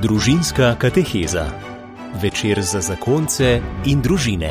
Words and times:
Družinska 0.00 0.76
kateheza. 0.80 1.44
Večer 2.22 2.62
za 2.62 2.80
zakonce 2.80 3.60
in 3.84 4.00
družine. 4.00 4.48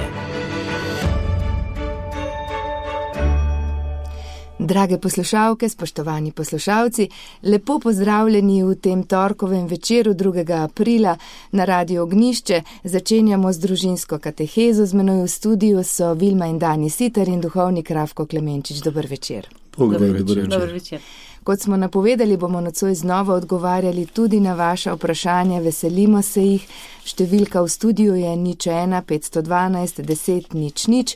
Drage 4.59 4.99
poslušalke, 5.01 5.69
spoštovani 5.69 6.31
poslušalci, 6.31 7.07
lepo 7.43 7.79
pozdravljeni 7.79 8.63
v 8.63 8.75
tem 8.75 9.01
torkovem 9.03 9.65
večeru 9.67 10.13
2. 10.13 10.63
aprila 10.63 11.17
na 11.51 11.65
Radio 11.65 12.03
Ognišče. 12.03 12.61
Začenjamo 12.83 13.53
z 13.53 13.59
družinsko 13.59 14.19
katehezo, 14.19 14.85
z 14.85 14.93
menoj 14.93 15.23
v 15.23 15.27
studiu 15.27 15.83
so 15.83 16.13
Vilma 16.13 16.45
in 16.45 16.59
Dani 16.59 16.89
Sitar 16.89 17.27
in 17.27 17.41
duhovnik 17.41 17.89
Ravko 17.89 18.25
Klemenčič. 18.25 18.83
Dober 18.85 19.07
večer. 19.07 19.49
Dobar 19.77 19.99
večer. 19.99 20.47
Dobar 20.47 20.71
večer. 20.73 21.01
Kot 21.43 21.61
smo 21.61 21.77
napovedali, 21.77 22.37
bomo 22.37 22.61
nocoj 22.61 22.95
znova 22.95 23.35
odgovarjali 23.35 24.05
tudi 24.05 24.39
na 24.39 24.53
vaše 24.53 24.91
vprašanja, 24.91 25.59
veselimo 25.59 26.21
se 26.21 26.43
jih. 26.43 26.65
Številka 27.05 27.63
v 27.63 27.69
studiu 27.69 28.15
je 28.15 28.35
nič 28.35 28.67
1, 28.67 29.01
512, 29.07 30.03
10, 30.03 30.53
nič 30.53 30.87
nič. 30.87 31.15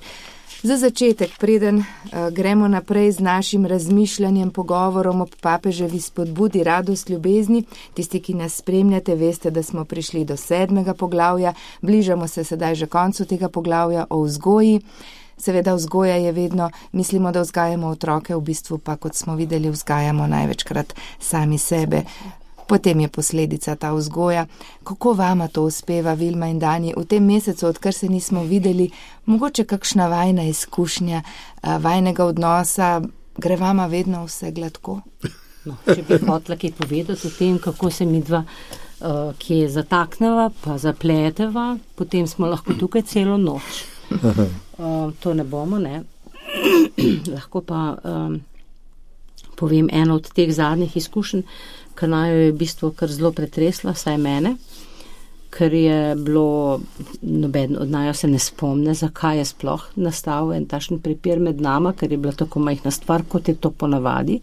Za 0.64 0.78
začetek, 0.80 1.36
preden 1.40 1.84
uh, 1.84 2.32
gremo 2.32 2.68
naprej 2.72 3.12
z 3.12 3.20
našim 3.20 3.66
razmišljanjem, 3.68 4.52
pogovorom 4.52 5.22
o 5.22 5.28
papeževi 5.42 6.00
spodbudi 6.00 6.64
radost 6.64 7.10
ljubezni, 7.10 7.66
tisti, 7.94 8.22
ki 8.24 8.34
nas 8.40 8.56
spremljate, 8.64 9.16
veste, 9.16 9.52
da 9.52 9.64
smo 9.64 9.84
prišli 9.86 10.24
do 10.26 10.38
sedmega 10.38 10.94
poglavja, 10.94 11.54
bližamo 11.82 12.28
se 12.28 12.44
sedaj 12.44 12.76
že 12.76 12.88
koncu 12.88 13.26
tega 13.26 13.50
poglavja 13.50 14.06
o 14.10 14.24
vzgoji. 14.24 14.80
Seveda 15.44 15.74
vzgoja 15.76 16.16
je 16.16 16.32
vedno, 16.32 16.70
mislimo, 16.96 17.32
da 17.36 17.42
vzgajamo 17.44 17.88
otroke, 17.92 18.36
v 18.36 18.42
bistvu 18.48 18.78
pa, 18.80 18.96
kot 18.96 19.16
smo 19.20 19.36
videli, 19.36 19.70
vzgajamo 19.70 20.28
največkrat 20.28 20.94
sami 21.20 21.58
sebe. 21.60 22.06
Potem 22.68 23.00
je 23.04 23.10
posledica 23.12 23.76
ta 23.76 23.92
vzgoja. 23.92 24.46
Kako 24.88 25.14
vama 25.20 25.50
to 25.52 25.66
uspeva, 25.68 26.14
Vilma 26.16 26.48
in 26.48 26.62
Dani, 26.64 26.94
v 26.96 27.04
tem 27.06 27.26
mesecu, 27.28 27.68
odkar 27.68 27.94
se 27.94 28.08
nismo 28.08 28.46
videli, 28.48 28.88
mogoče 29.26 29.66
kakšna 29.68 30.08
vajna 30.08 30.48
izkušnja, 30.48 31.22
vajnega 31.84 32.26
odnosa, 32.26 33.02
gre 33.38 33.60
vama 33.60 33.90
vedno 33.92 34.24
vse 34.26 34.52
gladko? 34.56 35.02
No, 35.68 35.76
če 35.86 36.02
bi 36.08 36.24
hotela 36.24 36.56
kaj 36.60 36.72
povedati 36.80 37.28
o 37.28 37.36
tem, 37.36 37.60
kako 37.60 37.92
se 37.92 38.08
mi 38.08 38.24
dva, 38.24 38.46
ki 39.38 39.64
je 39.66 39.70
zatakneva, 39.76 40.50
pa 40.64 40.78
zapleteva, 40.80 41.74
potem 42.00 42.28
smo 42.32 42.48
lahko 42.48 42.80
tukaj 42.80 43.04
celo 43.12 43.36
noč. 43.38 43.84
Uh, 44.22 45.12
to 45.22 45.34
ne 45.34 45.44
bomo, 45.44 45.80
ne. 45.80 46.04
Lahko 47.36 47.62
pa 47.62 47.98
um, 48.04 48.42
povem 49.56 49.90
eno 49.92 50.16
od 50.16 50.30
teh 50.34 50.52
zadnjih 50.54 50.98
izkušenj, 50.98 51.44
ki 51.96 52.08
naj 52.10 52.32
jo 52.32 52.40
je 52.40 52.52
v 52.52 52.58
bistvu 52.58 52.92
kar 52.98 53.12
zelo 53.12 53.32
pretresla, 53.32 53.94
saj 53.94 54.18
mene, 54.18 54.56
ker 55.54 55.74
je 55.74 56.16
bilo, 56.18 56.80
noben 57.22 57.78
od 57.78 57.90
najo 57.90 58.14
se 58.14 58.28
ne 58.28 58.40
spomne, 58.40 58.94
zakaj 58.98 59.38
je 59.38 59.46
sploh 59.46 59.84
nastal 59.96 60.54
en 60.54 60.66
tašen 60.66 61.00
prepir 61.00 61.40
med 61.40 61.62
nama, 61.62 61.94
ker 61.94 62.12
je 62.12 62.18
bila 62.18 62.34
tako 62.34 62.60
majhna 62.60 62.92
stvar, 62.92 63.24
kot 63.30 63.48
je 63.48 63.56
to 63.56 63.72
ponavadi. 63.72 64.40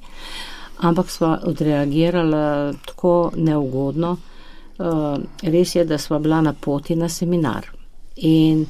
Ampak 0.87 1.11
sva 1.11 1.35
odreagirala 1.45 2.73
tako 2.87 3.33
neugodno. 3.37 4.17
Uh, 4.81 5.19
res 5.43 5.75
je, 5.75 5.85
da 5.85 5.99
sva 5.99 6.19
bila 6.19 6.41
na 6.41 6.55
poti 6.57 6.97
na 6.97 7.09
seminar. 7.09 7.67
In 8.17 8.65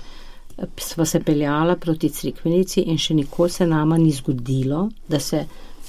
sva 0.77 1.05
se 1.05 1.21
peljala 1.21 1.77
proti 1.77 2.11
crikvenici 2.11 2.81
in 2.81 2.99
še 2.99 3.15
nikoli 3.15 3.51
se 3.51 3.67
nama 3.67 3.99
ni 3.99 4.11
zgodilo, 4.13 4.89
da 5.09 5.21
se 5.21 5.45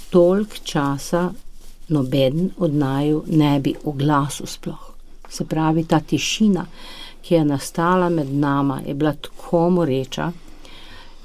tolk 0.09 0.59
časa 0.63 1.29
noben 1.91 2.49
od 2.57 2.73
naju 2.73 3.23
ne 3.27 3.59
bi 3.59 3.73
oglasil 3.85 4.47
sploh. 4.47 4.87
Se 5.29 5.45
pravi, 5.45 5.83
ta 5.87 5.99
tišina, 5.99 6.65
ki 7.21 7.35
je 7.35 7.43
nastala 7.45 8.09
med 8.09 8.31
nama, 8.33 8.81
je 8.85 8.93
bila 8.93 9.13
tako 9.13 9.69
moreča 9.69 10.31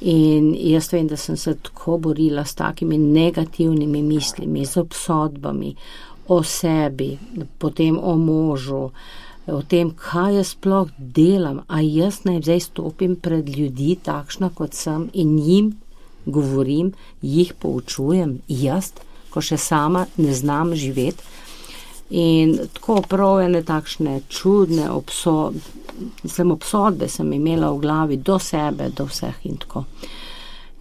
in 0.01 0.53
jaz 0.55 0.93
vem, 0.93 1.07
da 1.09 1.17
sem 1.17 1.37
se 1.37 1.55
tako 1.63 1.97
borila 1.99 2.45
s 2.45 2.55
takimi 2.55 2.99
negativnimi 2.99 4.03
mislimi, 4.03 4.67
z 4.67 4.77
obsodbami 4.77 5.75
o 6.29 6.43
sebi, 6.43 7.17
potem 7.59 7.99
o 7.99 8.17
možu, 8.17 8.91
o 9.47 9.63
tem, 9.63 9.93
kaj 9.95 10.37
jaz 10.41 10.53
sploh 10.57 10.91
delam, 10.99 11.63
a 11.69 11.81
jaz 11.83 12.25
naj 12.27 12.43
zdaj 12.43 12.61
stopim 12.67 13.17
pred 13.17 13.49
ljudi, 13.49 13.95
takšna 14.03 14.51
kot 14.55 14.75
sem, 14.75 15.09
in 15.15 15.37
jim 15.39 15.73
govorim, 16.27 16.93
jih 17.23 17.53
poučujem, 17.55 18.41
jaz, 18.49 18.93
ko 19.31 19.43
še 19.43 19.59
sama 19.61 20.07
ne 20.17 20.35
znam 20.35 20.75
živeti. 20.75 21.23
In 22.11 22.55
tako 22.75 23.01
prav 23.03 23.41
ene 23.43 23.65
takšne 23.67 24.21
čudne 24.31 24.91
obsodbe, 24.95 25.63
sem 26.29 26.51
obsodbe 26.55 27.09
sem 27.11 27.33
imela 27.33 27.73
v 27.73 27.81
glavi 27.83 28.17
do 28.17 28.39
sebe, 28.39 28.91
do 28.95 29.09
vseh 29.11 29.41
in 29.49 29.59
tako. 29.59 29.87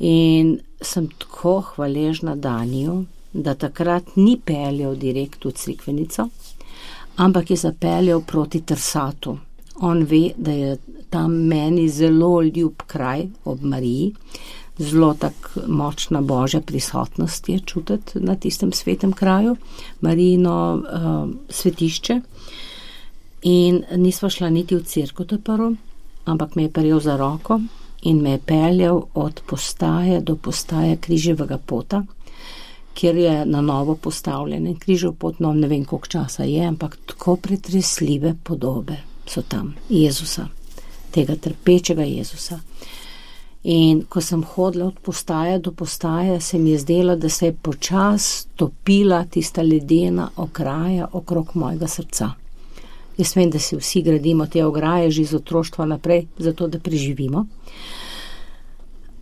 In 0.06 0.58
sem 0.82 1.08
tako 1.18 1.62
hvaležna 1.72 2.36
Daniju, 2.36 3.06
da 3.34 3.56
takrat 3.56 4.16
ni 4.16 4.38
peljal 4.38 4.96
direkt 4.96 5.46
v 5.46 5.52
crikvenico, 5.52 6.30
ampak 7.16 7.52
je 7.52 7.58
zapeljal 7.58 8.22
proti 8.22 8.62
Trsatu. 8.62 9.38
On 9.80 10.04
ve, 10.04 10.30
da 10.38 10.52
je 10.52 10.78
tam 11.10 11.32
meni 11.32 11.90
zelo 11.90 12.42
ljub 12.42 12.74
kraj 12.88 13.28
ob 13.46 13.64
Mariji, 13.64 14.14
zelo 14.78 15.14
tako 15.14 15.62
močna 15.68 16.22
božja 16.22 16.62
prisotnost 16.62 17.50
je 17.50 17.60
čutiti 17.60 18.20
na 18.20 18.36
tistem 18.36 18.72
svetem 18.72 19.14
kraju, 19.14 19.56
Marijino 20.02 20.76
uh, 20.76 21.30
svetišče. 21.50 22.22
In 23.42 23.84
nisva 23.96 24.30
šla 24.30 24.50
niti 24.50 24.76
v 24.76 24.84
crkvo 24.84 25.26
to 25.26 25.38
prvo, 25.38 25.74
ampak 26.26 26.56
me 26.56 26.64
je 26.64 26.72
prijel 26.72 27.00
za 27.00 27.18
roko 27.18 27.60
in 28.02 28.22
me 28.22 28.32
je 28.32 28.38
peljal 28.38 29.02
od 29.14 29.42
postaje 29.48 30.22
do 30.22 30.36
postaje 30.36 30.98
križevega 30.98 31.58
pota 31.58 32.04
kjer 32.96 33.18
je 33.18 33.46
na 33.46 33.62
novo 33.62 33.96
postavljen 33.96 34.68
in 34.68 34.78
križov 34.80 35.18
pot, 35.20 35.40
no 35.40 35.54
ne 35.54 35.68
vem, 35.68 35.86
koliko 35.86 36.08
časa 36.08 36.44
je, 36.48 36.64
ampak 36.66 36.98
tako 37.06 37.36
pretresljive 37.36 38.36
podobe 38.44 38.98
so 39.28 39.42
tam 39.42 39.74
Jezusa, 39.90 40.48
tega 41.12 41.36
trpečega 41.36 42.04
Jezusa. 42.04 42.60
In 43.66 44.04
ko 44.10 44.22
sem 44.22 44.44
hodila 44.46 44.86
od 44.86 45.00
postaje 45.02 45.60
do 45.60 45.72
postaje, 45.72 46.40
se 46.42 46.60
mi 46.60 46.72
je 46.72 46.80
zdelo, 46.80 47.16
da 47.16 47.30
se 47.30 47.46
je 47.46 47.54
počas 47.54 48.48
topila 48.56 49.24
tista 49.26 49.62
ledena 49.62 50.30
okraja 50.36 51.08
okrog 51.12 51.52
mojega 51.54 51.88
srca. 51.88 52.30
Jaz 53.18 53.36
vem, 53.36 53.50
da 53.50 53.60
si 53.60 53.76
vsi 53.76 54.02
gradimo 54.02 54.46
te 54.46 54.66
ograje 54.66 55.12
že 55.12 55.22
iz 55.22 55.34
otroštva 55.34 55.86
naprej, 55.86 56.28
zato 56.38 56.68
da 56.68 56.80
preživimo. 56.80 57.46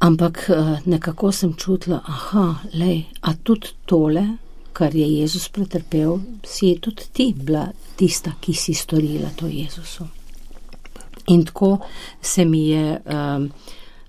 Ampak 0.03 0.49
eh, 0.49 0.79
nekako 0.85 1.31
sem 1.31 1.53
čutila, 1.53 2.01
aha, 2.05 2.47
lej, 2.75 3.05
a 3.21 3.33
tudi 3.43 3.71
tole, 3.85 4.23
kar 4.73 4.95
je 4.95 5.05
Jezus 5.07 5.47
pretrpel, 5.49 6.17
si 6.43 6.73
tudi 6.81 7.07
ti 7.13 7.29
bila 7.37 7.67
tista, 7.95 8.33
ki 8.41 8.53
si 8.53 8.73
storila 8.73 9.29
to 9.35 9.47
Jezusu. 9.47 10.07
In 11.27 11.45
tako 11.45 11.77
se 12.21 12.43
mi 12.45 12.65
je 12.67 12.99
um, 12.99 13.45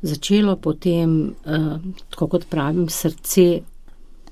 začelo 0.02 0.56
potem, 0.56 1.34
um, 1.44 1.94
tako 2.10 2.26
kot 2.32 2.48
pravim, 2.50 2.88
srce 2.88 3.60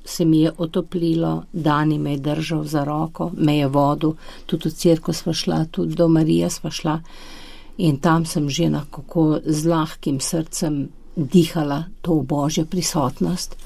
se 0.05 0.25
mi 0.25 0.41
je 0.41 0.53
otoplilo, 0.59 1.45
Dani 1.53 1.99
me 1.99 2.17
je 2.17 2.25
držal 2.25 2.65
za 2.65 2.83
roko, 2.85 3.31
me 3.37 3.57
je 3.57 3.69
vodil, 3.69 4.17
tudi 4.47 4.69
v 4.69 4.75
crkvo 4.75 5.15
sva 5.15 5.33
šla, 5.33 5.61
tudi 5.71 5.95
do 5.95 6.09
Marije 6.09 6.51
sva 6.51 6.71
šla 6.71 6.97
in 7.77 8.01
tam 8.01 8.27
sem 8.27 8.49
že 8.51 8.69
na 8.71 8.83
kako 8.91 9.39
z 9.47 9.67
lahkim 9.67 10.21
srcem 10.21 10.89
dihala 11.17 11.85
to 12.01 12.15
božjo 12.15 12.65
prisotnost 12.65 13.57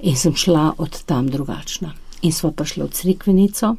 in 0.00 0.16
sem 0.16 0.34
šla 0.34 0.74
od 0.78 1.02
tam 1.04 1.28
drugačna. 1.28 1.92
In 2.22 2.32
smo 2.32 2.52
prišli 2.52 2.84
v 2.84 2.90
crikvenico 2.90 3.76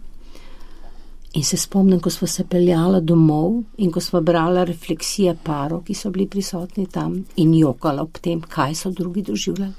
in 1.33 1.43
se 1.43 1.57
spomnim, 1.57 1.99
ko 1.99 2.09
smo 2.09 2.27
se 2.27 2.43
peljala 2.43 2.99
domov 2.99 3.63
in 3.77 3.91
ko 3.91 3.99
smo 3.99 4.21
brala 4.21 4.63
refleksije 4.63 5.35
parov, 5.43 5.83
ki 5.83 5.93
so 5.93 6.11
bili 6.11 6.27
prisotni 6.27 6.85
tam 6.85 7.25
in 7.35 7.53
jokala 7.53 8.01
ob 8.01 8.17
tem, 8.17 8.41
kaj 8.41 8.75
so 8.75 8.91
drugi 8.91 9.21
doživljali, 9.21 9.73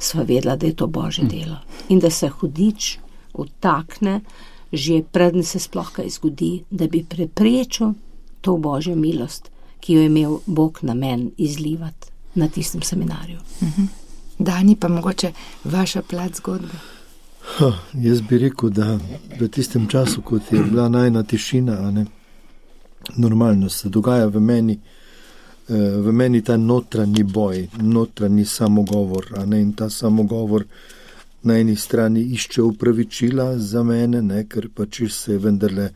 sva 0.00 0.22
vedela, 0.22 0.56
da 0.56 0.66
je 0.66 0.76
to 0.76 0.86
božje 0.86 1.24
hm. 1.24 1.28
delo 1.28 1.56
in 1.88 1.98
da 1.98 2.10
se 2.10 2.28
hudič 2.28 2.98
utakne, 3.34 4.20
že 4.72 5.02
predn 5.12 5.42
se 5.42 5.58
sploh 5.58 5.92
kaj 5.92 6.10
zgodi, 6.10 6.64
da 6.70 6.86
bi 6.86 7.04
preprečil 7.04 7.92
to 8.40 8.56
božjo 8.56 8.96
milost, 8.96 9.50
ki 9.80 9.94
jo 9.94 10.00
je 10.00 10.06
imel 10.06 10.38
Bog 10.46 10.78
namen 10.82 11.30
izlivati 11.36 12.17
na 12.34 12.48
tistem 12.48 12.82
seminarju. 12.82 13.38
Mhm. 13.62 13.84
Dani 14.38 14.76
pa 14.76 14.88
mogoče 14.88 15.32
vaša 15.64 16.02
plat 16.02 16.36
zgodbe. 16.36 16.78
Ha, 17.56 17.72
jaz 17.94 18.20
bi 18.20 18.38
rekel, 18.38 18.70
da 18.70 18.98
v 19.40 19.48
tistem 19.48 19.86
času, 19.88 20.22
ko 20.22 20.38
je 20.50 20.62
bila 20.62 20.88
najna 20.88 21.22
tišina, 21.22 21.90
ne, 21.90 22.06
normalno 23.16 23.70
se 23.70 23.88
dogaja 23.88 24.26
v 24.26 24.40
meni, 24.40 24.78
eh, 25.68 25.74
v 25.74 26.12
meni 26.12 26.42
ta 26.42 26.56
notranji 26.56 27.22
boj, 27.22 27.68
notranji 27.80 28.44
samogovor. 28.44 29.26
Ne, 29.46 29.60
in 29.60 29.72
ta 29.72 29.90
samogovor 29.90 30.64
na 31.42 31.58
eni 31.58 31.76
strani 31.76 32.20
išče 32.20 32.62
upravičila 32.62 33.58
za 33.58 33.82
mene, 33.82 34.22
ne, 34.22 34.44
ker 34.48 34.68
pač 34.74 35.02
se 35.10 35.32
je 35.32 35.38
vendarle 35.38 35.90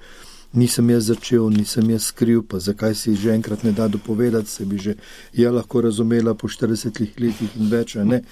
nisem 0.52 0.90
jaz 0.90 1.04
začel, 1.04 1.50
nisem 1.50 1.90
jaz 1.90 2.02
skril, 2.10 2.42
pa 2.42 2.58
zakaj 2.58 2.94
si 2.94 3.14
že 3.16 3.32
enkrat 3.34 3.64
ne 3.64 3.72
da 3.72 3.88
dopovedati, 3.88 4.50
se 4.50 4.64
bi 4.64 4.78
že 4.78 4.94
ja 5.32 5.50
lahko 5.50 5.80
razumela 5.80 6.34
po 6.34 6.48
40 6.48 7.00
letih 7.20 7.56
in 7.56 7.70
več, 7.70 7.94
ne, 7.94 8.22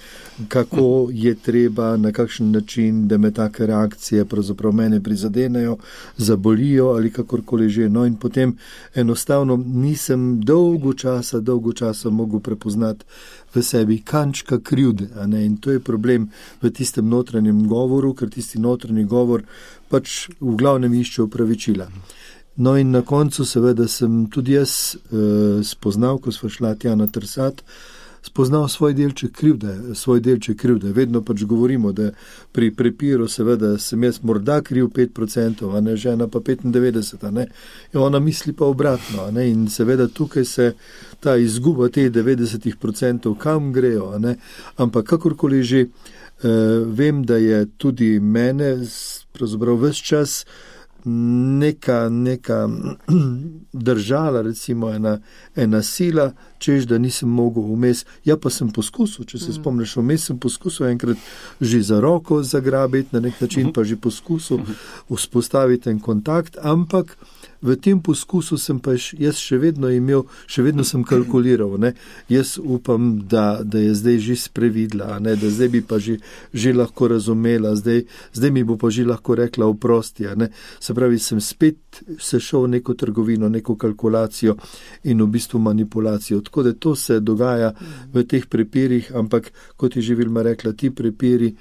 kako 0.47 1.09
je 1.13 1.35
treba, 1.35 1.97
na 1.97 2.11
kakšen 2.11 2.51
način, 2.51 3.07
da 3.07 3.17
me 3.17 3.31
take 3.31 3.65
reakcije 3.65 4.25
pravzaprav 4.25 4.73
mene 4.73 5.01
prizadenejo, 5.03 5.77
zabolijo 6.17 6.87
ali 6.87 7.11
kakorkoli 7.11 7.69
že. 7.69 7.89
No 7.89 8.05
in 8.05 8.15
potem 8.15 8.57
enostavno 8.95 9.57
nisem 9.57 10.41
dolgo 10.41 10.93
časa, 10.93 11.39
dolgo 11.39 11.73
časa 11.73 12.09
mogel 12.09 12.39
prepoznati 12.39 13.05
v 13.55 13.63
sebi 13.63 14.01
kančka 14.01 14.59
krivde. 14.59 15.07
In 15.45 15.57
to 15.57 15.71
je 15.71 15.79
problem 15.79 16.29
v 16.61 16.69
tistem 16.69 17.09
notranjem 17.09 17.67
govoru, 17.67 18.13
ker 18.13 18.29
tisti 18.29 18.59
notranji 18.59 19.03
govor 19.03 19.43
pač 19.91 20.29
v 20.39 20.55
glavnem 20.55 20.93
išče 21.01 21.27
upravičila. 21.27 21.87
No, 22.55 22.75
in 22.77 22.91
na 22.91 23.01
koncu, 23.01 23.45
seveda, 23.45 23.87
sem 23.87 24.25
tudi 24.31 24.57
jaz 24.57 24.95
eh, 24.95 25.63
spoznal, 25.63 26.19
ko 26.19 26.31
smo 26.35 26.49
šla 26.51 26.75
tja 26.75 26.95
na 26.99 27.07
trsat, 27.07 27.63
spoznal 28.21 28.67
svoj 28.67 28.93
delček 28.93 29.31
krivde, 29.31 29.95
svoj 29.95 30.19
delček 30.21 30.59
krivde. 30.59 30.91
Vedno 30.93 31.23
pač 31.25 31.45
govorimo, 31.47 31.93
da 31.95 32.11
pri 32.51 32.69
prepiru, 32.75 33.27
seveda, 33.27 33.77
sem 33.79 34.03
jaz 34.03 34.19
morda 34.21 34.59
kriv 34.61 34.91
5%, 34.93 35.71
a 35.77 35.81
ne 35.81 35.95
žena 35.95 36.27
pa 36.27 36.39
95%, 36.39 37.27
a 37.27 37.31
ne. 37.31 37.47
In 37.93 38.01
ona 38.03 38.19
misli 38.19 38.53
pa 38.53 38.65
obratno, 38.65 39.23
a 39.25 39.31
ne. 39.31 39.49
In 39.49 39.67
seveda 39.69 40.07
tukaj 40.07 40.45
se 40.45 40.73
ta 41.19 41.37
izguba 41.37 41.89
teh 41.89 42.11
90%, 42.11 43.37
kam 43.37 43.73
grejo, 43.73 44.11
a 44.11 44.19
ne. 44.19 44.35
Ampak 44.77 45.05
kakorkoli 45.15 45.63
že, 45.63 45.81
eh, 45.81 46.20
vem, 46.85 47.23
da 47.25 47.37
je 47.37 47.65
tudi 47.77 48.19
mene, 48.19 48.75
pravzaprav 49.33 49.81
vse 49.83 50.03
čas, 50.03 50.45
neka, 51.05 52.09
neka 52.09 52.69
držala, 53.73 54.41
recimo 54.41 54.91
ena, 54.91 55.19
ena 55.55 55.83
sila, 55.83 56.31
čež 56.57 56.85
da 56.85 56.97
nisem 56.97 57.29
mogel 57.29 57.63
vmes. 57.63 58.05
Ja, 58.25 58.37
pa 58.37 58.49
sem 58.49 58.69
poskusil, 58.69 59.25
če 59.25 59.39
se 59.39 59.49
mm. 59.51 59.57
spomniš, 59.59 59.95
vmes 59.97 60.27
sem 60.29 60.39
poskusil 60.39 60.91
enkrat 60.91 61.17
že 61.61 61.81
za 61.81 61.99
roko 62.01 62.43
zagrabiti, 62.43 63.09
na 63.11 63.19
nek 63.19 63.41
način 63.41 63.67
mhm. 63.67 63.73
pa 63.73 63.83
že 63.83 63.95
poskusil 63.97 64.57
mhm. 64.57 64.73
vzpostaviti 65.09 65.89
en 65.89 65.99
kontakt, 65.99 66.57
ampak 66.61 67.17
v 67.61 67.75
tem 67.77 68.01
poskusu 68.01 68.57
sem 68.57 68.79
pa 68.81 68.95
jaz 68.97 69.37
še 69.37 69.59
vedno 69.61 69.89
imel, 69.93 70.25
še 70.49 70.65
vedno 70.65 70.83
sem 70.87 71.03
kalkuliral. 71.05 71.77
Ne? 71.81 71.93
Jaz 72.29 72.57
upam, 72.57 73.21
da, 73.29 73.61
da 73.63 73.81
je 73.81 73.93
zdaj 73.95 74.17
že 74.25 74.35
sprevidla, 74.47 75.19
ne? 75.21 75.35
da 75.37 75.49
zdaj 75.49 75.69
bi 75.69 75.81
pa 75.85 76.01
že, 76.01 76.17
že 76.53 76.73
lahko 76.73 77.11
razumela, 77.13 77.75
zdaj, 77.77 78.05
zdaj 78.33 78.51
mi 78.51 78.65
bo 78.65 78.77
pa 78.81 78.89
že 78.89 79.05
lahko 79.05 79.37
rekla 79.37 79.69
oprosti. 79.69 80.25
Se 80.81 80.93
pravi, 80.97 81.19
sem 81.19 81.41
spet 81.41 82.01
se 82.17 82.39
šel 82.39 82.65
v 82.65 82.73
neko 82.77 82.97
trgovino, 82.97 83.49
neko 83.49 83.77
kalkulacijo 83.77 84.57
in 85.03 85.21
v 85.21 85.29
bistvu 85.29 85.61
manipulacijo. 85.61 86.41
Tako 86.41 86.63
da 86.63 86.73
to 86.73 86.95
se 86.95 87.19
dogaja 87.19 87.73
v 88.13 88.25
teh 88.25 88.49
prepirih, 88.49 89.13
ampak 89.13 89.53
kot 89.77 89.95
je 89.95 90.01
že 90.01 90.17
Vilma 90.17 90.41
rekla, 90.41 90.73
ti 90.73 90.89
prepiri 90.89 91.53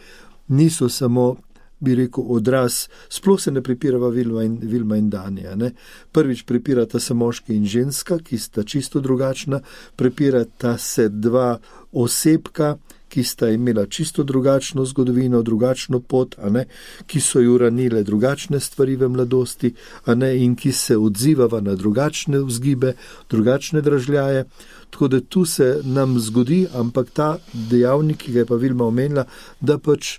niso 0.48 0.88
samo 0.88 1.49
bi 1.80 1.94
rekel, 1.94 2.24
odraz, 2.28 2.86
sploh 3.08 3.40
se 3.40 3.50
ne 3.50 3.62
prepirava 3.62 4.08
Vilma 4.08 4.44
in, 4.44 4.58
Vilma 4.62 4.96
in 4.96 5.10
Danija. 5.10 5.56
Ne? 5.56 5.72
Prvič 6.12 6.44
prepirata 6.46 7.00
se 7.00 7.14
moški 7.14 7.56
in 7.56 7.66
ženska, 7.66 8.18
ki 8.18 8.38
sta 8.38 8.62
čisto 8.62 9.00
drugačna, 9.00 9.60
prepirata 9.96 10.78
se 10.78 11.08
dva 11.08 11.58
osebka, 11.92 12.76
ki 13.10 13.24
sta 13.24 13.48
imela 13.50 13.86
čisto 13.86 14.22
drugačno 14.22 14.84
zgodovino, 14.84 15.42
drugačno 15.42 16.00
pot, 16.00 16.36
ne, 16.50 16.64
ki 17.06 17.20
so 17.20 17.40
ju 17.40 17.58
ranile 17.58 18.02
drugačne 18.06 18.60
stvari 18.60 18.96
v 18.96 19.08
mladosti, 19.08 19.72
ne, 20.14 20.30
in 20.44 20.54
ki 20.56 20.72
se 20.72 20.96
odzivava 20.96 21.60
na 21.60 21.74
drugačne 21.74 22.38
vzgibe, 22.46 22.94
drugačne 23.30 23.82
dražljaje. 23.82 24.44
Tako 24.90 25.08
da 25.08 25.20
tu 25.20 25.44
se 25.44 25.80
nam 25.84 26.18
zgodi, 26.18 26.66
ampak 26.74 27.10
ta 27.10 27.38
dejavnik, 27.70 28.22
ki 28.22 28.32
ga 28.32 28.38
je 28.38 28.46
pa 28.46 28.54
Vilma 28.54 28.86
omenila, 28.86 29.24
da 29.60 29.78
pač 29.78 30.18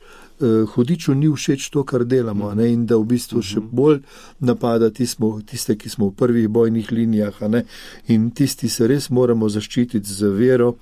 hudiču 0.73 1.15
ni 1.15 1.29
všeč 1.29 1.69
to, 1.69 1.83
kar 1.83 2.05
delamo, 2.05 2.53
ne, 2.55 2.71
in 2.73 2.85
da 2.85 2.97
v 2.97 3.07
bistvu 3.13 3.41
še 3.41 3.59
mhm. 3.59 3.69
bolj 3.71 4.01
napada 4.39 4.89
tismo, 4.89 5.33
tiste, 5.45 5.77
ki 5.77 5.89
smo 5.89 6.11
v 6.11 6.17
prvih 6.17 6.49
bojnih 6.49 6.91
linijah, 6.91 7.41
ne, 7.49 7.65
in 8.07 8.31
tisti 8.31 8.69
se 8.69 8.87
res 8.87 9.09
moramo 9.09 9.49
zaščititi 9.49 10.07
z 10.07 10.33
vero, 10.37 10.75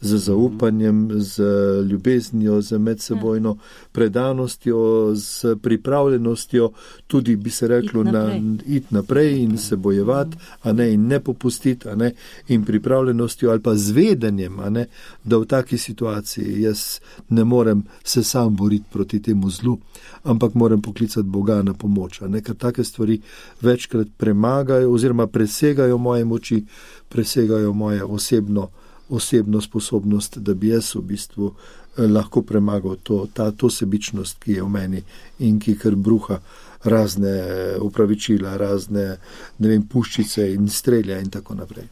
z 0.00 0.18
zaupanjem, 0.18 1.08
z 1.20 1.42
ljubeznijo, 1.90 2.62
z 2.62 2.78
medsebojno 2.78 3.56
predanostjo, 3.92 5.12
z 5.14 5.56
pripravljenostjo, 5.62 6.70
tudi 7.06 7.36
bi 7.36 7.50
se 7.50 7.68
reklo, 7.68 8.02
iti 8.02 8.10
naprej, 8.12 8.40
na, 8.40 8.58
it 8.66 8.90
naprej 8.90 9.42
in 9.42 9.58
se 9.58 9.76
bojevati, 9.76 10.36
a 10.62 10.72
ne 10.72 10.92
in 10.94 11.06
ne 11.06 11.20
popustiti, 11.20 11.88
a 11.88 11.94
ne 11.94 12.12
in 12.48 12.64
pripravljenostjo 12.64 13.50
ali 13.50 13.62
pa 13.62 13.74
zvedanjem, 13.74 14.60
a 14.60 14.70
ne 14.70 14.86
da 15.24 15.38
v 15.38 15.44
taki 15.44 15.78
situaciji 15.78 16.62
jaz 16.62 17.00
ne 17.28 17.44
morem 17.44 17.82
se 18.04 18.24
sam 18.24 18.56
boriti 18.56 18.86
proti 18.92 19.22
temu 19.22 19.50
zlu, 19.50 19.78
ampak 20.22 20.54
moram 20.54 20.82
poklicati 20.82 21.28
Boga 21.28 21.62
na 21.62 21.74
pomoč, 21.74 22.22
a 22.22 22.28
ne 22.28 22.42
ker 22.42 22.54
take 22.54 22.84
stvari 22.84 23.20
večkrat 23.60 24.08
premagajo 24.16 24.92
oziroma 24.92 25.26
presegajo 25.26 25.98
moje 25.98 26.24
moči, 26.24 26.64
presegajo 27.08 27.72
moje 27.72 28.04
osebno 28.04 28.68
osebno 29.08 29.60
sposobnost, 29.60 30.38
da 30.38 30.54
bi 30.54 30.68
jaz 30.68 30.94
v 30.94 31.00
bistvu 31.00 31.50
eh, 31.52 32.06
lahko 32.06 32.42
premagal 32.42 32.96
to, 33.02 33.26
ta, 33.32 33.50
to 33.50 33.70
sebičnost, 33.70 34.38
ki 34.42 34.52
je 34.52 34.62
v 34.62 34.68
meni 34.68 35.02
in 35.38 35.60
ki 35.60 35.76
kar 35.78 35.94
bruha 35.94 36.40
razne 36.84 37.30
eh, 37.30 37.76
upravičila, 37.80 38.56
razne 38.56 39.16
vem, 39.58 39.86
puščice 39.86 40.52
in 40.54 40.68
strelja 40.68 41.20
in 41.20 41.30
tako 41.30 41.54
naprej. 41.54 41.86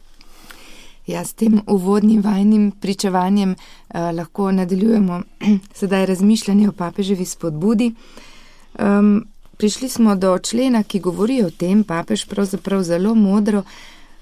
Ja, 1.07 1.21
s 1.21 1.33
tem 1.37 1.59
uvodnim 1.67 2.21
vajnim 2.21 2.71
pričevanjem 2.81 3.55
eh, 3.55 4.11
lahko 4.11 4.51
nadaljujemo 4.51 5.21
sedaj 5.79 6.05
razmišljanje 6.05 6.69
o 6.69 6.71
papeževi 6.71 7.25
spodbudi. 7.25 7.93
Um, 8.79 9.27
prišli 9.57 9.89
smo 9.89 10.15
do 10.15 10.37
člena, 10.39 10.83
ki 10.83 10.99
govori 10.99 11.43
o 11.43 11.49
tem, 11.49 11.83
papež 11.83 12.25
pravzaprav 12.25 12.83
zelo 12.83 13.15
modro 13.15 13.63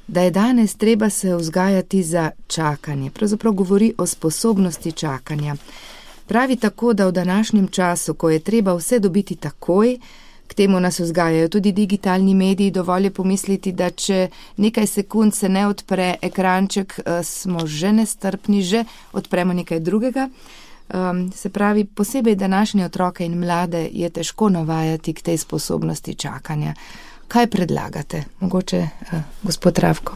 da 0.08 0.22
je 0.22 0.32
danes 0.32 0.76
treba 0.76 1.10
se 1.10 1.36
vzgajati 1.36 2.04
za 2.04 2.32
čakanje, 2.48 3.12
pravzaprav 3.12 3.54
govori 3.54 3.94
o 3.98 4.06
sposobnosti 4.06 4.92
čakanja. 4.92 5.56
Pravi 6.28 6.56
tako, 6.56 6.94
da 6.94 7.08
v 7.08 7.12
današnjem 7.12 7.68
času, 7.68 8.14
ko 8.14 8.30
je 8.30 8.40
treba 8.40 8.74
vse 8.74 9.00
dobiti 9.00 9.36
takoj, 9.36 9.98
k 10.48 10.54
temu 10.54 10.80
nas 10.80 11.00
vzgajajo 11.00 11.48
tudi 11.50 11.72
digitalni 11.72 12.34
mediji, 12.36 12.72
dovolj 12.72 13.04
je 13.04 13.12
pomisliti, 13.12 13.72
da 13.72 13.90
če 13.90 14.28
nekaj 14.58 14.88
sekund 14.88 15.34
se 15.34 15.50
ne 15.50 15.68
odpre 15.68 16.16
ekranček, 16.22 17.00
eh, 17.00 17.24
smo 17.24 17.68
že 17.68 17.92
nestrpni, 17.92 18.62
že 18.62 18.84
odpremo 19.14 19.54
nekaj 19.54 19.80
drugega. 19.80 20.30
Um, 20.94 21.32
se 21.32 21.50
pravi, 21.50 21.86
posebej 21.86 22.36
današnje 22.36 22.86
otroke 22.86 23.26
in 23.26 23.40
mlade 23.40 23.90
je 23.92 24.10
težko 24.10 24.50
navajati 24.50 25.14
k 25.14 25.22
tej 25.22 25.38
sposobnosti 25.38 26.16
čakanja. 26.16 26.74
Kaj 27.34 27.48
predlagate, 27.48 28.24
mogoče 28.40 28.80
uh, 28.80 29.20
gospod 29.44 29.80
Ravko? 29.80 30.14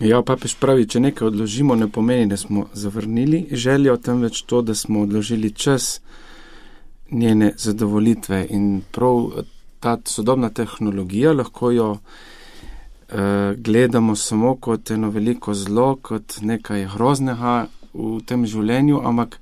Ja, 0.00 0.22
papež 0.24 0.54
pravi, 0.56 0.86
če 0.88 1.02
nekaj 1.04 1.26
odložimo, 1.28 1.74
ne 1.76 1.84
pomeni, 1.92 2.30
da 2.30 2.36
smo 2.40 2.62
zavrnili 2.72 3.42
željo, 3.52 3.98
temveč 4.00 4.40
to, 4.48 4.62
da 4.62 4.74
smo 4.74 5.02
odložili 5.04 5.50
čas 5.52 6.00
njene 7.10 7.52
zadovolitve. 7.58 8.46
In 8.50 8.80
prav 8.92 9.44
ta 9.80 9.98
sodobna 10.04 10.48
tehnologija 10.48 11.32
lahko 11.32 11.70
jo 11.70 11.90
eh, 11.96 13.54
gledamo 13.56 14.16
samo 14.16 14.54
kot 14.56 14.90
eno 14.90 15.10
veliko 15.10 15.54
zlo, 15.54 15.96
kot 16.02 16.40
nekaj 16.40 16.88
groznega 16.96 17.66
v 17.92 18.22
tem 18.24 18.46
življenju, 18.46 19.02
ampak 19.04 19.36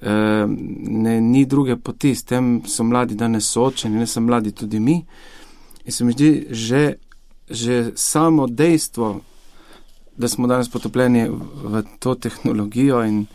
ne, 0.00 1.20
ni 1.20 1.46
druge 1.46 1.76
poti, 1.76 2.14
s 2.14 2.24
tem 2.24 2.60
so 2.66 2.84
mladi 2.84 3.14
danes 3.14 3.48
soočeni, 3.50 3.98
ne 3.98 4.06
samo 4.06 4.26
mladi, 4.26 4.52
tudi 4.52 4.80
mi. 4.80 5.04
In 5.84 5.92
se 5.92 6.04
mi 6.04 6.12
zdi, 6.12 6.46
že, 6.50 6.94
že 7.50 7.92
samo 7.94 8.46
dejstvo, 8.46 9.20
da 10.16 10.28
smo 10.28 10.46
danes 10.46 10.68
potopljeni 10.68 11.28
v 11.64 11.82
to 11.98 12.14
tehnologijo 12.14 13.04
in 13.04 13.26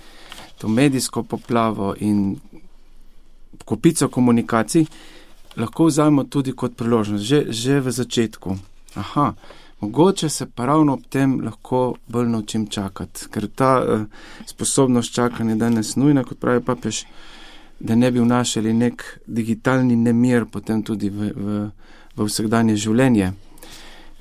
to 0.57 0.67
medijsko 0.67 1.23
poplavo 1.23 1.95
in 1.99 2.39
kopico 3.65 4.07
komunikacij, 4.07 4.85
lahko 5.57 5.85
vzamemo 5.85 6.23
tudi 6.23 6.53
kot 6.53 6.75
priložnost, 6.75 7.23
že, 7.23 7.45
že 7.49 7.79
v 7.79 7.91
začetku. 7.91 8.57
Aha, 8.95 9.33
Mogoče 9.81 10.29
se 10.29 10.45
pa 10.45 10.65
ravno 10.65 10.93
ob 10.93 11.05
tem 11.09 11.39
lahko 11.41 11.95
bolj 12.07 12.27
naučim 12.29 12.67
čakati, 12.67 13.25
ker 13.33 13.47
ta 13.55 13.71
uh, 13.81 14.01
sposobnost 14.45 15.13
čakanja 15.13 15.51
je 15.51 15.55
danes 15.55 15.95
nujna, 15.95 16.23
kot 16.23 16.39
pravi 16.39 16.61
papež, 16.61 17.03
da 17.79 17.95
ne 17.95 18.11
bi 18.11 18.19
vnašali 18.19 18.73
nek 18.73 19.03
digitalni 19.25 19.95
nemir 19.95 20.45
potem 20.45 20.83
tudi 20.83 21.09
v, 21.09 21.31
v, 21.35 21.63
v 22.15 22.27
vsakdanje 22.27 22.75
življenje. 22.77 23.31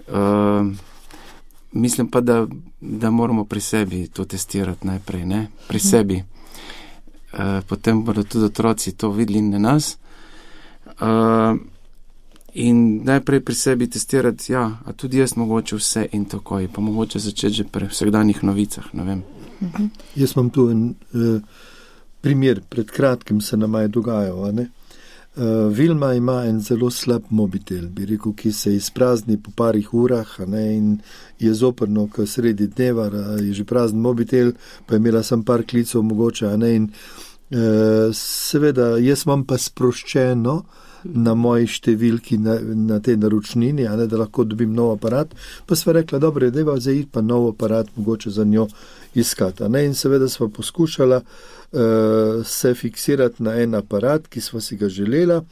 Uh, 0.08 0.72
mislim 1.72 2.08
pa, 2.08 2.20
da, 2.20 2.46
da 2.80 3.10
moramo 3.10 3.44
pri 3.44 3.60
sebi 3.60 4.06
to 4.08 4.24
testirati 4.24 4.86
najprej, 4.86 5.26
ne? 5.26 5.46
pri 5.68 5.76
mhm. 5.76 5.88
sebi. 5.88 6.22
Uh, 7.32 7.60
potem 7.68 8.00
bodo 8.04 8.24
tudi 8.24 8.48
otroci 8.48 8.96
to 8.96 9.10
videli 9.10 9.42
na 9.42 9.58
nas. 9.58 9.98
Uh, 11.00 11.60
In 12.54 13.04
najprej 13.04 13.40
pri 13.40 13.54
sebi 13.54 13.86
testirati, 13.90 14.52
ja, 14.52 14.64
a 14.84 14.92
tudi 14.92 15.18
jaz 15.18 15.36
mogoče 15.36 15.76
vse 15.76 16.06
in 16.12 16.24
tako 16.24 16.58
je, 16.58 16.68
pa 16.68 16.80
mogoče 16.80 17.18
začeti 17.18 17.54
že 17.54 17.64
pri 17.64 17.86
vsakdanjih 17.86 18.44
novicah. 18.44 18.94
Mhm. 18.94 19.86
Jaz 20.16 20.32
imam 20.36 20.50
tu 20.50 20.70
en 20.70 20.94
uh, 21.12 21.42
primer, 22.20 22.60
pred 22.68 22.90
kratkim 22.90 23.40
se 23.40 23.56
nam 23.56 23.74
je 23.74 23.88
dogajalo. 23.88 24.50
Uh, 24.50 25.72
Vilma 25.72 26.14
ima 26.14 26.44
en 26.46 26.60
zelo 26.60 26.90
slab 26.90 27.22
mobitel, 27.30 27.86
bi 27.88 28.06
rekel, 28.06 28.32
ki 28.32 28.52
se 28.52 28.74
izprazni 28.74 29.38
po 29.42 29.50
parih 29.56 29.94
urah 29.94 30.38
ne, 30.46 30.76
in 30.76 30.98
je 31.38 31.54
zoprno, 31.54 32.08
ker 32.08 32.26
sredi 32.26 32.66
dneva 32.66 33.06
je 33.38 33.52
že 33.52 33.64
prazen 33.64 34.00
mobitel, 34.00 34.52
pa 34.86 34.94
je 34.94 34.98
imela 34.98 35.22
sem 35.22 35.44
par 35.44 35.62
klicov 35.62 36.02
mogoče. 36.02 36.56
Ne, 36.56 36.74
in, 36.74 36.90
uh, 37.50 38.10
seveda, 38.12 38.96
jaz 38.98 39.22
imam 39.26 39.44
pa 39.44 39.58
sproščeno, 39.58 40.54
uh, 40.54 40.89
na 41.04 41.34
moji 41.34 41.68
številki 41.70 42.38
na, 42.42 42.58
na 42.60 43.00
tej 43.00 43.18
naročnini, 43.20 43.86
ne, 43.88 44.06
da 44.06 44.20
lahko 44.20 44.44
dobim 44.44 44.72
nov 44.76 44.96
aparat. 44.98 45.34
Pa 45.66 45.78
sva 45.78 45.96
rekla, 46.00 46.20
dobro, 46.22 46.50
da 46.50 46.64
je 46.64 46.80
zdaj 46.86 47.04
pa 47.12 47.22
nov 47.24 47.52
aparat, 47.54 47.90
mogoče 47.96 48.30
za 48.30 48.44
njo 48.44 48.68
iskati. 49.14 49.64
In 49.64 49.94
seveda 49.94 50.28
sva 50.28 50.48
poskušala 50.48 51.20
uh, 51.72 52.46
se 52.46 52.74
fiksirati 52.74 53.42
na 53.42 53.54
en 53.62 53.74
aparat, 53.74 54.28
ki 54.28 54.40
sva 54.40 54.60
si 54.60 54.76
ga 54.76 54.88
želela, 54.88 55.42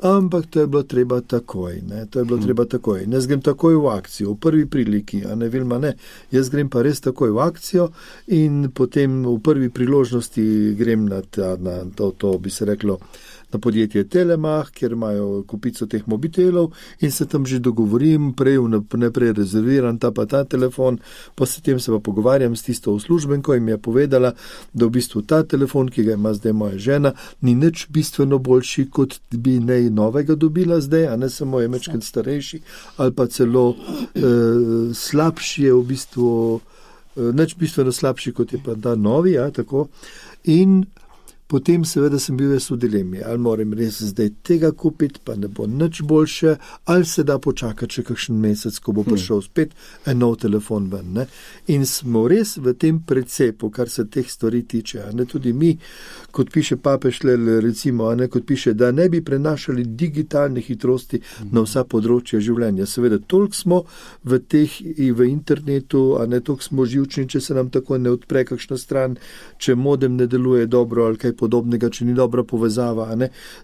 ampak 0.00 0.46
to 0.50 0.60
je 0.60 0.66
bilo 0.66 0.82
treba 0.82 1.20
takoj. 1.20 1.80
Ne, 1.88 2.06
to 2.06 2.18
je 2.18 2.24
bilo 2.24 2.36
hmm. 2.36 2.46
treba 2.46 2.64
takoj. 2.64 3.06
Ne 3.06 3.20
grem 3.26 3.42
takoj 3.42 3.76
v 3.76 3.92
akcijo, 3.92 4.32
v 4.32 4.40
prvi 4.40 4.66
priliki, 4.66 5.24
a 5.24 5.34
ne 5.34 5.48
vilma 5.48 5.78
ne. 5.78 5.94
Jaz 6.30 6.50
grem 6.50 6.68
pa 6.68 6.82
res 6.82 7.00
takoj 7.00 7.30
v 7.30 7.44
akcijo 7.44 7.88
in 8.26 8.70
potem 8.74 9.22
v 9.26 9.38
prvi 9.42 9.70
priložnosti 9.70 10.74
grem 10.78 11.06
na, 11.08 11.22
ta, 11.22 11.56
na 11.60 11.84
to, 11.96 12.10
to 12.18 12.38
bi 12.38 12.50
se 12.50 12.64
reklo 12.64 12.98
na 13.54 13.60
podjetje 13.60 14.04
Telemach, 14.08 14.70
kjer 14.70 14.92
imajo 14.92 15.44
kupico 15.46 15.86
teh 15.86 16.02
mobitelov 16.06 16.72
in 17.00 17.12
se 17.12 17.26
tam 17.26 17.46
že 17.46 17.58
dogovorim, 17.58 18.32
prej 18.34 18.58
vnaprej 18.92 19.32
rezerviram 19.32 19.98
ta 19.98 20.10
pa 20.10 20.26
ta 20.26 20.44
telefon, 20.44 20.98
pa 21.34 21.46
se 21.46 21.62
tem 21.62 21.80
se 21.80 21.92
pa 21.92 21.98
pogovarjam 21.98 22.56
s 22.56 22.62
tisto 22.62 22.92
uslužbenko 22.92 23.54
in 23.54 23.64
mi 23.64 23.70
je 23.70 23.78
povedala, 23.78 24.32
da 24.72 24.86
v 24.86 24.90
bistvu 24.90 25.22
ta 25.22 25.42
telefon, 25.42 25.88
ki 25.88 26.04
ga 26.04 26.18
ima 26.18 26.34
zdaj 26.34 26.52
moja 26.52 26.78
žena, 26.78 27.12
ni 27.40 27.54
nič 27.54 27.86
bistveno 27.90 28.38
boljši, 28.38 28.88
kot 28.90 29.20
bi 29.30 29.60
nej 29.60 29.90
novega 29.90 30.34
dobila 30.34 30.80
zdaj, 30.80 31.06
a 31.06 31.16
ne 31.16 31.30
samo 31.30 31.60
je 31.60 31.68
mečken 31.68 32.02
starejši 32.02 32.60
ali 32.96 33.12
pa 33.12 33.26
celo 33.26 33.76
eh, 34.14 34.22
slabši 34.94 35.62
je 35.62 35.74
v 35.74 35.82
bistvu. 35.86 36.60
Eh, 37.16 37.30
nič 37.32 37.54
bistveno 37.54 37.92
slabši 37.92 38.32
kot 38.32 38.52
je 38.52 38.58
pa 38.64 38.74
ta 38.74 38.94
novi, 38.94 39.38
ja, 39.38 39.50
tako. 39.50 39.88
In 40.44 40.84
Potem, 41.46 41.84
seveda, 41.84 42.16
sem 42.18 42.38
bil 42.40 42.54
jaz 42.54 42.70
v 42.72 42.78
dilemi, 42.80 43.18
ali 43.20 43.38
moram 43.38 43.74
res 43.76 43.98
zdaj 44.00 44.30
tega 44.48 44.70
kupiti, 44.72 45.20
pa 45.20 45.34
ne 45.36 45.48
bo 45.52 45.66
nič 45.68 46.00
boljše, 46.02 46.54
ali 46.88 47.04
se 47.04 47.24
da 47.28 47.36
počakati 47.38 47.98
še 47.98 48.04
kakšen 48.08 48.38
mesec, 48.40 48.78
ko 48.80 48.94
bo 48.96 49.04
hm. 49.04 49.12
prišel 49.12 49.42
spet 49.44 49.74
en 50.08 50.22
nov 50.24 50.38
telefon 50.40 50.88
ven. 50.88 51.10
Ne? 51.18 51.26
In 51.74 51.84
smo 51.84 52.22
res 52.32 52.56
v 52.56 52.72
tem 52.80 53.02
precepu, 53.04 53.68
kar 53.68 53.92
se 53.92 54.06
teh 54.08 54.24
stvari 54.30 54.62
tiče. 54.64 55.04
Ne 55.12 55.26
tudi 55.28 55.52
mi, 55.52 55.74
kot 56.32 56.48
piše 56.50 56.78
papež, 56.80 57.20
recimo, 57.60 58.08
ne, 58.16 58.30
kot 58.32 58.46
piše, 58.48 58.72
da 58.72 58.88
ne 58.92 59.10
bi 59.12 59.20
prenašali 59.24 59.84
digitalne 59.84 60.64
hitrosti 60.64 61.20
na 61.52 61.66
vsa 61.66 61.84
področja 61.84 62.40
življenja. 62.40 62.88
Seveda, 62.88 63.20
toliko 63.20 63.60
smo 63.60 63.82
v 64.24 64.40
teh 64.40 64.80
in 64.80 65.12
v 65.12 65.28
internetu, 65.28 66.16
a 66.16 66.24
ne 66.26 66.40
toliko 66.40 66.64
smo 66.64 66.88
živčni, 66.88 67.28
če 67.28 67.44
se 67.44 67.54
nam 67.54 67.68
tako 67.68 68.00
ne 68.00 68.16
odpre 68.16 68.46
kakšna 68.48 68.80
stran, 68.80 69.20
če 69.60 69.76
modem 69.76 70.16
ne 70.16 70.26
deluje 70.30 70.64
dobro 70.72 71.04
ali 71.04 71.20
kaj 71.20 71.33
podobnega, 71.36 71.90
če 71.90 72.04
ni 72.04 72.14
dobra 72.14 72.44
povezava. 72.44 73.08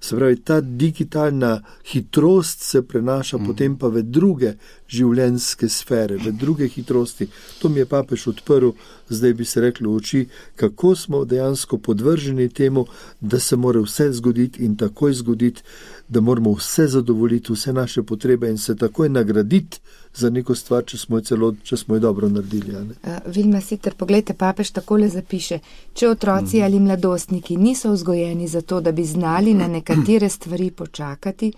Se 0.01 0.17
pravi, 0.17 0.41
ta 0.45 0.61
digitalna 0.61 1.57
hitrost 1.93 2.63
se 2.67 2.83
prenaša 2.83 3.39
mm. 3.39 3.47
potem 3.47 3.77
pa 3.79 3.89
v 3.89 4.03
druge 4.03 4.55
življenjske 4.91 5.69
sfere, 5.69 6.19
v 6.19 6.33
druge 6.37 6.69
hitrosti. 6.69 7.29
To 7.61 7.69
mi 7.69 7.81
je 7.83 7.87
papež 7.87 8.27
odprl, 8.33 8.73
zdaj 9.09 9.35
bi 9.39 9.45
se 9.45 9.61
reklo 9.61 9.93
v 9.93 10.01
oči, 10.03 10.21
kako 10.57 10.95
smo 10.97 11.25
dejansko 11.25 11.79
podvrženi 11.79 12.49
temu, 12.49 12.87
da 13.21 13.41
se 13.41 13.57
mora 13.57 13.81
vse 13.81 14.11
zgoditi 14.13 14.65
in 14.65 14.77
takoj 14.77 15.15
zgoditi, 15.23 15.63
da 16.09 16.21
moramo 16.21 16.53
vse 16.59 16.89
zadovoljiti, 16.91 17.53
vse 17.53 17.73
naše 17.73 18.03
potrebe 18.03 18.51
in 18.51 18.59
se 18.59 18.77
takoj 18.77 19.09
nagraditi 19.09 19.79
za 20.15 20.31
neko 20.31 20.55
stvar, 20.55 20.85
če 20.85 20.99
smo 20.99 21.19
jo 21.19 21.23
celo, 21.23 21.53
če 21.63 21.77
smo 21.77 21.95
jo 21.95 22.01
dobro 22.01 22.29
naredili. 22.29 22.75
Uh, 22.75 23.19
Vilma 23.31 23.61
Sitter, 23.61 23.95
pogledajte, 23.95 24.35
papež 24.35 24.73
takole 24.75 25.09
zapiše, 25.09 25.61
če 25.95 26.09
otroci 26.09 26.59
mm. 26.59 26.65
ali 26.67 26.81
mladostniki 26.81 27.57
niso 27.57 27.93
vzgojeni 27.93 28.49
za 28.49 28.61
to, 28.61 28.81
da 28.81 28.93
bi 28.93 29.05
znali 29.05 29.55
na 29.55 29.69
nekatere 29.69 30.29
stvari 30.29 30.71
počakati, 30.71 31.53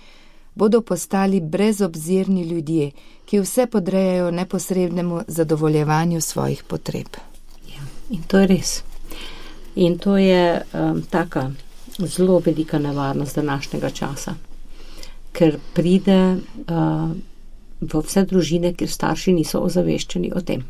bodo 0.55 0.81
postali 0.81 1.41
brezobzirni 1.41 2.43
ljudje, 2.43 2.91
ki 3.25 3.41
vse 3.41 3.67
podrejajo 3.67 4.31
neposrednemu 4.31 5.21
zadovoljevanju 5.27 6.21
svojih 6.21 6.65
potreb. 6.65 7.17
Ja, 7.69 7.83
in 8.11 8.23
to 8.23 8.39
je 8.39 8.47
res. 8.47 8.83
In 9.75 9.99
to 9.99 10.17
je 10.19 10.63
um, 10.73 11.03
taka 11.11 11.51
zelo 11.99 12.39
velika 12.39 12.79
nevarnost 12.79 13.37
današnjega 13.37 13.91
časa, 13.91 14.35
ker 15.33 15.57
pride 15.75 16.37
uh, 16.37 17.11
v 17.81 18.03
vse 18.05 18.25
družine, 18.25 18.75
kjer 18.75 18.91
starši 18.91 19.33
niso 19.33 19.61
ozaveščeni 19.65 20.33
o 20.37 20.41
tem. 20.41 20.65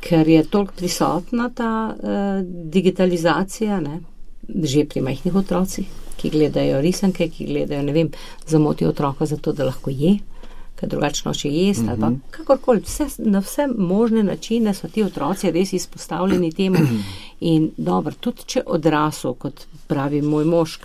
Ker 0.00 0.28
je 0.28 0.42
toliko 0.44 0.74
prisotna 0.76 1.50
ta 1.54 1.94
uh, 1.94 2.42
digitalizacija, 2.44 3.80
ne, 3.80 4.00
že 4.48 4.84
pri 4.84 5.00
majhnih 5.00 5.34
otrocih, 5.34 5.86
ki 6.20 6.30
gledajo 6.34 6.80
risanke, 6.84 7.30
ki 7.32 7.48
gledajo, 7.48 7.82
ne 7.86 7.94
vem, 7.96 8.10
zamoti 8.48 8.86
otroka 8.86 9.26
zato, 9.26 9.54
da 9.56 9.64
lahko 9.68 9.92
je, 9.94 10.18
ker 10.80 10.88
drugačno 10.88 11.32
še 11.36 11.48
jesti, 11.48 11.84
mm 11.84 11.86
-hmm. 11.86 11.90
ali 11.92 12.00
pa 12.00 12.10
mhm. 12.10 12.20
kakorkoli, 12.30 12.80
vse, 12.84 13.06
na 13.18 13.38
vse 13.38 13.66
možne 13.76 14.22
načine 14.22 14.74
so 14.74 14.88
ti 14.88 15.02
otroci 15.02 15.50
res 15.50 15.72
izpostavljeni 15.72 16.52
temu. 16.52 16.78
In 17.52 17.70
dobro, 17.76 18.12
tudi 18.20 18.42
če 18.46 18.62
odrasel, 18.66 19.34
kot 19.34 19.66
pravi 19.86 20.22
moj 20.22 20.44
mož, 20.44 20.78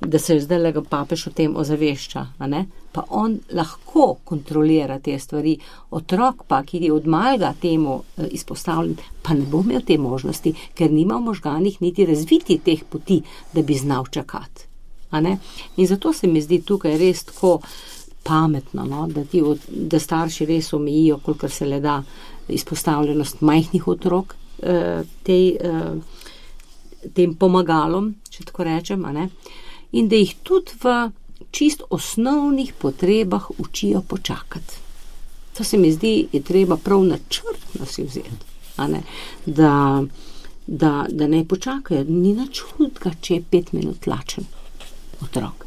da 0.00 0.18
se 0.18 0.40
zdaj 0.40 0.58
le 0.58 0.72
papež 0.90 1.26
o 1.26 1.30
tem 1.30 1.56
ozavešča, 1.56 2.26
pa 2.92 3.04
on 3.10 3.38
lahko 3.52 4.16
kontrolira 4.24 4.98
te 4.98 5.18
stvari, 5.18 5.56
otrok 5.90 6.44
pa, 6.48 6.62
ki 6.62 6.82
je 6.84 6.92
od 6.92 7.06
malega 7.06 7.54
temu 7.60 8.02
eh, 8.16 8.28
izpostavljen, 8.30 8.96
pa 9.22 9.34
ne 9.34 9.46
bo 9.50 9.62
imel 9.64 9.82
te 9.86 9.98
možnosti, 9.98 10.54
ker 10.74 10.92
nima 10.92 11.16
v 11.16 11.30
možganih 11.30 11.80
niti 11.80 12.06
razviti 12.06 12.58
teh 12.58 12.84
poti, 12.84 13.22
da 13.52 13.62
bi 13.62 13.74
znal 13.74 14.06
čakati. 14.10 14.66
In 15.76 15.86
zato 15.86 16.12
se 16.12 16.26
mi 16.26 16.42
zdi 16.42 16.60
tukaj 16.62 16.98
res 16.98 17.24
tako 17.24 17.60
pametno, 18.22 18.84
no? 18.84 19.06
da, 19.06 19.24
ti, 19.24 19.42
da 19.68 19.98
starši 19.98 20.46
res 20.46 20.72
omejijo, 20.72 21.18
kolikor 21.24 21.50
se 21.50 21.66
le 21.66 21.80
da, 21.80 22.02
izpostavljenost 22.48 23.40
majhnih 23.40 23.88
otrok 23.88 24.34
eh, 24.62 25.02
tej, 25.22 25.56
eh, 25.56 27.08
tem 27.14 27.34
pomagalom, 27.34 28.14
če 28.30 28.44
tako 28.50 28.66
rečem, 28.66 29.06
in 29.96 30.08
da 30.12 30.20
jih 30.20 30.34
tudi 30.42 30.76
v 30.82 30.96
čist 31.50 31.82
osnovnih 31.90 32.72
potrebah 32.78 33.50
učijo 33.58 34.02
počakati. 34.02 34.82
To 35.56 35.64
se 35.64 35.78
mi 35.78 35.92
zdi, 35.92 36.28
je 36.32 36.42
treba 36.42 36.76
prav 36.76 37.04
načrtno 37.04 37.86
si 37.86 38.04
vzeti, 38.04 38.46
da, 39.46 40.02
da, 40.66 41.06
da 41.08 41.26
ne 41.26 41.44
počakajo. 41.48 42.04
Ni 42.08 42.34
nič 42.36 42.60
hudega, 42.60 43.14
če 43.20 43.38
je 43.38 43.46
pet 43.50 43.72
minut 43.72 44.06
lačen 44.06 44.44
otrok 45.24 45.66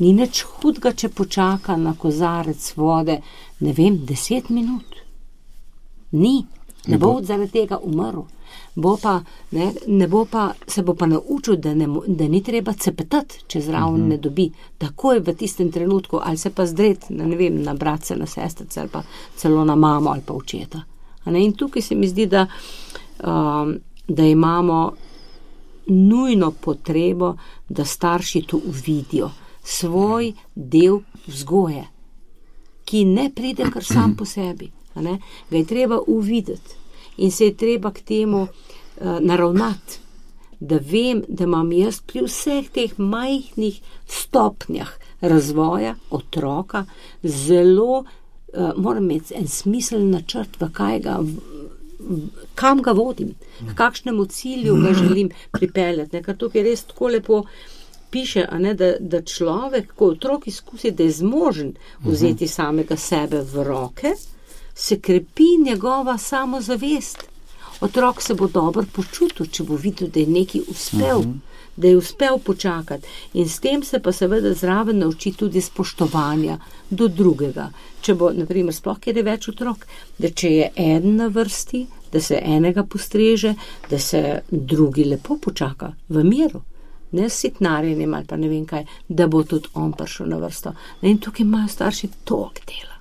ni 0.00 0.12
nič 0.16 0.42
hudega, 0.48 0.92
če 0.96 1.12
počaka 1.12 1.76
na 1.76 1.92
kozarec 1.98 2.62
vode, 2.76 3.20
ne 3.60 3.72
vem, 3.76 4.00
deset 4.08 4.48
minut. 4.50 4.96
Ni, 6.16 6.40
ne 6.88 6.98
bo 6.98 7.18
zaradi 7.22 7.60
tega 7.60 7.78
umrl. 7.84 8.24
Bo 8.74 8.96
pa, 9.02 9.20
ne, 9.50 9.72
ne 9.86 10.06
bo 10.08 10.24
pa, 10.24 10.54
se 10.66 10.82
bo 10.82 10.94
pa 10.94 11.06
naučil, 11.06 11.56
da, 11.56 11.74
ne, 11.74 11.86
da 12.06 12.28
ni 12.28 12.42
treba 12.42 12.72
cepetati, 12.72 13.42
če 13.46 13.60
zraven 13.60 13.94
uh 13.94 13.98
mhm. 13.98 14.04
-huh. 14.04 14.08
ne 14.08 14.16
dobi. 14.16 14.50
Tako 14.78 15.12
je 15.12 15.20
v 15.20 15.34
tistem 15.34 15.72
trenutku, 15.72 16.20
ali 16.22 16.36
se 16.36 16.50
pa 16.50 16.66
zdret, 16.66 17.10
ne 17.10 17.36
vem, 17.36 17.62
na 17.62 17.74
bratce, 17.74 18.16
na 18.16 18.26
sestrice, 18.26 18.80
ali 18.80 18.88
pa 18.88 19.02
celo 19.36 19.64
na 19.64 19.76
mamo 19.76 20.10
ali 20.10 20.22
pa 20.26 20.34
očeta. 20.34 20.82
In 21.26 21.52
tukaj 21.52 21.82
se 21.82 21.94
mi 21.94 22.08
zdi, 22.08 22.26
da, 22.26 22.46
um, 23.24 23.78
da 24.08 24.24
imamo 24.24 24.92
nujno 25.86 26.50
potrebo, 26.50 27.36
da 27.68 27.84
starši 27.84 28.42
to 28.42 28.60
uvidijo 28.66 29.30
svoj 29.62 30.32
del 30.54 31.00
vzgoje, 31.26 31.84
ki 32.84 33.04
ne 33.04 33.30
pride 33.34 33.70
kar 33.70 33.84
sam 33.84 34.16
po 34.16 34.24
sebi. 34.24 34.70
Ga 35.50 35.56
je 35.56 35.66
treba 35.66 36.00
uvideti 36.06 36.79
in 37.20 37.30
se 37.30 37.50
je 37.50 37.56
treba 37.56 37.92
k 37.92 38.04
temu 38.06 38.42
uh, 38.42 39.18
naravnati, 39.20 39.98
da 40.60 40.76
vem, 40.76 41.22
da 41.28 41.44
imam 41.44 41.72
jaz 41.72 42.00
pri 42.04 42.26
vseh 42.26 42.68
teh 42.72 42.98
majhnih 42.98 43.80
stopnjah 44.06 44.90
razvoja 45.20 45.94
otroka 46.10 46.84
zelo, 47.22 48.04
uh, 48.04 48.72
moram 48.76 49.10
imeti 49.10 49.34
en 49.34 49.48
smiseln 49.48 50.10
načrt, 50.10 50.58
ga. 50.76 51.20
Kam 52.54 52.80
ga 52.82 52.92
vodim, 52.96 53.34
k 53.60 53.74
kakšnemu 53.76 54.24
cilju 54.24 54.76
ga 54.80 54.94
želim 54.96 55.28
pripeljati, 55.52 56.22
ker 56.24 56.36
tukaj 56.36 56.60
je 56.60 56.64
res 56.64 56.84
tako 56.88 57.10
lepo 57.12 57.42
uh, 57.42 57.50
piše, 58.10 58.46
ne, 58.58 58.74
da, 58.74 58.92
da 59.00 59.22
človek, 59.22 59.94
ko 59.94 60.06
otrok 60.06 60.46
izkusi, 60.46 60.90
da 60.90 61.02
je 61.02 61.10
zmožen 61.10 61.74
vzeti 62.04 62.48
samega 62.48 62.96
sebe 62.96 63.42
v 63.52 63.64
roke, 63.64 64.14
se 64.74 65.00
krepi 65.00 65.56
njegova 65.64 66.18
samozavest. 66.18 67.24
Otrok 67.80 68.22
se 68.22 68.34
bo 68.34 68.48
dobro 68.48 68.84
počutil, 68.92 69.46
če 69.46 69.64
bo 69.64 69.76
videl, 69.76 70.08
da 70.08 70.20
je 70.20 70.26
nekaj 70.26 70.60
uspel, 70.68 71.22
da 71.76 71.88
je 71.88 71.96
uspel 71.96 72.38
počakati. 72.38 73.08
In 73.32 73.48
s 73.48 73.60
tem 73.60 73.82
se 73.82 74.02
pa 74.02 74.12
seveda 74.12 74.52
zraven 74.54 74.98
nauči 74.98 75.32
tudi 75.32 75.60
spoštovanja 75.60 76.58
do 76.90 77.08
drugega. 77.08 77.70
Če 78.00 78.14
bo, 78.14 78.32
naprimer, 78.36 78.74
sploh 78.74 79.00
kjer 79.00 79.16
je 79.16 79.24
več 79.24 79.48
otrok, 79.48 79.86
da 80.18 80.28
če 80.28 80.50
je 80.50 80.68
en 80.76 81.16
na 81.16 81.30
vrsti, 81.32 81.86
da 82.12 82.20
se 82.20 82.40
enega 82.44 82.84
postreže, 82.84 83.54
da 83.90 83.98
se 83.98 84.42
drugi 84.50 85.04
lepo 85.04 85.38
počaka 85.40 85.92
v 86.08 86.24
miru. 86.24 86.62
Ne 87.12 87.28
s 87.28 87.40
sitnarjenjem 87.42 88.14
ali 88.14 88.26
pa 88.26 88.36
ne 88.36 88.48
vem 88.48 88.66
kaj, 88.66 88.84
da 89.08 89.26
bo 89.26 89.42
tudi 89.42 89.72
on 89.74 89.92
prišel 89.92 90.28
na 90.30 90.38
vrsto. 90.38 90.74
Ne, 91.02 91.10
In 91.10 91.18
tukaj 91.18 91.44
imajo 91.46 91.68
starši 91.68 92.08
toliko 92.24 92.66
dela, 92.66 92.99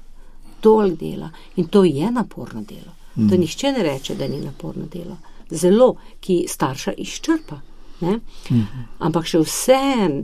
toliko 0.62 1.06
dela 1.06 1.30
in 1.56 1.68
to 1.68 1.84
je 1.84 2.12
naporno 2.12 2.62
delo. 2.62 2.96
To 3.30 3.38
nihče 3.38 3.72
ne 3.72 3.84
reče, 3.84 4.16
da 4.16 4.28
ni 4.28 4.40
naporno 4.42 4.86
delo. 4.86 5.18
Zelo, 5.50 5.96
ki 6.20 6.46
starša 6.50 6.94
izčrpa. 6.98 7.58
Ne? 8.02 8.20
Ampak 9.00 9.26
še 9.28 9.42
vsem 9.44 10.22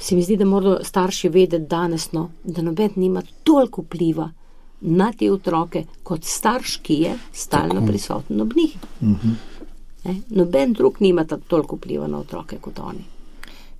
se 0.00 0.16
mi 0.16 0.22
zdi, 0.22 0.36
da 0.36 0.44
morajo 0.44 0.78
starši 0.84 1.28
vedeti 1.28 1.66
danes, 1.66 2.12
no, 2.12 2.30
da 2.44 2.62
noben 2.62 2.90
nima 2.96 3.22
toliko 3.42 3.82
vpliva 3.82 4.30
na 4.80 5.12
te 5.12 5.30
otroke 5.32 5.84
kot 6.02 6.24
starš, 6.24 6.76
ki 6.82 6.94
je 6.94 7.16
stalno 7.32 7.86
prisoten 7.86 8.40
ob 8.40 8.52
njih. 8.56 8.76
Ne? 10.04 10.20
Noben 10.28 10.72
drug 10.72 11.00
nima 11.00 11.24
toliko 11.24 11.76
vpliva 11.76 12.06
na 12.06 12.18
otroke 12.18 12.58
kot 12.60 12.78
oni. 12.78 13.04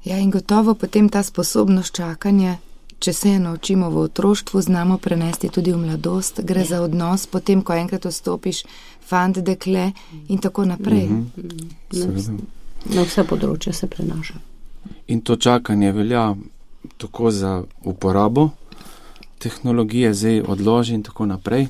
Ja, 0.04 0.18
in 0.18 0.30
gotovo 0.30 0.74
potem 0.74 1.08
ta 1.08 1.22
sposobnost 1.22 1.94
čakanja, 1.94 2.56
če 2.98 3.12
se 3.12 3.30
je 3.30 3.38
naučimo 3.40 3.90
v 3.90 3.96
otroštvu, 4.08 4.60
znamo 4.60 4.98
prenesti 4.98 5.48
tudi 5.48 5.72
v 5.72 5.78
mladost. 5.78 6.40
Gre 6.42 6.60
ja. 6.60 6.66
za 6.66 6.80
odnos, 6.82 7.26
potem, 7.26 7.62
ko 7.62 7.72
enkrat 7.72 8.04
vstopiš, 8.04 8.64
fant, 9.06 9.38
dekle 9.38 9.92
in 10.28 10.38
tako 10.38 10.64
naprej. 10.64 11.08
Mm 11.08 11.30
-hmm. 11.36 11.70
Seveda. 11.92 12.42
Na 12.84 13.02
vse 13.02 13.24
področje 13.24 13.72
se 13.72 13.86
prenaša. 13.86 14.34
In 15.06 15.20
to 15.20 15.36
čakanje 15.36 15.92
velja 15.92 16.34
tako 16.96 17.30
za 17.30 17.62
uporabo 17.84 18.50
tehnologije, 19.38 20.14
zdaj 20.14 20.42
odloži 20.48 20.94
in 20.94 21.02
tako 21.02 21.26
naprej. 21.26 21.66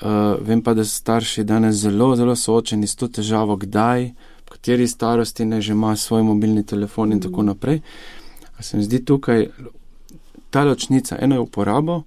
Uh, 0.00 0.38
vem 0.46 0.62
pa, 0.62 0.74
da 0.74 0.84
so 0.84 0.94
starši 0.94 1.44
danes 1.44 1.76
zelo, 1.76 2.16
zelo 2.16 2.36
soočeni 2.36 2.86
s 2.86 2.96
to 2.96 3.08
težavo, 3.08 3.56
kdaj, 3.56 4.12
v 4.46 4.50
kateri 4.50 4.86
starosti 4.88 5.44
ne 5.44 5.60
že 5.60 5.72
ima 5.72 5.96
svoj 5.96 6.22
mobilni 6.22 6.62
telefon 6.66 7.12
in 7.12 7.20
tako 7.20 7.42
naprej. 7.42 7.80
A 8.58 8.62
se 8.62 8.76
mi 8.76 8.84
zdi 8.84 9.04
tukaj 9.04 9.48
ta 10.50 10.64
ločnica, 10.64 11.18
eno 11.20 11.34
je 11.34 11.40
uporabo, 11.40 12.02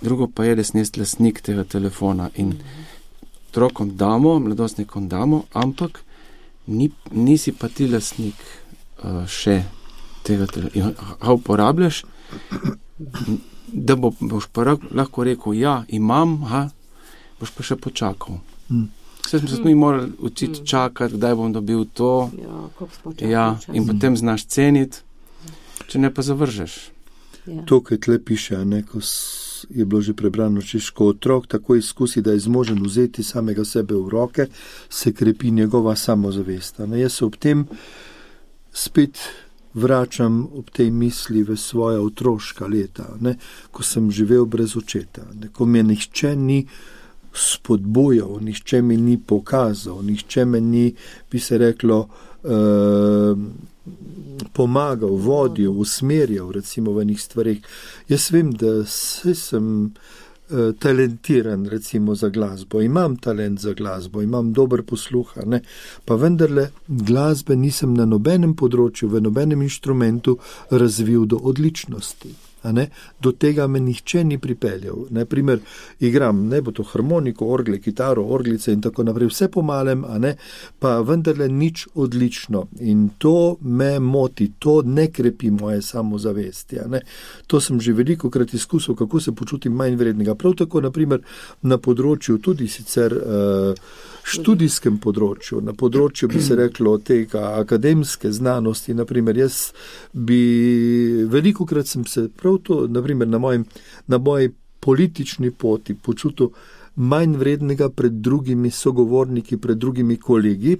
drugo 0.00 0.28
pa 0.28 0.44
je, 0.44 0.54
da 0.54 0.64
si 0.64 0.82
lasnik 0.98 1.40
tega 1.40 1.64
telefona 1.64 2.30
in 2.36 2.54
otrokom 3.48 3.96
damo, 3.96 4.38
mladostnikom 4.38 5.08
damo, 5.08 5.44
ampak 5.52 6.02
ni, 6.66 6.90
nisi 7.10 7.52
pa 7.52 7.68
ti 7.68 7.86
lasnik 7.88 8.34
uh, 9.02 9.22
še 9.26 9.62
tega 10.26 10.46
telefona. 10.46 10.92
A 11.20 11.32
uporabljaš, 11.32 12.02
da 13.72 13.96
bo, 13.96 14.10
boš 14.20 14.48
pa 14.52 14.74
lahko 14.90 15.24
rekel, 15.24 15.54
ja, 15.54 15.84
imam, 15.88 16.40
ha, 16.50 16.68
boš 17.40 17.54
pa 17.54 17.66
še 17.66 17.78
počakal. 17.78 18.40
Mm. 18.68 18.90
Vse 19.24 19.38
smo 19.38 19.48
se 19.48 19.62
mi 19.64 19.74
morali 19.74 20.12
učiti 20.18 20.66
čakati, 20.66 21.14
kdaj 21.14 21.34
bom 21.34 21.52
dobil 21.52 21.84
to. 21.84 22.30
Ja, 22.42 22.68
Ja, 23.30 23.46
in 23.72 23.86
potem 23.86 24.16
znaš 24.16 24.44
ceniti, 24.46 24.98
če 25.88 25.98
ne 25.98 26.10
pa 26.12 26.22
zavržeš. 26.22 26.93
Ja. 27.46 27.62
To, 27.68 27.80
kar 27.84 27.98
tle 28.00 28.18
piše, 28.24 28.64
ne, 28.64 28.82
ko 28.82 29.00
je 29.70 29.84
bilo 29.84 30.00
že 30.00 30.14
prebrano, 30.16 30.62
češ, 30.62 30.90
ko 30.90 31.12
otrok 31.12 31.46
tako 31.46 31.76
izkusi, 31.76 32.22
da 32.22 32.32
je 32.32 32.44
zmožen 32.46 32.82
vzeti 32.82 33.22
samega 33.22 33.64
sebe 33.64 33.94
v 33.94 34.08
roke, 34.08 34.46
se 34.88 35.12
krepi 35.12 35.50
njegova 35.50 35.96
samozavest. 35.96 36.78
Ne. 36.78 37.00
Jaz 37.00 37.12
se 37.12 37.24
ob 37.24 37.36
tem 37.36 37.66
spet 38.72 39.18
vračam 39.74 40.46
ob 40.54 40.70
tej 40.70 40.90
misli 40.90 41.42
v 41.42 41.56
svoja 41.56 42.00
otroška 42.00 42.66
leta, 42.66 43.08
ne, 43.20 43.36
ko 43.70 43.82
sem 43.82 44.10
živel 44.10 44.46
brez 44.46 44.76
očeta, 44.76 45.26
ne, 45.34 45.50
ko 45.52 45.66
me 45.66 45.82
nihče 45.82 46.36
ni 46.36 46.64
spodbujal, 47.34 48.38
nihče 48.40 48.82
mi 48.82 48.96
ni 48.96 49.18
pokazal, 49.18 50.02
nihče 50.02 50.44
me 50.44 50.60
ni, 50.60 50.94
bi 51.30 51.40
se 51.40 51.58
reklo, 51.58 51.98
uh, 52.46 53.38
pomagal, 54.52 55.16
vodil, 55.16 55.72
usmerjal, 55.80 56.52
recimo 56.52 56.92
v 56.92 57.04
enih 57.04 57.20
stvarih. 57.20 57.60
Jaz 58.08 58.30
vem, 58.32 58.52
da 58.52 58.84
se 58.84 59.34
sem 59.34 59.66
uh, 59.86 60.72
talentiran, 60.78 61.66
recimo 61.66 62.14
za 62.14 62.28
glasbo, 62.28 62.82
imam 62.82 63.16
talent 63.16 63.60
za 63.60 63.72
glasbo, 63.72 64.22
imam 64.22 64.52
dober 64.52 64.82
posluh, 64.82 65.36
ne, 65.46 65.60
pa 66.04 66.14
vendarle 66.14 66.70
glasbe 66.88 67.56
nisem 67.56 67.94
na 67.94 68.06
nobenem 68.08 68.54
področju, 68.54 69.08
v 69.08 69.22
nobenem 69.24 69.62
inštrumentu 69.62 70.38
razvil 70.70 71.26
do 71.26 71.40
odličnosti. 71.42 72.43
Do 73.20 73.32
tega 73.32 73.66
me 73.66 73.80
nihče 73.80 74.24
ni 74.24 74.38
pripeljal. 74.38 75.06
Naprimer, 75.10 75.60
igram, 76.00 76.46
ne 76.48 76.60
bo 76.62 76.72
to 76.72 76.82
harmoniko, 76.82 77.46
orgle, 77.46 77.80
kitaro, 77.80 78.24
orglice 78.24 78.72
in 78.72 78.80
tako 78.80 79.04
naprej, 79.04 79.28
vse 79.28 79.48
po 79.48 79.62
malem, 79.62 80.04
ne, 80.18 80.36
pa 80.78 81.00
vendarle 81.00 81.48
nič 81.48 81.86
odlično. 81.94 82.66
In 82.80 83.08
to 83.18 83.56
me 83.60 83.98
moti, 84.00 84.52
to 84.58 84.82
ne 84.82 85.10
krepi 85.12 85.50
moje 85.50 85.82
samozavesti. 85.82 86.80
To 87.46 87.60
sem 87.60 87.80
že 87.80 87.92
veliko 87.92 88.30
krat 88.30 88.54
izkusil, 88.54 88.94
kako 88.94 89.20
se 89.20 89.32
počutim 89.32 89.72
manj 89.72 89.96
vrednega. 89.96 90.34
Prav 90.34 90.54
tako, 90.54 90.80
naprimer, 90.80 91.20
na 91.62 91.78
področju 91.78 92.38
tudi 92.38 92.68
sicer. 92.68 93.14
Uh, 93.14 94.12
študijskem 94.24 94.98
področju, 95.04 95.60
na 95.64 95.74
področju 95.76 96.30
bi 96.32 96.40
se 96.42 96.56
reklo 96.56 96.96
tega 97.04 97.58
akademske 97.60 98.32
znanosti, 98.32 98.96
naprimer 98.96 99.36
jaz 99.36 99.58
bi 100.12 101.24
veliko 101.30 101.66
krat 101.68 101.90
sem 101.90 102.06
se 102.08 102.28
prav 102.32 102.62
to, 102.64 102.84
naprimer 102.88 103.28
na, 103.28 103.38
mojem, 103.38 103.66
na 104.08 104.18
moji 104.18 104.54
politični 104.84 105.50
poti 105.50 105.94
počutil 105.94 106.52
manj 106.96 107.36
vrednega 107.36 107.88
pred 107.90 108.20
drugimi 108.22 108.70
sogovorniki, 108.70 109.58
pred 109.58 109.78
drugimi 109.78 110.16
kolegi, 110.16 110.76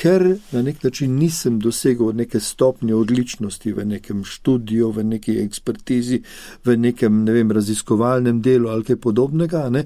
ker 0.00 0.22
na 0.52 0.62
nek 0.62 0.84
način 0.84 1.16
nisem 1.18 1.58
dosegel 1.60 2.12
neke 2.16 2.40
stopnje 2.40 2.94
odličnosti 2.94 3.72
v 3.72 3.84
nekem 3.84 4.24
študiju, 4.24 4.90
v 4.96 5.04
neki 5.04 5.36
ekspertizi, 5.42 6.22
v 6.64 6.76
nekem 6.76 7.24
ne 7.24 7.34
vem, 7.36 7.52
raziskovalnem 7.52 8.40
delu 8.42 8.70
ali 8.72 8.86
kaj 8.88 8.96
podobnega. 8.96 9.66
Ne? 9.70 9.84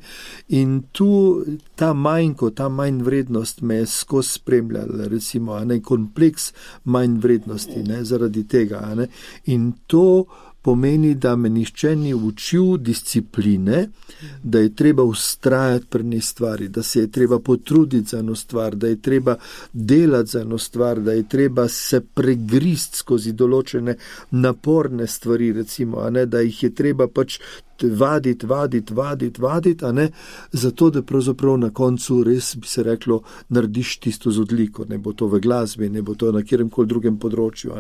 In 0.55 0.83
tu 0.93 1.43
ta 1.75 1.93
manjko, 1.93 2.51
ta 2.51 2.69
manj 2.69 3.03
vrednost 3.03 3.63
me 3.63 3.83
je 3.83 3.91
skozi 3.91 4.39
spremljala, 4.39 5.09
recimo, 5.11 5.59
ne 5.65 5.81
kompleks 5.83 6.53
manj 6.85 7.19
vrednosti 7.19 7.83
ne? 7.83 8.05
zaradi 8.05 8.47
tega. 8.49 8.87
ne. 8.95 9.09
In 9.51 9.73
to 9.87 10.27
pomeni, 10.65 11.15
da 11.15 11.37
me 11.37 11.49
nišče 11.49 11.97
ni 11.97 12.15
učil 12.15 12.77
discipline, 12.77 13.89
da 14.43 14.59
je 14.59 14.75
treba 14.75 15.03
ustrajati 15.03 15.87
pri 15.87 16.03
neki 16.03 16.27
stvari, 16.27 16.69
da 16.69 16.83
se 16.83 17.01
je 17.01 17.11
treba 17.11 17.39
potruditi 17.39 18.09
za 18.09 18.19
eno 18.19 18.35
stvar, 18.35 18.77
da 18.77 18.89
je 18.89 18.97
treba 19.03 19.37
delati 19.73 20.31
za 20.31 20.41
eno 20.41 20.59
stvar, 20.59 21.01
da 21.01 21.13
je 21.13 21.29
treba 21.29 21.69
se 21.69 22.01
pregrist 22.01 22.97
skozi 22.97 23.33
določene 23.33 23.97
naporne 24.31 25.07
stvari, 25.07 25.53
recimo, 25.53 26.09
ne, 26.11 26.25
da 26.27 26.41
jih 26.41 26.63
je 26.63 26.75
treba 26.75 27.09
pač 27.13 27.39
vaditi, 27.83 28.47
vaditi, 28.47 28.95
vaditi, 28.95 29.41
vaditi, 29.41 29.85
a 29.85 29.93
ne, 29.93 30.11
zato 30.53 30.91
da 30.91 31.03
pravzaprav 31.03 31.59
na 31.59 31.71
koncu 31.71 32.23
res 32.25 32.57
bi 32.57 32.67
se 32.67 32.83
reklo, 32.83 33.23
narediš 33.49 33.99
tisto 33.99 34.31
z 34.31 34.41
odliko, 34.41 34.85
ne 34.89 34.99
bo 34.99 35.13
to 35.13 35.27
v 35.27 35.41
glasbi, 35.41 35.89
ne 35.89 36.03
bo 36.03 36.15
to 36.15 36.33
na 36.33 36.43
kjerem 36.43 36.71
koli 36.71 36.89
drugem 36.89 37.19
področju. 37.19 37.75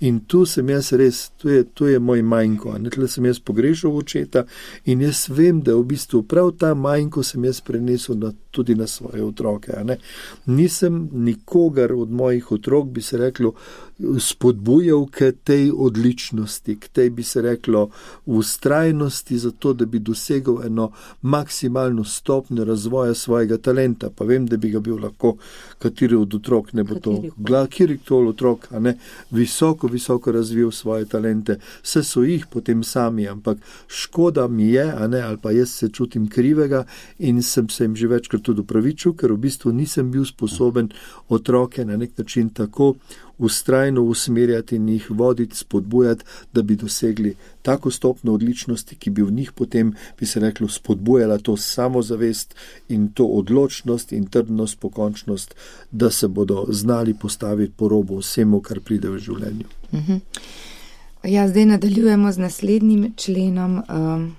In 0.00 0.20
tu 0.30 0.44
sem 0.46 0.68
jaz 0.70 0.92
res, 0.92 1.30
tu 1.38 1.48
je, 1.48 1.64
tu 1.74 1.90
je 1.90 1.98
moj 1.98 2.13
manjko, 2.22 2.74
a 2.74 2.78
ne, 2.78 2.90
tle 2.90 3.08
sem 3.08 3.24
jaz 3.26 3.40
pogrešal 3.40 3.96
očeta 3.96 4.44
in 4.84 5.00
jaz 5.00 5.26
vem, 5.28 5.60
da 5.62 5.76
v 5.76 5.84
bistvu 5.94 6.22
prav 6.22 6.52
ta 6.58 6.74
manjko 6.74 7.22
sem 7.22 7.44
jaz 7.44 7.60
prenesel 7.60 8.18
na, 8.18 8.32
tudi 8.50 8.74
na 8.74 8.86
svoje 8.86 9.24
otroke. 9.24 9.72
Nisem 10.46 11.08
nikogar 11.12 11.92
od 11.92 12.10
mojih 12.10 12.52
otrok, 12.52 12.86
bi 12.88 13.02
se 13.02 13.18
reklo, 13.18 13.54
spodbujal 14.18 15.06
k 15.06 15.32
tej 15.44 15.70
odličnosti, 15.70 16.76
k 16.76 16.88
tej, 16.88 17.10
bi 17.10 17.22
se 17.22 17.42
reklo, 17.42 17.90
ustrajnosti, 18.26 19.38
zato 19.38 19.72
da 19.72 19.86
bi 19.86 19.98
dosegel 19.98 20.62
eno 20.66 20.90
maksimalno 21.22 22.04
stopnjo 22.04 22.64
razvoja 22.64 23.14
svojega 23.14 23.58
talenta. 23.58 24.10
Pa 24.10 24.24
vem, 24.24 24.46
da 24.46 24.56
bi 24.56 24.70
ga 24.70 24.80
bil 24.80 24.98
lahko 25.02 25.36
kateri 25.78 26.16
od 26.16 26.34
otrok, 26.34 26.72
ne 26.72 26.84
bo 26.84 26.94
to, 26.94 27.14
Katerikoli. 27.14 27.68
kjerkoli 27.68 28.28
otrok, 28.28 28.66
a 28.70 28.78
ne, 28.78 28.98
visoko, 29.30 29.86
visoko 29.86 30.32
razvil 30.32 30.70
svoje 30.70 31.04
talente, 31.04 31.58
so 32.04 32.22
jih 32.22 32.46
potem 32.50 32.82
sami, 32.84 33.28
ampak 33.28 33.58
škoda 33.88 34.48
mi 34.48 34.68
je, 34.72 34.84
ne, 35.08 35.20
ali 35.22 35.38
pa 35.42 35.50
jaz 35.52 35.70
se 35.70 35.88
čutim 35.88 36.28
krivega 36.28 36.84
in 37.18 37.42
sem 37.42 37.68
se 37.68 37.84
jim 37.84 37.96
že 37.96 38.08
večkrat 38.08 38.42
tudi 38.42 38.60
upravičil, 38.60 39.14
ker 39.16 39.32
v 39.32 39.38
bistvu 39.48 39.72
nisem 39.72 40.10
bil 40.10 40.24
sposoben 40.24 40.90
otroke 41.28 41.84
na 41.84 41.96
nek 41.96 42.18
način 42.18 42.48
tako 42.48 42.94
ustrajno 43.38 44.02
usmerjati 44.02 44.76
in 44.76 44.88
jih 44.88 45.06
voditi, 45.10 45.56
spodbujati, 45.56 46.24
da 46.52 46.62
bi 46.62 46.76
dosegli 46.76 47.34
tako 47.62 47.90
stopno 47.90 48.34
odličnosti, 48.34 48.96
ki 48.96 49.10
bi 49.10 49.22
v 49.22 49.32
njih 49.32 49.52
potem, 49.52 49.94
bi 50.20 50.26
se 50.26 50.40
reklo, 50.40 50.68
spodbujala 50.68 51.38
to 51.38 51.56
samozavest 51.56 52.54
in 52.88 53.08
to 53.08 53.24
odločnost 53.24 54.12
in 54.12 54.26
trdnost, 54.26 54.78
pokončnost, 54.80 55.54
da 55.90 56.10
se 56.10 56.28
bodo 56.28 56.66
znali 56.68 57.14
postaviti 57.14 57.72
po 57.76 57.88
robu 57.88 58.18
vsemu, 58.18 58.60
kar 58.60 58.80
pride 58.80 59.08
v 59.08 59.18
življenju. 59.18 59.66
Mhm. 59.92 60.16
Ja, 61.24 61.48
zdaj 61.48 61.64
nadaljujemo 61.66 62.32
z 62.32 62.38
naslednjim 62.38 63.12
členom. 63.16 63.82
Um 63.88 64.36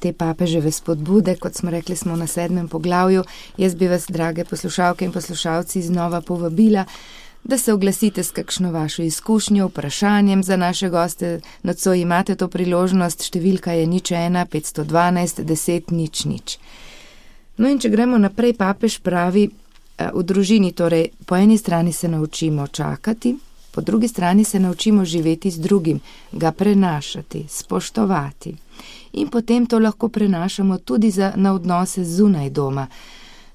te 0.00 0.12
papeževe 0.12 0.72
spodbude, 0.72 1.36
kot 1.36 1.54
smo 1.54 1.70
rekli, 1.70 1.96
smo 1.96 2.16
na 2.16 2.26
sedmem 2.26 2.68
poglavju. 2.68 3.24
Jaz 3.56 3.74
bi 3.74 3.88
vas, 3.88 4.06
drage 4.08 4.44
poslušalke 4.44 5.04
in 5.04 5.12
poslušalci, 5.12 5.82
znova 5.82 6.20
povabila, 6.20 6.84
da 7.44 7.58
se 7.58 7.72
oglasite 7.72 8.22
s 8.22 8.30
kakšno 8.30 8.72
vašo 8.72 9.02
izkušnjo, 9.02 9.66
vprašanjem 9.66 10.42
za 10.42 10.56
naše 10.56 10.88
goste. 10.88 11.40
Nocoj 11.62 12.00
imate 12.00 12.34
to 12.36 12.48
priložnost, 12.48 13.24
številka 13.28 13.72
je 13.76 13.86
nič 13.86 14.12
ena, 14.12 14.46
512, 14.46 15.44
10, 15.44 15.92
nič, 15.92 16.24
nič. 16.24 16.58
No 17.56 17.68
in 17.68 17.78
če 17.80 17.92
gremo 17.92 18.18
naprej, 18.18 18.56
papež 18.56 19.00
pravi, 19.04 19.50
eh, 19.50 20.10
v 20.14 20.24
družini 20.24 20.72
torej 20.72 21.10
po 21.26 21.36
eni 21.36 21.58
strani 21.58 21.92
se 21.92 22.08
naučimo 22.08 22.66
čakati, 22.66 23.36
po 23.70 23.80
drugi 23.80 24.08
strani 24.08 24.44
se 24.44 24.60
naučimo 24.60 25.04
živeti 25.04 25.50
z 25.50 25.58
drugim, 25.58 26.00
ga 26.32 26.52
prenašati, 26.52 27.44
spoštovati. 27.48 28.54
In 29.12 29.28
potem 29.28 29.66
to 29.66 29.78
lahko 29.78 30.08
prenašamo 30.08 30.78
tudi 30.78 31.10
za, 31.10 31.32
na 31.36 31.54
odnose 31.54 32.04
zunaj 32.04 32.50
doma. 32.50 32.86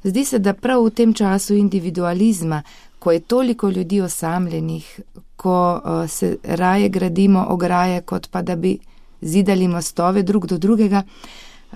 Zdi 0.04 0.25
se, 0.25 0.39
da 0.39 0.54
prav 0.54 0.84
v 0.86 0.89
tem 0.89 1.13
času 1.13 1.56
individualizma, 1.56 2.63
ko 2.99 3.12
je 3.12 3.19
toliko 3.19 3.69
ljudi 3.69 4.01
osamljenih, 4.01 4.99
ko 5.36 5.82
uh, 5.84 6.10
se 6.10 6.38
raje 6.43 6.89
gradimo 6.89 7.45
ograje, 7.49 8.01
kot 8.01 8.28
pa 8.32 8.41
da 8.41 8.56
bi 8.56 8.78
zidali 9.21 9.67
mostove 9.67 10.23
drug 10.23 10.47
do 10.47 10.58
drugega, 10.58 11.04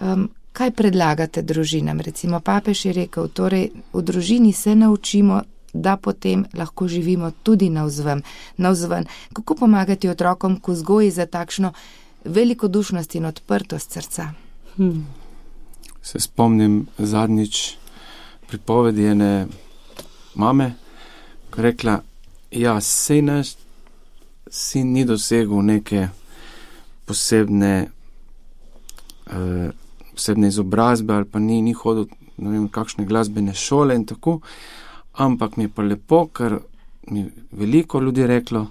um, 0.01 0.29
kaj 0.53 0.71
predlagate 0.71 1.41
družinam? 1.41 1.99
Recimo, 1.99 2.39
papež 2.39 2.85
je 2.85 2.93
rekel, 2.93 3.27
torej 3.27 3.69
v 3.93 4.01
družini 4.01 4.53
se 4.53 4.75
naučimo 4.75 5.41
da 5.73 5.97
potem 5.97 6.45
lahko 6.53 6.87
živimo 6.87 7.31
tudi 7.43 7.69
navzven. 7.69 8.21
navzven. 8.57 9.05
Kako 9.33 9.55
pomagati 9.55 10.09
otrokom 10.09 10.59
k 10.59 10.67
vzgoji 10.67 11.11
za 11.11 11.25
takšno 11.25 11.73
velikodušnost 12.25 13.15
in 13.15 13.25
odprtost 13.25 13.91
srca? 13.91 14.31
Hmm. 14.75 15.07
Se 16.01 16.19
spomnim 16.19 16.87
zadnjič 16.97 17.75
pripovedi 18.47 19.05
ene 19.05 19.47
mame, 20.35 20.73
ki 21.53 21.59
je 21.59 21.63
rekla, 21.63 22.01
ja, 22.51 22.81
se 22.81 23.21
naš 23.21 23.47
sin 24.49 24.93
ni 24.93 25.05
dosegel 25.05 25.61
neke 25.65 26.07
posebne, 27.05 27.89
uh, 29.27 29.69
posebne 30.13 30.47
izobrazbe 30.47 31.13
ali 31.13 31.25
pa 31.25 31.39
ni, 31.39 31.61
ni 31.61 31.73
hodil 31.73 32.07
v 32.37 32.67
kakšne 32.71 33.05
glasbene 33.05 33.53
šole 33.53 33.95
in 33.95 34.05
tako 34.05 34.39
ampak 35.19 35.57
mi 35.57 35.67
je 35.67 35.69
pa 35.69 35.83
lepo, 35.83 36.27
ker 36.27 36.59
mi 37.11 37.25
veliko 37.51 37.99
ljudi 37.99 38.27
reklo, 38.27 38.67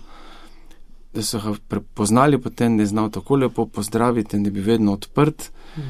da 1.14 1.22
so 1.22 1.40
ga 1.40 1.54
prepoznali 1.68 2.40
potem, 2.40 2.76
da 2.76 2.82
je 2.82 2.86
znal 2.86 3.10
tako 3.10 3.36
lepo 3.36 3.66
pozdraviti 3.66 4.36
in 4.36 4.44
da 4.44 4.50
bi 4.50 4.60
vedno 4.60 4.92
odprt 4.92 5.50
mm. 5.76 5.80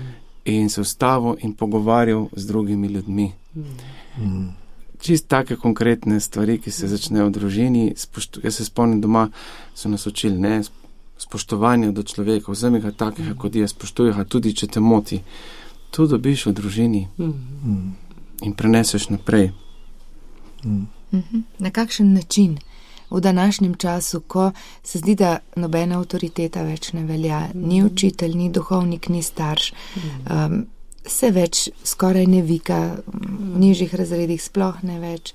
in 0.45 0.71
se 0.71 0.81
ustavil 0.81 1.37
in 1.41 1.55
pogovarjal 1.55 2.29
z 2.33 2.47
drugimi 2.47 2.89
ljudmi. 2.89 3.33
Mm. 3.55 4.49
Čist 5.01 5.29
take 5.29 5.57
konkretne 5.57 6.21
stvari, 6.21 6.59
ki 6.59 6.71
se 6.71 6.89
začnejo 6.89 7.29
v 7.29 7.31
družini. 7.31 7.93
Spoštu, 7.97 8.41
jaz 8.45 8.57
se 8.57 8.65
spomnim 8.65 9.01
doma, 9.01 9.29
so 9.75 9.89
nas 9.89 10.07
učili 10.07 10.39
ne, 10.39 10.63
spoštovanje 11.19 11.93
do 11.93 12.03
človeka, 12.03 12.53
vzemi 12.53 12.81
ga 12.81 12.91
takega, 12.91 13.31
mm. 13.31 13.39
kot 13.39 13.55
je, 13.55 13.69
spoštuj 13.69 14.13
ga 14.17 14.25
tudi, 14.25 14.55
če 14.55 14.67
te 14.67 14.81
moti. 14.81 15.23
To 15.91 16.07
dobiš 16.07 16.47
v 16.47 16.53
družini 16.53 17.07
mm. 17.19 17.95
in 18.43 18.55
preneseš 18.59 19.09
naprej. 19.15 19.53
Mm. 19.53 19.68
Na 21.59 21.71
kakšen 21.71 22.13
način 22.15 22.59
v 23.11 23.21
današnjem 23.21 23.75
času, 23.75 24.21
ko 24.21 24.53
se 24.83 24.99
zdi, 24.99 25.15
da 25.15 25.39
nobena 25.57 25.99
avtoriteta 25.99 26.63
več 26.63 26.93
ne 26.93 27.05
velja, 27.05 27.49
ni 27.55 27.81
mhm. 27.81 27.87
učitelj, 27.87 28.35
ni 28.37 28.51
duhovnik, 28.51 29.09
ni 29.09 29.23
starš, 29.23 29.73
um, 30.31 30.67
se 31.07 31.31
več 31.31 31.69
skoraj 31.85 32.27
ne 32.27 32.43
vika, 32.43 32.97
v 33.07 33.59
nižjih 33.59 33.95
razredih 33.95 34.43
sploh 34.43 34.83
ne 34.83 34.99
več, 35.01 35.33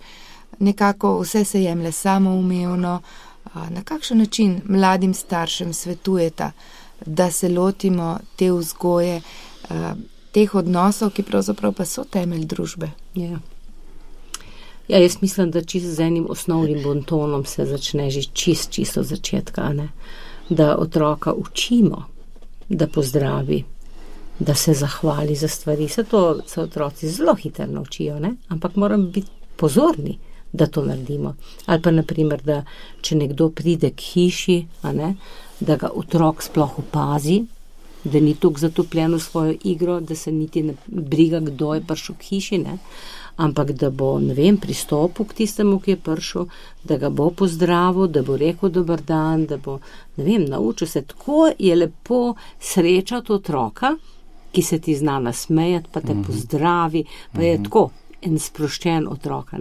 nekako 0.60 1.18
vse 1.22 1.46
se 1.46 1.64
jemlje 1.64 1.92
samoumevno. 1.92 3.00
Na 3.70 3.82
kakšen 3.84 4.18
način 4.18 4.62
mladim 4.66 5.14
staršem 5.14 5.74
svetujete, 5.74 6.52
da 7.06 7.32
se 7.32 7.50
lotimo 7.50 8.20
te 8.36 8.52
vzgoje, 8.52 9.22
teh 10.32 10.56
odnosov, 10.56 11.12
ki 11.12 11.26
pravzaprav 11.28 11.74
pa 11.74 11.86
so 11.86 12.06
temelj 12.06 12.46
družbe? 12.46 12.90
Yeah. 13.16 13.42
Ja. 14.88 14.98
Ja, 14.98 15.00
jaz 15.00 15.18
mislim, 15.22 15.52
da 15.52 15.62
čist 15.62 15.86
z 15.86 16.00
enim 16.00 16.26
osnovnim 16.30 16.84
bontonom 16.84 17.46
se 17.46 17.66
začne 17.66 18.10
že 18.12 18.22
čist, 18.22 18.72
čisto 18.72 19.00
od 19.00 19.06
začetka, 19.06 19.74
ne? 19.74 19.90
da 20.50 20.76
otroka 20.78 21.34
učimo, 21.34 22.04
da 22.70 22.88
pozdravi, 22.88 23.64
da 24.40 24.56
se 24.56 24.74
zahvali 24.74 25.36
za 25.36 25.48
stvari. 25.48 25.88
Se 25.88 26.04
to 26.04 26.40
se 26.48 26.62
otroci 26.62 27.10
zelo 27.10 27.36
hitro 27.36 27.66
naučijo, 27.66 28.20
ne? 28.20 28.36
ampak 28.48 28.76
moramo 28.76 29.08
biti 29.08 29.32
pozorni, 29.56 30.18
da 30.52 30.68
to 30.68 30.84
naredimo. 30.86 31.36
Ali 31.66 31.82
pa 31.82 31.92
naprimer, 31.92 32.42
da 32.44 32.64
če 33.02 33.16
nekdo 33.16 33.50
pride 33.50 33.90
k 33.90 34.02
hiši, 34.02 34.66
ne? 34.94 35.16
da 35.60 35.76
ga 35.76 35.90
otrok 35.96 36.44
sploh 36.44 36.80
opazi. 36.80 37.46
Da 38.04 38.20
ni 38.20 38.36
tako 38.36 38.60
zatopljen 38.60 39.14
v 39.16 39.20
svojo 39.20 39.54
igro, 39.64 40.00
da 40.00 40.16
se 40.16 40.32
niti 40.32 40.64
ne 40.64 40.74
briga, 40.88 41.40
kdo 41.40 41.74
je 41.74 41.82
prišel 41.88 42.16
k 42.20 42.24
hiši. 42.34 42.58
Ne? 42.58 42.78
Ampak 43.36 43.72
da 43.72 43.90
bo, 43.90 44.20
ne 44.20 44.34
vem, 44.34 44.58
pristopil 44.58 45.26
k 45.26 45.34
tistemu, 45.42 45.80
ki 45.80 45.96
je 45.96 45.98
prišel, 45.98 46.46
da 46.84 46.98
ga 47.02 47.10
bo 47.10 47.30
pozdravil, 47.32 48.08
da 48.08 48.22
bo 48.22 48.38
rekel 48.38 48.70
dober 48.70 49.02
dan, 49.02 49.46
da 49.50 49.58
bo, 49.58 49.80
ne 50.18 50.24
vem, 50.24 50.46
naučil 50.46 50.88
se. 50.88 51.02
Tako 51.02 51.50
je 51.60 51.76
lepo 51.76 52.36
srečati 52.60 53.34
otroka, 53.34 53.96
ki 54.54 54.62
se 54.62 54.80
ti 54.80 54.96
zna 54.96 55.20
nasmejati, 55.20 55.90
pa 55.92 56.02
te 56.02 56.14
mhm. 56.14 56.24
pozdravi, 56.24 57.06
pa 57.34 57.42
je 57.42 57.58
mhm. 57.58 57.64
tako 57.64 57.90
en 58.22 58.40
sproščen 58.40 59.08
otrok. 59.08 59.54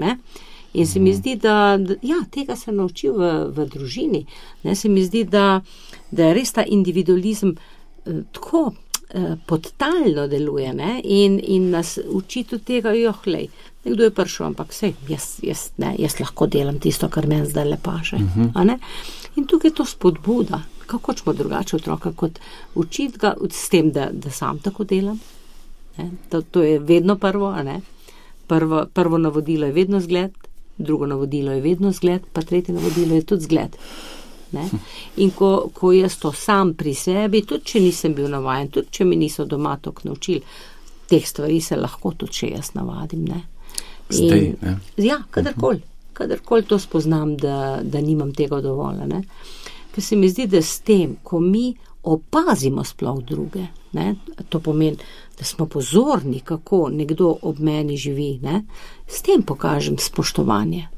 In 0.74 0.86
se 0.86 1.00
mi 1.00 1.10
mhm. 1.10 1.18
zdi, 1.18 1.36
da, 1.36 1.76
da 1.80 1.94
ja, 2.02 2.22
tega 2.30 2.56
se 2.56 2.72
nauči 2.72 3.08
v, 3.08 3.32
v 3.52 3.66
družini. 3.68 4.24
Ne, 4.64 4.76
se 4.76 4.88
mi 4.88 5.04
zdi, 5.04 5.24
da, 5.24 5.60
da 6.10 6.28
je 6.28 6.34
res 6.34 6.52
ta 6.52 6.64
individualizem 6.64 7.56
eh, 7.56 8.22
tako 8.32 8.72
podtalno 9.46 10.26
deluje 10.28 10.72
ne? 10.74 11.00
in, 11.04 11.40
in 11.44 11.70
nas 11.70 11.98
uči 12.04 12.44
tudi 12.44 12.64
tega, 12.64 12.94
johlej. 12.96 13.48
Nekdo 13.84 14.06
je 14.06 14.14
prišel, 14.14 14.46
ampak 14.46 14.70
vse, 14.70 14.92
jaz, 15.08 15.26
jaz, 15.42 15.70
jaz 15.98 16.18
lahko 16.20 16.46
delam 16.46 16.78
tisto, 16.80 17.08
kar 17.10 17.26
meni 17.26 17.48
zdaj 17.50 17.68
lepaže. 17.68 18.16
Uh 18.16 18.22
mhm. 18.22 18.48
-huh. 18.54 18.78
In 19.36 19.46
tukaj 19.46 19.70
je 19.70 19.74
to 19.74 19.84
spodbuda. 19.84 20.62
Kako 20.86 21.14
smo 21.16 21.32
drugače 21.32 21.76
otroka, 21.76 22.12
kot 22.12 22.38
učiti 22.74 23.18
ga 23.18 23.34
s 23.50 23.68
tem, 23.68 23.92
da, 23.92 24.08
da 24.12 24.30
sam 24.30 24.58
tako 24.58 24.84
delam. 24.84 25.20
To, 26.28 26.42
to 26.42 26.62
je 26.62 26.78
vedno 26.78 27.16
prvo, 27.16 27.56
prvo, 28.46 28.86
prvo 28.94 29.18
navodilo 29.18 29.66
je 29.66 29.72
vedno 29.72 30.00
zgled, 30.00 30.30
drugo 30.78 31.06
navodilo 31.06 31.52
je 31.52 31.60
vedno 31.60 31.92
zgled, 31.92 32.22
pa 32.32 32.42
tretje 32.42 32.74
navodilo 32.74 33.14
je 33.14 33.22
tudi 33.22 33.42
zgled. 33.42 33.76
Ne? 34.52 34.68
In 35.16 35.30
ko, 35.36 35.70
ko 35.74 35.92
jaz 35.92 36.18
to 36.20 36.32
sam 36.32 36.74
pri 36.74 36.94
sebi, 36.94 37.44
tudi 37.46 37.72
če 37.72 37.80
nisem 37.80 38.14
bil 38.14 38.28
navaden, 38.32 38.68
tudi 38.72 38.92
če 38.98 39.06
mi 39.08 39.16
niso 39.16 39.46
doma 39.48 39.76
to 39.80 39.94
naučili, 40.04 40.42
teh 41.08 41.24
stvari 41.28 41.60
se 41.60 41.76
lahko 41.76 42.14
tudi 42.16 42.32
če 42.32 42.50
jaz 42.54 42.72
navadim. 42.74 43.24
Ne? 43.28 43.40
Zdaj, 44.12 44.52
ne? 44.60 44.76
Ja, 44.96 45.22
kadarkoli, 45.30 45.82
kadarkoli 46.12 46.68
to 46.68 46.78
spoznam, 46.78 47.36
da, 47.36 47.80
da 47.82 48.00
nimam 48.00 48.32
tega 48.36 48.60
dovolj. 48.60 49.02
Ker 49.92 50.04
se 50.04 50.16
mi 50.16 50.28
zdi, 50.28 50.46
da 50.48 50.62
s 50.62 50.80
tem, 50.84 51.18
ko 51.22 51.40
mi 51.40 51.72
opazimo 52.02 52.84
sploh 52.84 53.20
druge, 53.22 53.66
ne? 53.92 54.14
to 54.48 54.60
pomeni, 54.60 54.96
da 55.38 55.44
smo 55.44 55.66
pozorni, 55.66 56.40
kako 56.40 56.88
nekdo 56.92 57.36
ob 57.42 57.60
meni 57.60 57.96
živi, 57.96 58.38
ne? 58.42 58.64
s 59.06 59.22
tem 59.22 59.42
pokažem 59.42 59.98
spoštovanje. 59.98 60.88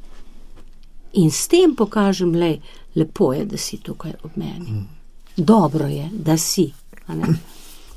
In 1.13 1.31
s 1.31 1.49
tem 1.49 1.77
pokažem, 1.77 2.35
le, 2.35 2.59
lepo 2.95 3.33
je, 3.33 3.45
da 3.45 3.57
si 3.57 3.79
tukaj 3.79 4.13
ob 4.23 4.37
meni. 4.37 4.85
Dobro 5.37 5.87
je, 5.87 6.11
da 6.13 6.37
si. 6.37 6.73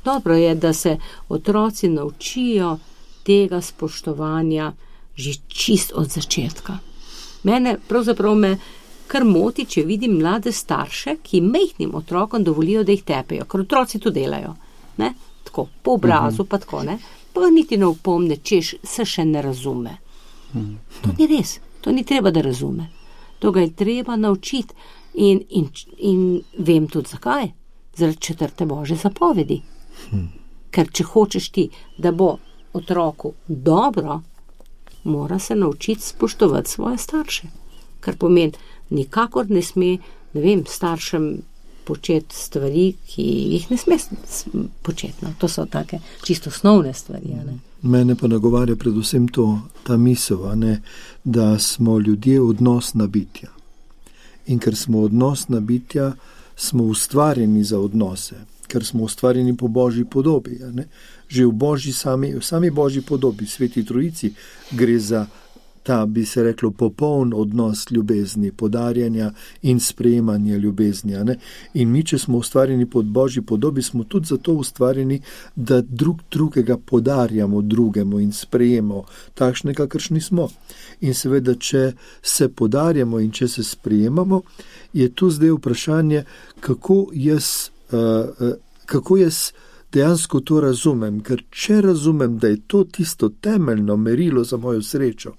Dobro 0.04 0.34
je, 0.34 0.54
da 0.54 0.72
se 0.72 0.96
otroci 1.28 1.88
naučijo 1.88 2.78
tega 3.22 3.60
spoštovanja 3.60 4.72
že 5.18 5.32
čist 5.48 5.92
od 5.94 6.10
začetka. 6.10 6.78
Mene 7.42 7.76
pravzaprav 7.88 8.34
me 8.34 8.58
kar 9.08 9.24
moti, 9.24 9.64
če 9.66 9.82
vidim 9.82 10.18
mlade 10.20 10.52
starše, 10.52 11.16
ki 11.22 11.40
mehkim 11.42 11.94
otrokom 11.94 12.44
dovolijo, 12.44 12.84
da 12.84 12.94
jih 12.94 13.02
tepejo, 13.02 13.46
ker 13.50 13.64
otroci 13.64 13.98
to 13.98 14.12
delajo. 14.14 14.54
Ne? 15.02 15.12
Tako, 15.44 15.66
po 15.82 15.96
obrazu, 15.98 16.44
pa 16.44 16.60
tako 16.62 16.84
ne. 16.86 16.98
Pa 17.32 17.50
niti 17.50 17.76
ne 17.76 17.86
upomne, 17.86 18.36
češ 18.36 18.74
se 18.84 19.04
še 19.04 19.24
ne 19.24 19.42
razume. 19.42 19.96
To 21.02 21.14
ni 21.18 21.26
res, 21.26 21.58
to 21.80 21.92
ni 21.92 22.04
treba, 22.04 22.30
da 22.30 22.42
razume. 22.44 22.88
To 23.38 23.50
ga 23.52 23.60
je 23.60 23.72
treba 23.72 24.16
naučiti. 24.16 24.74
In, 25.14 25.42
in, 25.50 25.68
in 25.98 26.42
vem 26.58 26.88
tudi 26.88 27.08
zakaj. 27.08 27.48
Zaradi 27.96 28.18
četrte 28.20 28.66
božje 28.66 28.96
zapovedi. 28.96 29.62
Ker 30.70 30.90
če 30.92 31.04
hočeš 31.04 31.48
ti, 31.50 31.68
da 31.98 32.12
bo 32.12 32.36
otroku 32.72 33.32
dobro, 33.46 34.20
mora 35.04 35.38
se 35.38 35.56
naučiti 35.56 36.02
spoštovati 36.02 36.70
svoje 36.70 36.98
starše. 36.98 37.48
Kar 38.00 38.16
pomeni, 38.16 38.52
nikakor 38.90 39.50
ne 39.50 39.62
sme, 39.62 39.96
ne 40.32 40.40
vem, 40.40 40.64
staršem 40.66 41.42
početi 41.84 42.36
stvari, 42.36 42.92
ki 43.08 43.22
jih 43.22 43.70
ne 43.70 43.76
sme 43.76 43.96
početi. 44.82 45.24
No. 45.24 45.32
To 45.38 45.48
so 45.48 45.66
take 45.66 45.98
čisto 46.24 46.50
osnovne 46.50 46.94
stvari. 46.94 47.34
ne. 47.34 47.58
Mene 47.82 48.14
pa 48.14 48.26
nagovarja 48.26 48.76
predvsem 48.76 49.28
to, 49.28 49.60
ta 49.82 49.96
misel, 49.96 50.58
ne, 50.58 50.80
da 51.24 51.58
smo 51.58 51.98
ljudje 51.98 52.40
odnosna 52.40 53.06
bitja. 53.06 53.48
In 54.46 54.58
ker 54.58 54.76
smo 54.76 55.02
odnosna 55.02 55.60
bitja, 55.60 56.12
smo 56.56 56.84
ustvarjeni 56.84 57.64
za 57.64 57.78
odnose, 57.78 58.34
ker 58.66 58.84
smo 58.84 59.04
ustvarjeni 59.04 59.56
po 59.56 59.68
božji 59.68 60.04
podobi. 60.04 60.58
Že 61.28 61.46
v 61.46 61.52
božji 61.52 61.92
sami, 61.92 62.34
v 62.34 62.42
sami 62.42 62.70
božji 62.70 63.02
podobi, 63.02 63.46
sveti 63.46 63.84
trojici, 63.84 64.32
gre 64.70 64.98
za 64.98 65.26
ta, 65.88 66.06
bi 66.06 66.24
se 66.24 66.42
reklo, 66.42 66.70
popoln 66.70 67.32
odnos 67.34 67.86
ljubezni, 67.90 68.52
podarjanja 68.52 69.30
in 69.62 69.80
sprejemanja 69.80 70.56
ljubezni. 70.56 71.14
In 71.74 71.88
mi, 71.90 72.02
če 72.04 72.18
smo 72.18 72.38
ustvarjeni 72.38 72.86
pod 72.86 73.06
božji 73.06 73.42
podobi, 73.42 73.82
smo 73.82 74.04
tudi 74.04 74.26
zato 74.26 74.52
ustvarjeni, 74.52 75.20
da 75.56 75.80
drug 75.80 76.20
drugega 76.30 76.76
podarjamo 76.76 77.62
drugemu 77.62 78.20
in 78.20 78.32
sprejemamo 78.32 79.04
takšne, 79.34 79.74
kakršni 79.74 80.20
smo. 80.20 80.50
In 81.00 81.14
seveda, 81.14 81.54
če 81.54 81.92
se 82.22 82.48
podarjamo 82.48 83.20
in 83.24 83.32
če 83.32 83.48
se 83.48 83.64
sprejemamo, 83.64 84.42
je 84.92 85.08
tu 85.08 85.30
zdaj 85.30 85.56
vprašanje, 85.56 86.24
kako 86.60 87.00
jaz, 87.14 87.70
uh, 87.96 88.52
kako 88.86 89.22
jaz 89.24 89.42
dejansko 89.92 90.44
to 90.44 90.60
razumem. 90.60 91.24
Ker 91.24 91.46
če 91.50 91.80
razumem, 91.80 92.36
da 92.38 92.52
je 92.52 92.60
to 92.66 92.84
tisto 92.84 93.32
temeljno 93.40 93.96
merilo 93.96 94.44
za 94.44 94.60
mojo 94.60 94.84
srečo. 94.84 95.38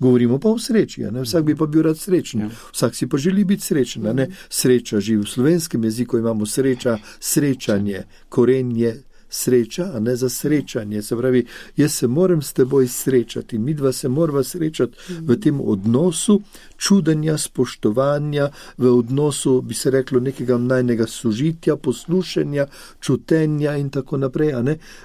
Govorimo 0.00 0.38
pa 0.38 0.48
o 0.48 0.58
sreči, 0.58 1.00
ne? 1.02 1.22
vsak 1.22 1.44
bi 1.44 1.56
pa 1.56 1.66
bil 1.66 1.82
rad 1.82 1.98
srečen, 1.98 2.40
Ja. 2.40 2.48
vsak 2.72 2.94
si 2.94 3.06
pa 3.06 3.16
želi 3.16 3.44
biti 3.44 3.62
srečen. 3.62 4.02
ne? 4.14 4.28
Sreča 4.48 5.00
živi 5.00 5.22
v 5.22 5.26
slovenskem 5.26 5.84
jeziku, 5.84 6.18
imamo 6.18 6.46
sreča, 6.46 6.98
srečanje, 7.20 8.02
koren 8.28 8.76
je 8.76 9.02
sreča, 9.30 9.90
a 9.94 10.00
ne 10.00 10.16
za 10.16 10.28
srečanje. 10.28 11.02
Se 11.02 11.16
pravi, 11.16 11.46
jaz 11.76 11.92
se 11.92 12.06
moram 12.06 12.42
s 12.42 12.52
teboj 12.52 12.88
srečati, 12.88 13.58
mi 13.58 13.74
dva 13.74 13.92
se 13.92 14.08
morava 14.08 14.44
srečati 14.44 14.96
v 15.20 15.36
tem 15.40 15.60
odnosu 15.60 16.40
čudenja, 16.78 17.38
spoštovanja, 17.38 18.50
v 18.78 18.98
odnosu, 18.98 19.60
bi 19.62 19.74
se 19.74 19.90
reklo, 19.90 20.20
nekega 20.20 20.58
najnega 20.58 21.06
sožitja, 21.06 21.76
poslušanja, 21.76 22.66
čutenja 23.00 23.76
in 23.76 23.90
tako 23.90 24.16
naprej. 24.16 24.54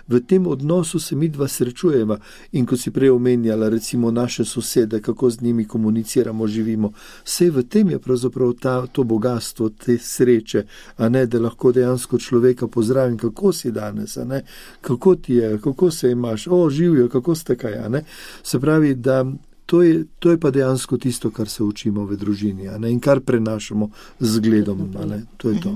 V 0.08 0.20
tem 0.28 0.48
odnosu 0.48 1.00
se 1.00 1.16
mi 1.16 1.30
dva 1.30 1.48
srečujeva. 1.48 2.20
In 2.52 2.66
ko 2.66 2.78
si 2.78 2.92
prej 2.92 3.10
omenjala, 3.10 3.70
recimo 3.70 4.12
naše 4.12 4.46
sosede, 4.46 5.02
kako 5.02 5.30
z 5.30 5.42
njimi 5.42 5.66
komuniciramo, 5.66 6.48
živimo, 6.48 6.94
vse 7.26 7.50
v 7.50 7.64
tem 7.64 7.90
je 7.90 8.00
pravzaprav 8.00 8.54
ta, 8.62 8.88
to 8.88 9.04
bogatstvo, 9.04 9.70
te 9.70 9.98
sreče, 9.98 10.66
a 10.98 11.10
ne 11.10 11.26
da 11.26 11.40
lahko 11.40 11.72
dejansko 11.72 12.18
človeka 12.18 12.68
pozdravim, 12.68 13.18
kako 13.18 13.54
si 13.54 13.72
danes, 13.72 14.13
a 14.18 14.26
ne, 14.26 14.44
kako 14.82 15.16
ti 15.16 15.34
je, 15.34 15.58
kako 15.64 15.92
se 15.92 16.12
imaš, 16.12 16.48
o, 16.48 16.70
živijo, 16.70 17.10
kako 17.10 17.36
ste 17.36 17.58
kaj. 17.58 18.02
Se 18.44 18.60
pravi, 18.60 18.96
da 18.96 19.26
to 19.66 19.82
je, 19.82 20.06
to 20.20 20.32
je 20.32 20.40
pa 20.40 20.52
dejansko 20.52 20.98
tisto, 20.98 21.32
kar 21.32 21.50
se 21.50 21.64
učimo 21.64 22.06
v 22.06 22.18
družini, 22.18 22.70
in 22.90 23.00
kar 23.00 23.20
prenašamo 23.20 23.90
z 24.20 24.40
gledom, 24.40 24.90
to 25.38 25.50
je 25.50 25.62
to. 25.62 25.76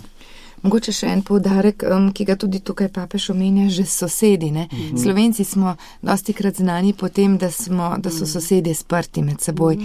Mogoče 0.66 0.92
še 0.92 1.12
en 1.14 1.22
poudarek, 1.22 1.84
um, 1.86 2.08
ki 2.14 2.26
ga 2.26 2.36
tudi 2.40 2.60
tukaj 2.66 2.90
papež 2.94 3.30
omenja, 3.30 3.68
že 3.70 3.86
sosedi. 3.86 4.50
Ne? 4.52 4.66
Mhm. 4.72 4.98
Slovenci 4.98 5.46
smo 5.46 5.76
dosti 6.02 6.34
krat 6.34 6.58
znani 6.58 6.94
po 6.98 7.10
tem, 7.10 7.38
da, 7.38 7.52
smo, 7.54 7.94
da 8.02 8.10
so 8.10 8.26
sosedje 8.26 8.74
sprti 8.76 9.22
med 9.22 9.44
seboj. 9.44 9.78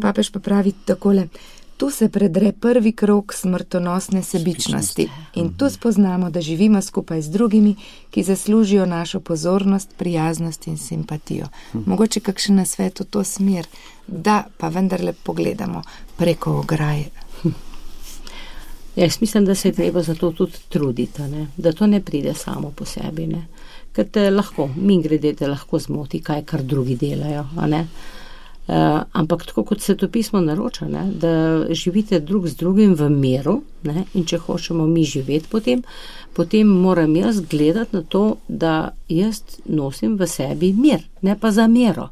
Papež 0.00 0.32
pa 0.32 0.40
pravi 0.40 0.72
takole. 0.88 1.28
Tu 1.76 1.90
se 1.90 2.08
predre 2.08 2.52
prvi 2.52 2.92
krok 2.92 3.34
smrtonosne 3.34 4.22
sebičnosti 4.22 5.08
in 5.34 5.54
tu 5.58 5.70
spoznamo, 5.70 6.30
da 6.30 6.40
živimo 6.40 6.82
skupaj 6.82 7.22
z 7.22 7.30
drugimi, 7.30 7.76
ki 8.10 8.22
zaslužijo 8.22 8.86
našo 8.86 9.20
pozornost, 9.20 9.90
prijaznost 9.96 10.66
in 10.66 10.78
simpatijo. 10.78 11.46
Mogoče 11.72 12.20
kakšen 12.20 12.56
nasvet 12.56 13.00
v 13.00 13.04
to 13.04 13.24
smer, 13.24 13.66
da 14.06 14.44
pa 14.58 14.68
vendarle 14.68 15.12
pogledamo 15.12 15.82
preko 16.16 16.58
ograje. 16.58 17.10
Jaz 18.96 19.20
mislim, 19.20 19.44
da 19.44 19.54
se 19.54 19.68
je 19.68 19.72
treba 19.72 20.02
za 20.02 20.14
to 20.14 20.32
tudi 20.32 20.52
truditi, 20.68 21.22
a 21.22 21.26
ne? 21.26 21.46
da 21.56 21.72
to 21.72 21.86
ne 21.86 22.00
pride 22.00 22.34
samo 22.34 22.70
po 22.70 22.84
sebi. 22.84 23.26
Ne? 23.26 23.46
Ker 23.92 24.08
te 24.08 24.30
lahko, 24.30 24.68
mi 24.76 25.02
grede, 25.02 25.34
te 25.34 25.46
lahko 25.46 25.78
zmoti, 25.78 26.20
kaj 26.22 26.44
kar 26.44 26.62
drugi 26.62 26.96
delajo. 26.96 27.46
Uh, 28.66 29.02
ampak 29.12 29.44
tako 29.46 29.62
kot 29.64 29.80
se 29.80 29.96
to 29.96 30.08
pismo 30.08 30.40
naroča, 30.40 30.86
ne, 30.88 31.02
da 31.20 31.66
živite 31.74 32.20
drug 32.20 32.46
z 32.48 32.56
drugim 32.56 32.94
v 32.94 33.10
miru 33.12 33.58
ne, 33.82 34.06
in 34.14 34.24
če 34.24 34.38
hočemo 34.40 34.86
mi 34.88 35.02
živeti 35.04 35.50
potem, 35.52 35.82
potem 36.32 36.66
moram 36.66 37.16
jaz 37.16 37.42
gledati 37.44 37.96
na 37.96 38.02
to, 38.02 38.38
da 38.48 38.94
jaz 39.08 39.42
nosim 39.68 40.16
v 40.16 40.26
sebi 40.26 40.72
mir, 40.72 41.04
ne 41.20 41.36
pa 41.40 41.50
za 41.52 41.66
mero. 41.68 42.08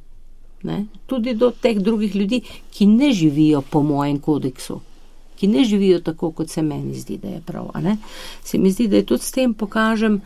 Ne, 0.63 0.85
tudi 1.07 1.33
do 1.35 1.49
teh 1.51 1.81
drugih 1.81 2.17
ljudi, 2.17 2.43
ki 2.71 2.87
ne 2.87 3.13
živijo 3.13 3.63
po 3.71 3.81
mojem 3.83 4.21
kodeksu, 4.21 4.77
ki 5.41 5.49
ne 5.49 5.65
živijo 5.65 6.03
tako, 6.05 6.31
kot 6.37 6.53
se 6.53 6.63
meni 6.63 7.01
zdi, 7.01 7.17
da 7.17 7.29
je 7.29 7.41
prav. 7.47 7.73
Se 8.45 8.59
mi 8.59 8.71
zdi, 8.71 8.89
da 8.93 9.01
je 9.01 9.07
tudi 9.07 9.25
s 9.25 9.33
tem 9.33 9.55
pokažem, 9.55 10.21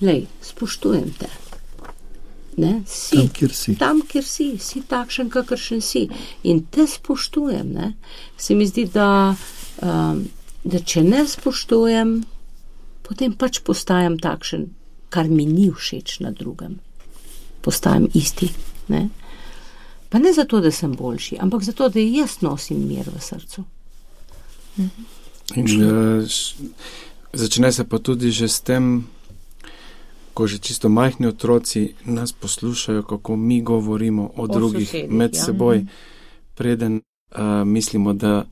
da 0.00 0.20
spoštujem 0.42 1.14
te. 1.18 1.41
Ne, 2.56 2.82
si, 2.86 3.16
Tam, 3.16 3.28
kjer 3.28 3.52
si. 3.52 3.74
tam, 3.80 4.00
kjer 4.04 4.24
si, 4.24 4.46
si 4.60 4.82
takšen, 4.88 5.30
kakršen 5.32 5.80
si. 5.80 6.08
In 6.44 6.66
te 6.68 6.84
spoštujem. 6.86 7.70
Ne? 7.72 7.92
Se 8.36 8.54
mi 8.54 8.66
zdi, 8.68 8.84
da, 8.92 9.32
um, 9.80 10.20
da 10.64 10.80
če 10.84 11.00
ne 11.06 11.24
spoštujem, 11.28 12.12
potem 13.08 13.32
pač 13.32 13.62
postajam 13.64 14.18
takšen, 14.20 14.68
kar 15.08 15.32
mi 15.32 15.46
ni 15.48 15.70
všeč 15.72 16.20
na 16.20 16.34
drugem. 16.36 16.76
Postajam 17.64 18.10
isti. 18.14 18.50
Ne? 18.92 19.08
Pa 20.12 20.20
ne 20.20 20.34
zato, 20.36 20.60
da 20.60 20.70
sem 20.70 20.92
boljši, 20.92 21.38
ampak 21.40 21.64
zato, 21.64 21.88
da 21.88 22.04
jaz 22.04 22.42
nosim 22.44 22.84
mir 22.84 23.08
v 23.08 23.16
srcu. 23.16 23.64
In, 25.56 25.72
uh, 25.88 26.28
začne 27.32 27.72
se 27.72 27.84
pa 27.88 27.98
tudi 27.98 28.28
že 28.32 28.48
s 28.48 28.60
tem, 28.60 29.06
ko 30.34 30.46
že 30.46 30.58
čisto 30.58 30.88
majhni 30.88 31.26
otroci 31.26 31.94
nas 32.04 32.32
poslušajo, 32.32 33.02
kako 33.02 33.36
mi 33.36 33.62
govorimo 33.62 34.22
o, 34.26 34.32
O 34.36 34.46
drugih 34.46 34.88
sosedih, 34.88 35.10
med 35.10 35.34
ja. 35.34 35.42
seboj, 35.42 35.84
preden 36.54 37.00
uh, 37.30 37.38
mislimo, 37.66 38.12
da, 38.12 38.44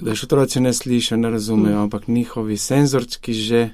da 0.00 0.14
še 0.14 0.26
otroci 0.26 0.60
ne 0.60 0.72
slišijo, 0.72 1.16
ne 1.16 1.30
razumejo, 1.30 1.74
Mhm. 1.74 1.82
ampak 1.82 2.08
njihovi 2.08 2.56
senzorčki 2.56 3.32
že 3.34 3.70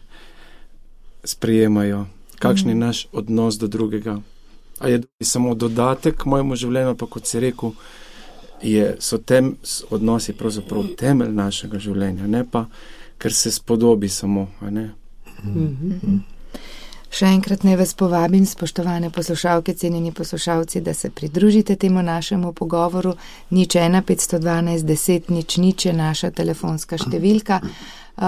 sprejemajo, 1.24 2.06
kakšen 2.38 2.68
je 2.68 2.74
naš 2.76 3.06
odnos 3.12 3.58
do 3.58 3.66
drugega. 3.66 4.20
A 4.78 4.88
je 4.88 5.02
samo 5.22 5.54
dodatek 5.54 6.24
mojemu 6.24 6.56
življenju, 6.56 6.96
pa 6.96 7.06
kot 7.06 7.26
si 7.26 7.40
rekel, 7.40 7.72
je, 8.62 8.96
so 8.98 9.18
tem 9.18 9.56
odnosi 9.90 10.32
pravzaprav 10.32 10.84
temelj 10.96 11.30
našega 11.30 11.78
življenja, 11.78 12.26
ne 12.26 12.44
pa, 12.44 12.66
ker 13.18 13.32
se 13.32 13.50
spodobi 13.50 14.08
samo. 14.08 14.48
a 14.60 14.70
ne. 14.70 14.90
Še 17.14 17.28
enkrat 17.28 17.62
naj 17.62 17.76
vas 17.76 17.92
povabim, 17.94 18.42
spoštovane 18.44 19.10
poslušalke, 19.10 19.74
cenjeni 19.74 20.10
poslušalci, 20.12 20.80
da 20.80 20.94
se 20.94 21.10
pridružite 21.10 21.76
temu 21.76 22.02
našemu 22.02 22.52
pogovoru. 22.52 23.12
Nič 23.50 23.76
1, 23.76 24.02
512, 24.02 24.82
10, 24.84 25.28
nič 25.30 25.56
nič 25.56 25.86
je 25.86 25.92
naša 25.94 26.30
telefonska 26.32 26.98
številka. 26.98 27.60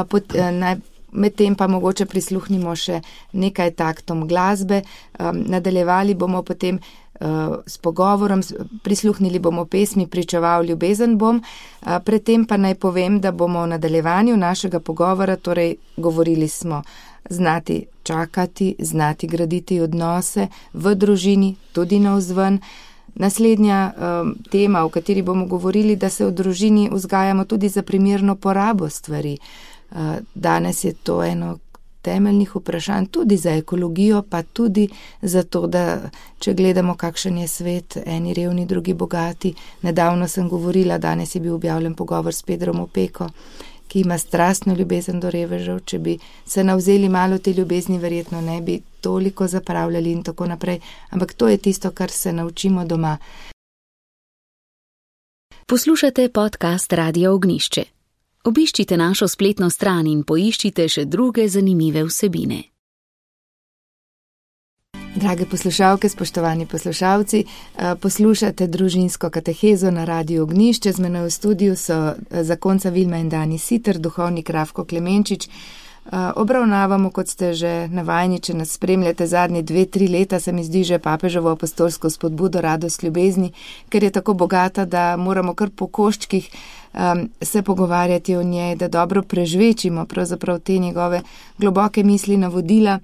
Pot- 0.07 0.35
eh, 0.35 0.53
naj- 0.53 0.83
Medtem 1.12 1.55
pa 1.55 1.66
mogoče 1.66 2.05
prisluhnimo 2.07 2.75
še 2.77 2.99
nekaj 3.33 3.70
taktom 3.72 4.27
glasbe. 4.29 4.83
Um, 5.18 5.44
nadaljevali 5.46 6.14
bomo 6.14 6.42
potem 6.42 6.77
uh, 6.77 7.27
s 7.66 7.79
pogovorom, 7.79 8.42
s- 8.42 8.53
prisluhnili 8.83 9.38
bomo 9.38 9.64
pesmi 9.64 10.07
Pričeval 10.07 10.64
ljubezen 10.64 11.16
bom. 11.16 11.40
Uh, 11.40 11.99
predtem 12.01 12.44
pa 12.44 12.57
naj 12.57 12.75
povem, 12.75 13.20
da 13.20 13.33
bomo 13.33 13.62
v 13.62 13.68
nadaljevanju 13.68 14.37
našega 14.37 14.81
pogovora, 14.81 15.37
torej 15.37 15.77
govorili 15.96 16.49
smo 16.49 16.83
znati 17.30 17.84
čakati, 18.02 18.74
znati 18.78 19.26
graditi 19.26 19.80
odnose 19.80 20.48
v 20.72 20.94
družini, 20.94 21.54
tudi 21.72 21.98
na 21.98 22.14
vzven. 22.16 22.60
Naslednja 23.14 23.92
um, 23.96 24.34
tema, 24.50 24.84
o 24.84 24.88
kateri 24.88 25.22
bomo 25.22 25.46
govorili, 25.46 25.96
da 25.96 26.10
se 26.10 26.26
v 26.26 26.30
družini 26.30 26.88
vzgajamo 26.92 27.44
tudi 27.44 27.68
za 27.68 27.82
primerno 27.82 28.36
porabo 28.36 28.88
stvari. 28.88 29.38
Uh, 29.90 29.96
danes 30.34 30.84
je 30.84 30.92
to 30.92 31.22
eno 31.24 31.58
temeljnih 32.06 32.56
vprašanj 32.56 33.06
tudi 33.06 33.36
za 33.36 33.50
ekologijo, 33.50 34.22
pa 34.22 34.42
tudi 34.42 34.88
zato, 35.22 35.66
da 35.66 36.10
če 36.38 36.54
gledamo, 36.54 36.94
kakšen 36.94 37.38
je 37.42 37.48
svet, 37.48 37.96
eni 38.06 38.34
revni, 38.34 38.66
drugi 38.66 38.94
bogati. 38.94 39.54
Nedavno 39.82 40.28
sem 40.28 40.48
govorila, 40.48 40.98
danes 40.98 41.34
je 41.34 41.40
bil 41.40 41.54
objavljen 41.54 41.94
pogovor 41.94 42.34
s 42.34 42.42
Pedrom 42.42 42.80
Opeko, 42.80 43.28
ki 43.88 44.01
ima 44.01 44.18
strastno 44.18 44.75
ljubezen 44.75 45.20
do 45.20 45.31
revežev. 45.31 45.81
Če 45.85 45.99
bi 45.99 46.18
se 46.46 46.64
navzeli 46.64 47.09
malo 47.09 47.38
te 47.38 47.53
ljubezni, 47.53 47.99
verjetno 47.99 48.40
ne 48.40 48.61
bi 48.61 48.81
toliko 49.01 49.46
zapravljali 49.46 50.12
in 50.12 50.22
tako 50.22 50.46
naprej. 50.46 50.81
Ampak 51.11 51.35
to 51.35 51.49
je 51.49 51.57
tisto, 51.57 51.90
kar 51.90 52.11
se 52.11 52.33
naučimo 52.33 52.85
doma. 52.85 53.18
Poslušate 55.66 56.29
podcast 56.29 56.92
Radio 56.92 57.35
Ognišče. 57.35 57.85
Obiščite 58.44 58.96
našo 58.96 59.29
spletno 59.29 59.70
stran 59.70 60.07
in 60.07 60.22
poiščite 60.22 60.88
še 60.88 61.05
druge 61.05 61.49
zanimive 61.49 62.05
vsebine. 62.07 62.75
Drage 65.16 65.46
poslušalke, 65.46 66.09
spoštovani 66.09 66.66
poslušalci, 66.66 67.44
poslušate 68.00 68.66
družinsko 68.66 69.31
katehezo 69.31 69.90
na 69.90 70.05
Radiu 70.05 70.42
Ognišče. 70.42 70.92
Z 70.92 71.00
menoj 71.00 71.22
v 71.26 71.31
studiu 71.31 71.76
so 71.76 72.14
zakonca 72.31 72.90
Vilma 72.92 73.16
in 73.16 73.31
Dani 73.33 73.59
Siter, 73.59 73.96
duhovnik 73.98 74.50
Ravko 74.50 74.85
Klemenčič. 74.85 75.48
Obravnavamo, 76.12 77.11
kot 77.11 77.33
ste 77.33 77.55
že 77.55 77.88
navajeni, 77.88 78.40
če 78.40 78.55
nas 78.55 78.74
spremljate 78.76 79.26
zadnji 79.26 79.62
dve, 79.62 79.87
tri 79.87 80.09
leta, 80.09 80.40
se 80.40 80.52
mi 80.52 80.64
zdi 80.64 80.85
že 80.85 80.98
papežovo 80.98 81.48
apostolsko 81.50 82.11
spodbudo 82.11 82.61
radost 82.61 83.02
ljubezni, 83.02 83.52
ker 83.88 84.05
je 84.05 84.11
tako 84.11 84.35
bogata, 84.35 84.85
da 84.85 85.16
moramo 85.16 85.55
kar 85.55 85.70
po 85.70 85.87
koščkih 85.87 86.50
um, 86.92 87.29
se 87.40 87.62
pogovarjati 87.62 88.37
o 88.37 88.42
njej, 88.42 88.76
da 88.76 88.88
dobro 88.88 89.22
prežvečimo 89.22 90.05
pravzaprav 90.05 90.61
te 90.61 90.79
njegove 90.79 91.22
globoke 91.59 92.05
misli 92.05 92.37
na 92.37 92.48
vodila, 92.48 93.00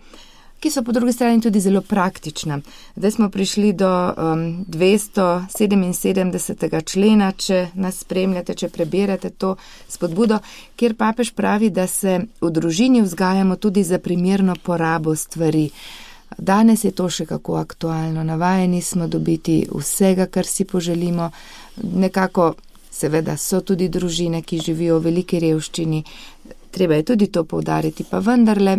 ki 0.62 0.70
so 0.70 0.86
po 0.86 0.94
drugi 0.94 1.10
strani 1.12 1.42
tudi 1.42 1.60
zelo 1.60 1.80
praktična. 1.82 2.60
Zdaj 2.96 3.10
smo 3.10 3.30
prišli 3.30 3.72
do 3.72 3.88
um, 3.88 4.64
277. 4.68 6.84
člena, 6.84 7.32
če 7.32 7.68
nas 7.74 7.98
spremljate, 7.98 8.54
če 8.54 8.68
prebirate 8.68 9.30
to 9.30 9.56
spodbudo, 9.88 10.38
kjer 10.76 10.94
papež 10.94 11.32
pravi, 11.34 11.70
da 11.70 11.86
se 11.86 12.20
v 12.40 12.50
družini 12.50 13.02
vzgajamo 13.02 13.56
tudi 13.56 13.82
za 13.82 13.98
primerno 13.98 14.54
porabo 14.62 15.16
stvari. 15.16 15.70
Danes 16.38 16.84
je 16.84 16.90
to 16.94 17.08
še 17.10 17.26
kako 17.26 17.56
aktualno. 17.58 18.24
Navajeni 18.24 18.82
smo 18.82 19.08
dobiti 19.08 19.68
vsega, 19.74 20.26
kar 20.26 20.46
si 20.46 20.64
poželimo. 20.64 21.30
Nekako 21.82 22.54
Seveda 22.92 23.38
so 23.40 23.62
tudi 23.64 23.88
družine, 23.88 24.42
ki 24.44 24.58
živijo 24.60 24.98
v 24.98 25.04
veliki 25.06 25.38
revščini, 25.40 26.02
treba 26.70 26.94
je 26.98 27.02
tudi 27.08 27.26
to 27.32 27.44
povdariti, 27.48 28.04
pa 28.04 28.18
vendarle 28.20 28.74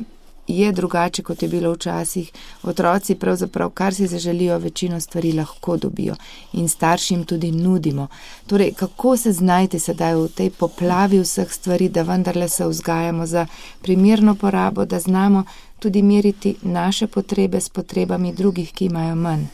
je 0.47 0.71
drugače, 0.71 1.23
kot 1.23 1.41
je 1.41 1.49
bilo 1.49 1.73
včasih. 1.73 2.31
Otroci 2.63 3.15
pravzaprav, 3.15 3.69
kar 3.69 3.93
si 3.93 4.07
zaželijo, 4.07 4.57
večino 4.57 4.99
stvari 4.99 5.31
lahko 5.31 5.77
dobijo 5.77 6.15
in 6.53 6.69
staršim 6.69 7.23
tudi 7.25 7.51
nudimo. 7.51 8.07
Torej, 8.47 8.73
kako 8.73 9.17
se 9.17 9.31
znajti 9.31 9.79
sedaj 9.79 10.15
v 10.15 10.27
tej 10.27 10.49
poplavi 10.49 11.19
vseh 11.19 11.53
stvari, 11.53 11.89
da 11.89 12.03
vendarle 12.03 12.49
se 12.49 12.67
vzgajamo 12.67 13.25
za 13.25 13.47
primerno 13.81 14.35
porabo, 14.35 14.85
da 14.85 14.99
znamo 14.99 15.43
tudi 15.79 16.01
meriti 16.01 16.55
naše 16.61 17.07
potrebe 17.07 17.61
s 17.61 17.69
potrebami 17.69 18.33
drugih, 18.33 18.71
ki 18.73 18.85
imajo 18.85 19.15
manj. 19.15 19.45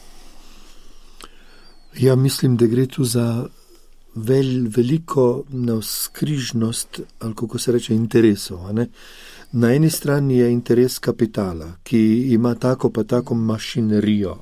Ja, 1.98 2.16
mislim, 2.16 2.56
da 2.56 2.66
gre 2.66 2.86
tu 2.86 3.04
za 3.04 3.46
vel, 4.14 4.68
veliko 4.76 5.42
navskrižnost, 5.48 7.00
ali 7.20 7.34
kako 7.34 7.58
se 7.58 7.72
reče, 7.72 7.94
interesov. 7.94 8.58
Na 9.52 9.72
eni 9.74 9.90
strani 9.90 10.38
je 10.38 10.52
interes 10.52 10.98
kapitala, 10.98 11.72
ki 11.82 12.32
ima 12.32 12.54
tako 12.54 12.90
pa 12.90 13.02
tako 13.04 13.34
mašinerijo. 13.34 14.36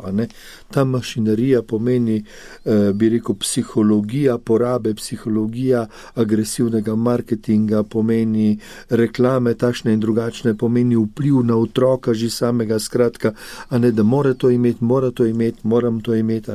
Ta 0.70 0.84
mašinerija 0.84 1.62
pomeni, 1.62 2.24
eh, 2.64 2.92
bi 2.94 3.08
rekel, 3.08 3.34
psihologija 3.34 4.38
porabe, 4.38 4.94
psihologija 4.94 5.86
agresivnega 6.14 6.96
marketinga, 6.96 7.82
pomeni 7.82 8.58
reklame 8.88 9.54
takšne 9.54 9.92
in 9.92 10.00
drugačne, 10.00 10.56
pomeni 10.56 10.96
vpliv 10.96 11.42
na 11.44 11.56
otroka 11.56 12.14
že 12.14 12.30
samega, 12.30 12.78
skratka, 12.78 13.32
ne, 13.70 13.92
da 13.92 14.02
mora 14.02 14.34
to 14.34 14.50
imeti, 14.50 14.84
mora 14.84 15.10
to 15.10 15.26
imeti, 15.26 15.58
moram 15.62 16.00
to 16.00 16.14
imeti. 16.14 16.52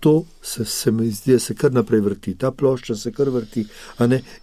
To 0.00 0.24
se, 0.42 0.64
se 0.64 0.90
mi 0.90 1.10
zdi, 1.10 1.32
da 1.32 1.38
se 1.38 1.54
kar 1.54 1.72
naprej 1.72 2.00
vrti, 2.00 2.34
ta 2.34 2.50
plošča 2.50 2.94
se 2.96 3.12
kar 3.12 3.28
vrti 3.28 3.66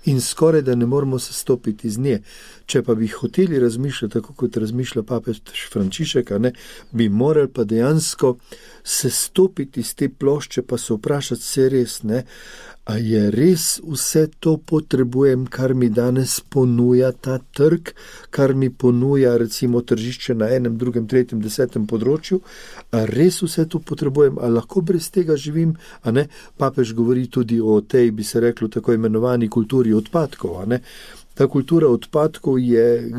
in 0.05 0.21
skoraj 0.21 0.61
da 0.61 0.75
ne 0.75 0.85
moramo 0.85 1.19
se 1.19 1.33
stopiti 1.33 1.87
iz 1.87 1.97
nje. 1.97 2.21
Če 2.65 2.81
pa 2.83 2.95
bi 2.95 3.07
hoteli 3.07 3.59
razmišljati 3.59 4.13
tako, 4.13 4.33
kot 4.33 4.57
razmišlja 4.57 5.03
papež 5.03 5.41
Frančišek, 5.71 6.31
ne, 6.39 6.53
bi 6.91 7.09
morali 7.09 7.47
pa 7.47 7.63
dejansko 7.63 8.35
se 8.85 9.09
stopiti 9.09 9.79
iz 9.79 9.95
te 9.95 10.09
plošče, 10.09 10.61
pa 10.61 10.77
se 10.77 10.93
vprašati, 10.93 11.41
se 11.41 11.69
res 11.69 12.03
ne. 12.03 12.23
A 12.85 12.99
je 13.01 13.31
res 13.33 13.79
vse 13.81 14.27
to 14.39 14.59
potrebujem, 14.61 15.47
kar 15.49 15.73
mi 15.73 15.87
danes 15.89 16.35
ponuja 16.53 17.09
ta 17.11 17.39
trg, 17.57 17.89
kar 18.29 18.53
mi 18.53 18.69
ponuja 18.69 19.31
recimo 19.41 19.81
tržišče 19.81 20.35
na 20.37 20.51
enem, 20.53 20.75
drugem, 20.77 21.07
tretjem, 21.09 21.41
desetem 21.41 21.87
področju? 21.89 22.43
A 22.93 23.07
res 23.09 23.41
vse 23.41 23.65
to 23.65 23.81
potrebujem, 23.81 24.37
a 24.37 24.51
lahko 24.53 24.85
brez 24.85 25.09
tega 25.09 25.33
živim? 25.33 25.73
A 26.05 26.13
ne? 26.13 26.27
Papež 26.61 26.93
govori 26.93 27.25
tudi 27.25 27.57
o 27.57 27.79
tej, 27.81 28.11
bi 28.13 28.23
se 28.23 28.43
reklo, 28.43 28.69
tako 28.69 28.93
imenovani 28.93 29.49
kulturi 29.49 29.95
odpadkov. 29.97 30.61
Ta 31.35 31.47
kultura 31.47 31.87
odpadkov 31.87 32.59
je 32.59 33.11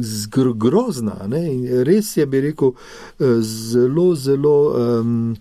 grozna 0.55 1.26
ne? 1.29 1.42
res 1.85 2.16
je, 2.16 2.26
bi 2.26 2.40
rekel, 2.40 2.72
eh, 3.20 3.40
zelo, 3.40 4.14
zelo 4.14 4.57
um, 4.72 5.37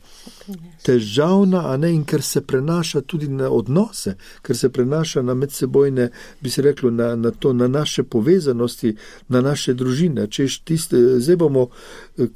težavna, 0.83 1.77
in 1.89 2.03
ker 2.05 2.21
se 2.21 2.41
prenaša 2.41 3.01
tudi 3.01 3.27
na 3.27 3.49
odnose, 3.49 4.15
ker 4.41 4.57
se 4.57 4.69
prenaša 4.69 5.21
na 5.21 5.33
medsebojne, 5.33 6.09
bi 6.41 6.49
se 6.49 6.61
reklo, 6.61 6.91
na, 6.91 7.15
na, 7.15 7.31
to, 7.31 7.53
na 7.53 7.67
naše 7.67 8.03
povezanosti, 8.03 8.95
na 9.27 9.41
naše 9.41 9.73
družine. 9.73 10.27
Češ, 10.27 10.59
tiste, 10.67 11.19
zdaj 11.19 11.35
bomo 11.35 11.69
eh, 12.17 12.27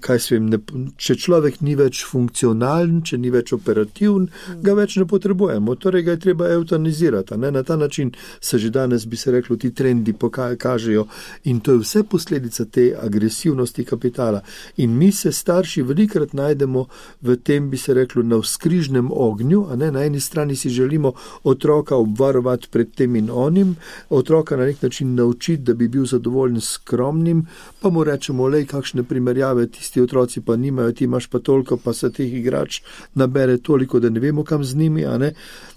kaj 0.00 0.18
se 0.20 0.34
vem, 0.34 0.48
ne, 0.52 0.58
če 1.00 1.16
človek 1.16 1.60
ni 1.64 1.74
več 1.78 2.02
funkcionalen, 2.08 3.00
če 3.08 3.18
ni 3.20 3.30
več 3.32 3.54
operativen, 3.56 4.26
ga 4.64 4.74
več 4.76 4.98
ne 5.00 5.06
potrebujemo, 5.08 5.76
torej 5.80 6.04
ga 6.06 6.16
je 6.16 6.22
treba 6.26 6.50
eutanizirati. 6.52 7.38
Ne? 7.40 7.50
Na 7.54 7.62
ta 7.62 7.76
način 7.76 8.12
se 8.40 8.58
že 8.58 8.70
danes, 8.70 9.06
bi 9.06 9.16
se 9.16 9.32
reklo, 9.32 9.56
ti 9.56 9.72
trendi 9.74 10.12
pokažejo 10.12 11.06
in 11.44 11.60
to 11.60 11.72
je 11.72 11.82
vse 11.82 12.02
posledica 12.04 12.64
te 12.64 12.92
agresivnosti 13.00 13.84
kapitala. 13.84 14.42
In 14.76 14.96
mi 14.98 15.12
se 15.12 15.32
starši 15.32 15.82
velikrat 15.82 16.32
najdemo 16.36 16.86
v 17.22 17.36
tem, 17.36 17.70
bi 17.70 17.80
se 17.80 17.94
reklo, 17.94 18.22
na 18.22 18.42
vzkrižnem 18.42 19.08
ognju, 19.12 19.66
na 19.76 20.04
eni 20.04 20.20
strani 20.20 20.56
si 20.56 20.70
želimo 20.70 21.14
otroka 21.44 21.96
obvarovati 21.96 22.68
pred 22.70 22.94
tem 22.94 23.16
in 23.16 23.30
onim, 23.30 23.76
otroka 24.10 24.56
na 24.56 24.66
nek 24.68 24.82
način 24.82 25.14
naučiti, 25.14 25.62
da 25.62 25.74
bi 25.74 25.88
bil 25.88 26.06
zadovoljen 26.06 26.60
skromnim, 26.60 27.46
pa 27.80 27.90
mu 27.90 28.04
rečemo, 28.04 28.48
lej, 28.48 28.66
kakšne 28.66 29.02
primerjave 29.02 29.61
težave, 29.62 29.66
tisti 29.66 30.00
otroci 30.00 30.40
pa 30.40 30.56
nimajo, 30.56 30.92
ti 30.92 31.04
imaš 31.04 31.26
pa 31.26 31.38
toliko, 31.38 31.76
pa 31.76 31.92
se 31.92 32.10
teh 32.10 32.32
igrač 32.32 32.82
nabere 33.14 33.58
toliko, 33.58 34.00
da 34.00 34.10
ne 34.10 34.20
vemo, 34.20 34.44
kam 34.44 34.64
z 34.64 34.76
njimi. 34.76 35.04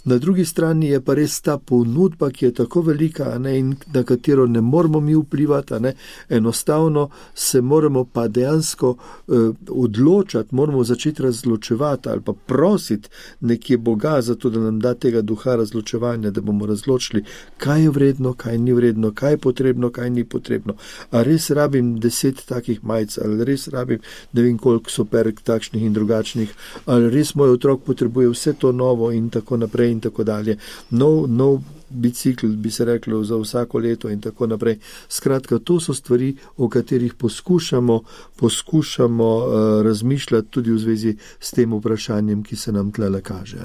Na 0.06 0.18
drugi 0.18 0.46
strani 0.46 0.88
je 0.88 1.00
pa 1.02 1.14
res 1.18 1.40
ta 1.42 1.58
ponudba, 1.58 2.30
ki 2.30 2.46
je 2.46 2.54
tako 2.54 2.82
velika 2.82 3.40
ne, 3.40 3.56
in 3.60 3.72
na 3.94 4.04
katero 4.04 4.46
ne 4.46 4.62
moramo 4.62 5.00
mi 5.00 5.16
vplivati. 5.16 5.80
Ne. 5.80 5.94
Enostavno 6.30 7.10
se 7.34 7.62
moramo 7.62 8.04
pa 8.14 8.28
dejansko 8.28 8.96
eh, 8.98 9.34
odločati, 9.70 10.56
moramo 10.56 10.84
začeti 10.84 11.24
razločevati 11.24 12.10
ali 12.10 12.22
pa 12.22 12.34
prositi 12.34 13.10
nekje 13.40 13.78
Boga 13.78 14.22
za 14.22 14.36
to, 14.36 14.50
da 14.50 14.60
nam 14.60 14.80
da 14.80 14.94
tega 14.94 15.22
duha 15.22 15.56
razločevanja, 15.56 16.32
da 16.32 16.42
bomo 16.42 16.66
razločili, 16.66 17.24
kaj 17.58 17.82
je 17.82 17.90
vredno, 17.90 18.34
kaj 18.34 18.58
ni 18.58 18.74
vredno, 18.74 19.12
kaj 19.14 19.34
je 19.34 19.38
potrebno, 19.38 19.90
kaj 19.90 20.10
ni 20.10 20.24
potrebno. 20.24 20.74
A 21.12 21.24
res 21.24 21.50
rabim 21.50 22.00
deset 22.00 22.46
takih 22.46 22.84
majic 22.84 23.18
ali 23.18 23.46
res 23.46 23.68
rabim, 23.68 24.00
ne 24.34 24.42
vem 24.42 24.58
koliko 24.58 24.92
so 24.92 25.06
perk 25.06 25.42
takšnih 25.42 25.84
in 25.84 25.94
drugačnih, 25.94 26.54
ali 26.86 27.10
res 27.10 27.36
moj 27.36 27.58
otrok 27.58 27.82
potrebuje 27.84 28.30
vse 28.30 28.54
to 28.54 28.72
novo 28.72 29.12
in 29.12 29.30
tako 29.30 29.58
naprej 29.58 29.95
in 29.96 30.02
tako 30.04 30.24
dalje. 30.24 30.58
Nov, 30.90 31.26
nov 31.32 31.60
bicikl 31.90 32.48
bi 32.48 32.72
se 32.72 32.86
reklo 32.86 33.24
za 33.24 33.38
vsako 33.38 33.80
leto 33.80 34.10
in 34.10 34.22
tako 34.22 34.48
naprej. 34.48 34.80
Skratka, 35.10 35.60
to 35.60 35.80
so 35.80 35.94
stvari, 35.94 36.36
o 36.58 36.70
katerih 36.70 37.14
poskušamo, 37.14 38.02
poskušamo 38.36 39.36
uh, 39.38 39.82
razmišljati 39.86 40.48
tudi 40.48 40.72
v 40.72 40.78
zvezi 40.78 41.18
s 41.40 41.52
tem 41.52 41.74
vprašanjem, 41.74 42.44
ki 42.44 42.56
se 42.56 42.72
nam 42.72 42.92
tle 42.92 43.22
kaže. 43.22 43.58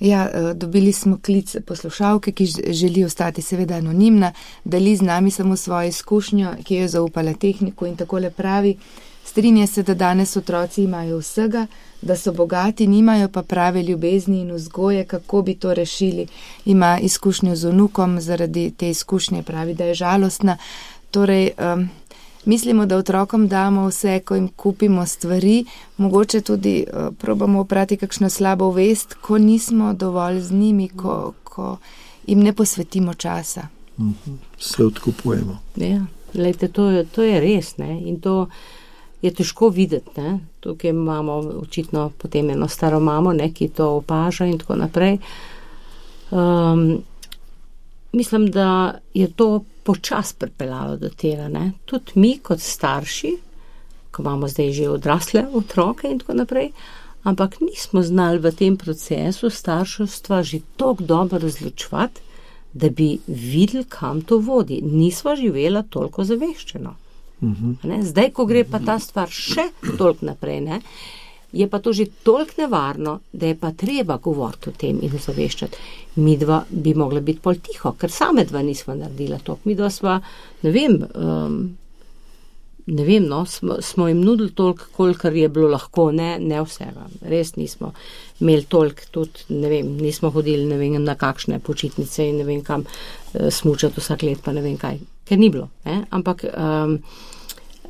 Ja, 0.00 0.30
eh, 0.32 0.54
dobili 0.54 0.92
smo 0.92 1.18
klic 1.24 1.56
poslušalke, 1.66 2.32
ki 2.32 2.46
želi 2.68 3.04
ostati 3.04 3.42
seveda 3.42 3.74
anonimna, 3.74 4.32
deli 4.64 4.96
z 4.96 5.02
nami 5.02 5.30
samo 5.30 5.56
svojo 5.56 5.88
izkušnjo, 5.88 6.54
ki 6.64 6.74
jo 6.74 6.82
je 6.82 6.88
zaupala 6.88 7.32
tehniku 7.34 7.86
in 7.86 7.96
tako 7.96 8.18
le 8.18 8.30
pravi. 8.30 8.76
Strinja 9.24 9.66
se, 9.66 9.82
da 9.82 9.94
danes 9.94 10.36
otroci 10.36 10.82
imajo 10.82 11.18
vsega, 11.18 11.66
da 12.02 12.16
so 12.16 12.32
bogati, 12.32 12.86
nimajo 12.86 13.28
pa 13.28 13.42
prave 13.42 13.82
ljubezni 13.82 14.40
in 14.40 14.52
vzgoje, 14.52 15.04
kako 15.04 15.42
bi 15.42 15.54
to 15.54 15.74
rešili. 15.74 16.26
Ima 16.64 16.98
izkušnjo 16.98 17.56
z 17.56 17.68
unukom, 17.68 18.20
zaradi 18.20 18.70
te 18.70 18.90
izkušnje 18.90 19.42
pravi, 19.42 19.74
da 19.74 19.84
je 19.84 19.94
žalostna. 19.94 20.56
Torej, 21.10 21.50
um, 21.74 21.88
mislimo, 22.44 22.86
da 22.86 22.96
otrokom 22.96 23.48
damo 23.48 23.86
vse, 23.88 24.20
ko 24.20 24.34
jim 24.34 24.48
kupimo 24.48 25.06
stvari, 25.06 25.64
mogoče 25.96 26.40
tudi 26.40 26.84
uh, 26.86 27.14
probamo 27.18 27.60
oprati 27.60 27.96
kakšno 27.96 28.30
slabo 28.30 28.70
vest, 28.70 29.14
ko 29.14 29.38
nismo 29.38 29.92
dovolj 29.92 30.40
z 30.40 30.52
njimi, 30.52 30.88
ko, 30.88 31.32
ko 31.44 31.76
jim 32.26 32.40
ne 32.40 32.52
posvetimo 32.52 33.14
časa. 33.14 33.68
Vse 34.58 34.84
odkupujemo. 34.84 35.58
Ja, 35.76 36.06
lejte, 36.34 36.68
to, 36.68 36.90
je, 36.90 37.04
to 37.04 37.22
je 37.22 37.40
res 37.40 37.76
ne? 37.76 38.00
in 38.00 38.20
to 38.20 38.46
je 39.24 39.32
težko 39.32 39.68
videti. 39.72 40.20
Ne? 40.20 40.38
Tukaj 40.60 40.90
imamo 40.90 41.32
očitno 41.62 42.10
potem 42.18 42.50
eno 42.50 42.68
staro 42.68 43.00
mamo, 43.00 43.32
ne, 43.32 43.48
ki 43.52 43.70
to 43.72 43.88
opaža 44.00 44.46
in 44.46 44.58
tako 44.60 44.76
naprej. 44.76 45.18
Um, 46.30 47.02
mislim, 48.12 48.50
da 48.50 48.98
je 49.14 49.30
to 49.32 49.64
počas 49.82 50.32
pripeljalo 50.32 50.96
do 50.96 51.08
tega. 51.08 51.48
Ne? 51.48 51.72
Tudi 51.84 52.12
mi 52.14 52.38
kot 52.38 52.60
starši, 52.60 53.32
ko 54.10 54.22
imamo 54.22 54.48
zdaj 54.48 54.72
že 54.72 54.88
odrasle 54.88 55.46
otroke 55.52 56.10
in 56.10 56.20
tako 56.20 56.36
naprej, 56.42 56.70
ampak 57.24 57.56
nismo 57.60 58.02
znali 58.02 58.38
v 58.38 58.52
tem 58.52 58.76
procesu 58.76 59.50
starševstva 59.50 60.42
že 60.42 60.60
tako 60.76 61.04
dobro 61.04 61.38
razločevati, 61.38 62.20
da 62.74 62.90
bi 62.90 63.18
videli, 63.26 63.84
kam 63.88 64.20
to 64.22 64.38
vodi. 64.38 64.80
Nismo 64.82 65.36
živela 65.36 65.82
toliko 65.82 66.24
zaveščeno. 66.24 66.94
Ne? 67.40 68.02
Zdaj, 68.02 68.30
ko 68.32 68.46
gre 68.46 68.64
pa 68.64 68.80
ta 68.80 68.98
stvar 69.02 69.28
še 69.28 69.70
toliko 69.98 70.26
naprej, 70.30 70.60
ne? 70.64 70.80
je 71.54 71.70
pa 71.70 71.78
to 71.78 71.92
že 71.92 72.06
toliko 72.22 72.52
nevarno, 72.58 73.20
da 73.32 73.46
je 73.46 73.54
pa 73.54 73.70
treba 73.72 74.16
govoriti 74.16 74.68
o 74.68 74.72
tem 74.72 74.98
in 75.02 75.18
zaveščati. 75.18 75.76
Mi 76.16 76.36
dva 76.36 76.64
bi 76.70 76.94
mogla 76.94 77.20
biti 77.20 77.40
pol 77.40 77.54
tiho, 77.62 77.94
ker 77.98 78.10
same 78.10 78.44
dva 78.44 78.62
nismo 78.62 78.94
naredila 78.94 79.38
to. 79.38 79.58
Mi 79.64 79.74
dva 79.78 79.90
sva, 79.90 80.18
ne 80.62 80.70
vem, 80.74 80.98
um, 81.14 81.76
ne 82.86 83.04
vem, 83.06 83.28
no, 83.30 83.44
smo, 83.46 83.78
smo 83.80 84.08
jim 84.08 84.20
nudili 84.20 84.50
toliko, 84.50 84.90
kolikor 84.96 85.36
je 85.36 85.48
bilo 85.48 85.70
lahko, 85.70 86.10
ne, 86.12 86.38
ne 86.40 86.62
vsega. 86.62 87.06
Res 87.22 87.54
nismo 87.56 87.92
imeli 88.40 88.66
toliko, 88.66 89.06
tudi 89.10 89.46
ne 89.54 89.70
vem, 89.70 89.94
nismo 90.02 90.34
hodili 90.34 90.66
ne 90.66 90.78
vem 90.80 90.98
na 91.04 91.14
kakšne 91.14 91.62
počitnice 91.62 92.28
in 92.28 92.42
ne 92.42 92.50
vem 92.50 92.64
kam 92.66 92.82
uh, 92.82 93.50
smučati 93.50 94.02
vsak 94.02 94.26
let, 94.26 94.42
pa 94.42 94.52
ne 94.52 94.64
vem 94.64 94.76
kaj, 94.80 94.98
ker 95.24 95.38
ni 95.38 95.50
bilo. 95.50 95.68
Ne? 95.84 96.04
Ampak 96.10 96.44
um, 96.50 96.98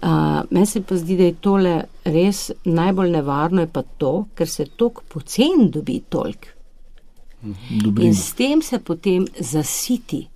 uh, 0.02 0.42
meni 0.50 0.66
se 0.66 0.82
pa 0.82 0.96
zdi, 0.96 1.16
da 1.16 1.28
je 1.30 1.38
tole 1.40 1.74
res 2.04 2.50
najbolj 2.64 3.10
nevarno, 3.10 3.64
je 3.64 3.72
pa 3.72 3.82
to, 3.98 4.14
ker 4.34 4.50
se 4.50 4.68
tok 4.76 5.02
pocen 5.08 5.70
dobi 5.70 6.00
toliko. 6.08 6.52
Dobrino. 7.44 8.08
In 8.08 8.14
s 8.14 8.32
tem 8.32 8.62
se 8.62 8.78
potem 8.78 9.26
zasiti. 9.40 10.26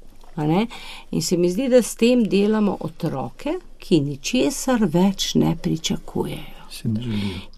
In 1.10 1.22
se 1.22 1.36
mi 1.36 1.50
zdi, 1.50 1.68
da 1.68 1.82
s 1.82 1.96
tem 1.96 2.22
delamo 2.22 2.76
otroke, 2.80 3.56
ki 3.78 4.00
ničesar 4.00 4.84
več 4.86 5.32
ne 5.34 5.56
pričakujejo, 5.62 6.68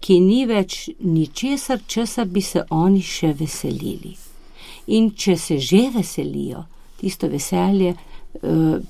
ki 0.01 0.19
ni 0.23 0.45
več 0.49 0.89
ničesar, 0.99 1.83
česar 1.87 2.25
bi 2.25 2.41
se 2.41 2.63
oni 2.69 3.03
še 3.05 3.33
veselili. 3.37 4.15
In 4.97 5.11
če 5.13 5.35
se 5.37 5.59
že 5.59 5.83
veselijo, 5.93 6.63
tisto 6.97 7.29
veselje 7.29 7.93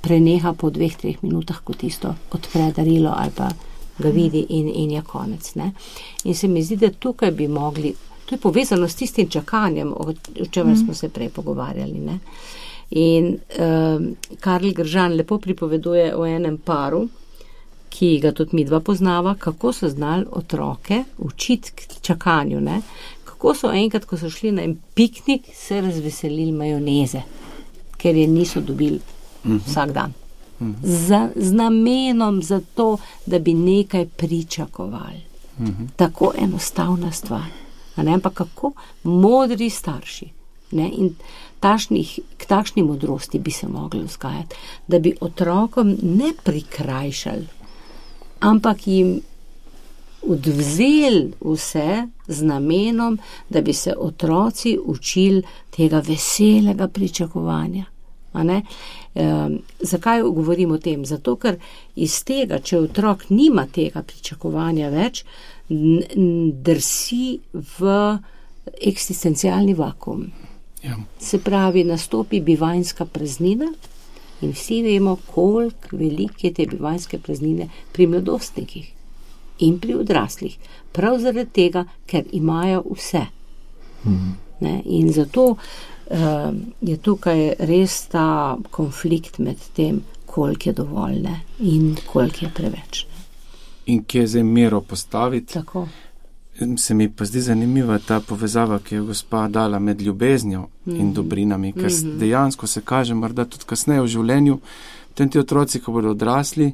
preneha 0.01 0.53
po 0.53 0.69
dveh, 0.69 0.95
treh 0.95 1.17
minutah, 1.23 1.61
ko 1.63 1.73
tisto 1.73 2.13
odpre 2.31 2.71
darilo 2.75 3.13
ali 3.17 3.31
pa 3.35 3.49
ga 3.97 4.09
vidi 4.09 4.45
in, 4.49 4.69
in 4.69 4.91
je 4.91 5.01
konec. 5.01 5.55
Ne? 5.55 5.71
In 6.23 6.35
se 6.35 6.47
mi 6.47 6.63
zdi, 6.63 6.75
da 6.75 6.89
tukaj 6.89 7.31
bi 7.31 7.47
mogli, 7.47 7.93
to 8.25 8.35
je 8.35 8.39
povezano 8.39 8.87
s 8.87 8.95
tistim 8.95 9.29
čakanjem, 9.29 9.93
o 9.93 10.13
o 10.41 10.45
čemer 10.51 10.77
smo 10.77 10.93
se 10.93 11.09
prej 11.09 11.29
pogovarjali. 11.29 11.99
Ne? 11.99 12.19
In 12.91 13.37
um, 13.59 14.15
Karl 14.39 14.71
Gržan 14.71 15.15
lepo 15.15 15.37
pripoveduje 15.37 16.15
o 16.15 16.25
enem 16.25 16.57
paru, 16.57 17.07
ki 17.89 18.19
ga 18.19 18.31
tudi 18.31 18.55
mi 18.55 18.65
dva 18.65 18.79
poznava, 18.79 19.35
kako 19.35 19.73
so 19.73 19.89
znali 19.89 20.25
otroke 20.31 21.03
učiti 21.17 21.71
k 21.75 22.01
čakanju. 22.01 22.61
Ne? 22.61 22.81
Kako 23.23 23.55
so 23.55 23.71
enkrat, 23.71 24.05
ko 24.05 24.17
so 24.17 24.29
šli 24.29 24.51
na 24.51 24.63
en 24.63 24.77
piknik, 24.95 25.49
se 25.55 25.81
razveselili 25.81 26.51
majoneze, 26.51 27.21
ker 27.97 28.15
je 28.15 28.27
niso 28.27 28.61
dobili 28.61 28.99
vsak 29.43 29.91
dan. 29.91 30.13
Za, 30.83 31.29
z 31.35 31.53
namenom 31.53 32.43
za 32.43 32.61
to, 32.75 32.97
da 33.25 33.39
bi 33.39 33.53
nekaj 33.53 34.05
pričakovali. 34.05 35.21
Tako 35.95 36.33
enostavna 36.37 37.11
stvar. 37.11 37.47
Ne, 37.97 38.13
ampak 38.13 38.33
kako 38.33 38.71
modri 39.03 39.69
starši. 39.69 40.29
Ne, 40.71 40.89
in 40.97 41.15
tašnih, 41.59 42.19
k 42.37 42.45
takšni 42.45 42.83
modrosti 42.83 43.39
bi 43.39 43.51
se 43.51 43.67
mogli 43.67 44.03
vzgajati, 44.03 44.55
da 44.87 44.99
bi 44.99 45.15
otrokom 45.21 45.97
ne 46.01 46.33
prikrajšali, 46.43 47.47
ampak 48.39 48.87
jim 48.87 49.21
odvzeli 50.21 51.33
vse 51.41 52.07
z 52.27 52.43
namenom, 52.43 53.19
da 53.49 53.61
bi 53.61 53.73
se 53.73 53.93
otroci 53.97 54.77
učili 54.85 55.43
tega 55.69 55.99
veselega 55.99 56.87
pričakovanja. 56.87 57.85
Zakaj 59.79 60.21
govorim 60.21 60.71
o 60.71 60.77
tem? 60.77 61.05
Zato, 61.05 61.35
ker 61.35 61.57
iz 61.95 62.23
tega, 62.23 62.59
če 62.59 62.79
otrok 62.79 63.29
nima 63.29 63.67
tega 63.67 64.03
pričakovanja 64.07 64.89
več, 64.89 65.23
drsi 65.69 67.39
v 67.53 67.95
eksistencialni 68.91 69.73
vakum. 69.73 70.29
Ja. 70.83 70.97
Se 71.19 71.39
pravi, 71.39 71.83
nastopi 71.83 72.41
bivanjska 72.41 73.05
praznina 73.05 73.67
in 74.41 74.55
vsi 74.55 74.81
vemo, 74.81 75.17
koliko 75.33 75.95
velike 75.97 76.47
je 76.47 76.53
te 76.53 76.65
bivanjske 76.65 77.19
praznine 77.19 77.69
pri 77.93 78.07
mladostnikih 78.07 78.91
in 79.59 79.77
pri 79.79 79.99
odraslih. 80.01 80.57
Prav 80.91 81.19
zaradi 81.21 81.51
tega, 81.53 81.85
ker 82.09 82.25
imajo 82.31 82.81
vse. 82.95 83.25
Ne? 84.61 84.81
In 84.85 85.11
zato 85.13 85.45
uh, 85.51 85.57
je 86.81 86.97
tukaj 86.97 87.53
res 87.59 88.07
ta 88.11 88.57
konflikt 88.71 89.39
med 89.39 89.57
tem, 89.75 90.01
koliko 90.25 90.69
je 90.69 90.73
dovolj 90.73 91.19
ne? 91.21 91.41
in 91.59 91.95
koliko 92.11 92.45
je 92.45 92.51
preveč. 92.55 93.05
In 93.85 94.03
kje 94.03 94.27
zdaj 94.27 94.43
mero 94.43 94.81
postaviti? 94.81 95.53
Tako. 95.53 95.87
Se 96.77 96.93
mi 96.93 97.09
pa 97.09 97.25
zdi 97.25 97.41
zanimiva 97.41 97.97
ta 97.99 98.19
povezava, 98.19 98.79
ki 98.79 98.95
jo 98.95 99.05
gospa 99.05 99.47
dala 99.47 99.79
med 99.79 100.01
ljubeznijo 100.01 100.67
in 100.85 101.13
dobrinami, 101.13 101.73
ker 101.73 101.83
mm 101.83 101.89
-hmm. 101.89 102.17
dejansko 102.17 102.67
se 102.67 102.81
kaže, 102.81 103.13
morda 103.13 103.45
tudi 103.45 103.65
kasneje 103.65 104.01
v 104.01 104.07
življenju, 104.07 104.59
potem 105.07 105.29
ti 105.29 105.39
otroci, 105.39 105.79
ko 105.79 105.91
bodo 105.91 106.09
odrasli, 106.09 106.71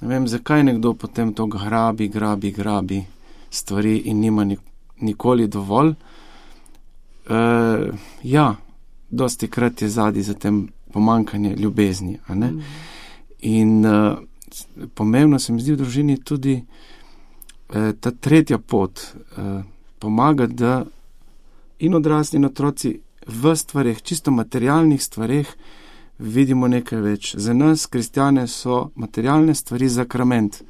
ne 0.00 0.08
vem, 0.08 0.28
zakaj 0.28 0.64
nekdo 0.64 0.94
potem 0.94 1.34
to 1.34 1.46
grabi, 1.46 2.08
grabi, 2.08 2.50
grabi 2.50 3.04
stvari 3.50 3.96
in 3.96 4.20
nima 4.20 4.44
ni, 4.44 4.56
nikoli 5.00 5.48
dovolj. 5.48 5.94
E, 7.28 7.34
ja, 8.22 8.56
dosti 9.10 9.48
krat 9.48 9.82
je 9.82 9.88
zadnji 9.88 10.22
za 10.22 10.34
tem 10.34 10.68
pomankanje 10.92 11.56
ljubezni. 11.56 12.18
ne? 12.28 12.52
In 13.40 13.86
uh, 13.86 14.18
pomembno 14.94 15.38
se 15.38 15.52
mi 15.52 15.60
zdi 15.60 15.72
v 15.72 15.76
družini 15.76 16.16
tudi 16.24 16.56
eh, 17.74 17.92
ta 18.00 18.10
tretja 18.10 18.58
pot, 18.58 19.00
eh, 19.36 19.62
pomagati, 19.98 20.54
da 20.54 20.84
in 21.78 21.94
odrasli 21.94 22.36
in 22.36 22.44
otroci 22.44 23.00
v 23.26 23.56
stvarih, 23.56 24.02
čisto 24.02 24.30
materialnih 24.30 25.02
stvarih, 25.02 25.48
vidimo 26.18 26.68
nekaj 26.68 27.00
več. 27.00 27.34
Za 27.36 27.54
nas, 27.54 27.86
kristjane, 27.86 28.46
so 28.46 28.90
materialne 28.94 29.54
stvari 29.54 29.88
zakrament. 29.88 30.62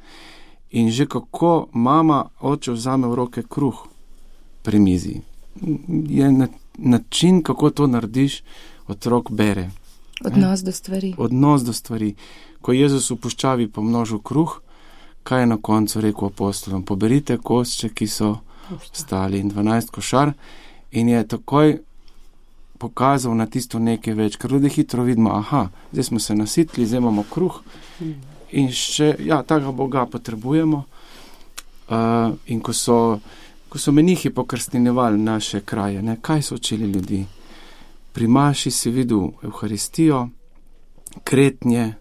In 0.71 0.89
že 0.89 1.05
kako 1.05 1.69
mama, 1.73 2.29
oče 2.39 2.73
vzame 2.73 3.07
v 3.07 3.15
roke 3.15 3.43
kruh 3.43 3.85
pri 4.63 4.79
mizi, 4.79 5.19
je 6.09 6.31
na, 6.31 6.47
način, 6.77 7.43
kako 7.43 7.69
to 7.69 7.87
narediš, 7.87 8.43
otrok 8.87 9.31
bere 9.31 9.69
Odnos 10.25 10.61
do 10.63 10.71
stvari. 10.71 11.15
odnos 11.17 11.63
do 11.63 11.73
stvari. 11.73 12.15
Ko 12.61 12.71
je 12.71 12.79
Jezus 12.79 13.11
v 13.11 13.15
puščavi 13.15 13.67
pomnožil 13.67 14.19
kruh, 14.19 14.61
kaj 15.23 15.41
je 15.41 15.45
na 15.45 15.57
koncu 15.57 16.01
rekel 16.01 16.27
apostolom? 16.27 16.83
Poberite 16.83 17.37
košče, 17.37 17.89
ki 17.89 18.07
so 18.07 18.37
stali 18.93 19.39
in 19.39 19.51
12 19.51 19.91
košar, 19.91 20.33
in 20.91 21.09
je 21.09 21.27
takoj 21.27 21.79
pokazal 22.77 23.35
na 23.35 23.45
tisto 23.45 23.79
nekaj 23.79 24.13
več, 24.13 24.37
ker 24.37 24.51
ljudje 24.51 24.69
hitro 24.69 25.03
vidimo, 25.03 25.31
aha, 25.31 25.69
zdaj 25.91 26.03
smo 26.03 26.19
se 26.19 26.35
nasitili, 26.35 26.87
zdaj 26.87 27.03
imamo 27.03 27.23
kruh 27.31 27.61
in 28.53 28.69
še, 28.71 29.15
ja, 29.25 29.41
tega 29.47 29.71
Boga 29.71 30.05
potrebujemo. 30.05 30.83
Uh, 31.83 32.33
in 32.47 32.61
ko 32.63 32.73
so, 32.73 33.19
ko 33.73 33.79
so 33.79 33.91
menihi 33.91 34.29
pokrstnjevali 34.29 35.17
naše 35.17 35.61
kraje, 35.61 36.01
ne, 36.01 36.17
kaj 36.21 36.41
so 36.41 36.55
učili 36.55 36.85
ljudi? 36.91 37.25
Pri 38.13 38.27
Maši 38.27 38.71
si 38.71 38.91
videl 38.91 39.31
Evharistijo, 39.43 40.27
kretnje, 41.23 41.93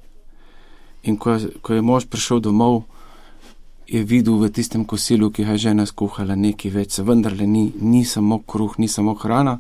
in 1.03 1.17
ko, 1.17 1.39
ko 1.63 1.73
je 1.73 1.83
mož 1.83 2.05
prišel 2.13 2.41
domov, 2.45 2.83
je 3.89 4.05
videl 4.05 4.37
v 4.37 4.51
tistem 4.53 4.85
kosilu, 4.85 5.31
ki 5.31 5.49
ga 5.49 5.57
je 5.57 5.65
žena 5.65 5.87
skuhala, 5.89 6.37
nekaj 6.37 6.71
več, 6.77 6.99
vendarle 7.01 7.49
ni, 7.49 7.71
ni 7.81 8.05
samo 8.05 8.43
kruh, 8.45 8.77
ni 8.77 8.89
samo 8.89 9.15
hrana, 9.15 9.57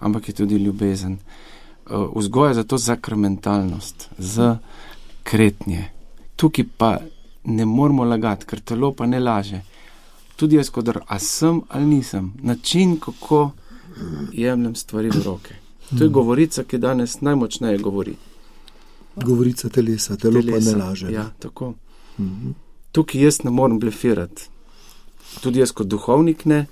ampak 0.00 0.28
je 0.28 0.34
tudi 0.42 0.58
ljubezen. 0.58 1.18
Uh, 1.86 2.10
vzgoja 2.16 2.54
za 2.58 2.64
to 2.64 2.78
zakramentalnost, 2.78 4.08
za 4.18 4.56
kretnje. 5.22 5.92
Tukaj 6.36 6.66
pa 6.76 6.96
ne 7.44 7.64
moramo 7.64 8.02
lagati, 8.02 8.50
ker 8.50 8.60
telo 8.60 8.90
pa 8.98 9.06
ne 9.06 9.22
laže. 9.22 9.62
Tudi 10.42 10.56
jaz, 10.56 10.70
kot 10.74 10.84
da 10.84 11.18
sem 11.18 11.60
ali 11.68 11.86
nisem, 11.86 12.32
način, 12.42 12.96
kako 13.00 13.50
jemljem 14.32 14.74
stvari 14.74 15.10
v 15.10 15.22
roke. 15.24 15.54
To 15.98 16.04
je 16.04 16.08
govorica, 16.08 16.64
ki 16.64 16.78
danes 16.78 17.20
najmočneje 17.20 17.78
govori. 17.78 18.14
Govorica 19.16 19.68
telesa, 19.68 20.16
telo 20.16 20.40
telesa. 20.40 20.70
pa 20.70 20.78
ne 20.78 20.84
laže. 20.84 21.12
Ja, 21.12 21.30
tako. 21.38 21.74
Mhm. 22.18 22.50
Tukaj 22.92 23.22
jaz 23.22 23.44
ne 23.44 23.50
morem 23.50 23.78
blefirati. 23.78 24.48
Tudi 25.40 25.60
jaz 25.60 25.70
kot 25.72 25.86
duhovnik 25.86 26.44
ne, 26.44 26.66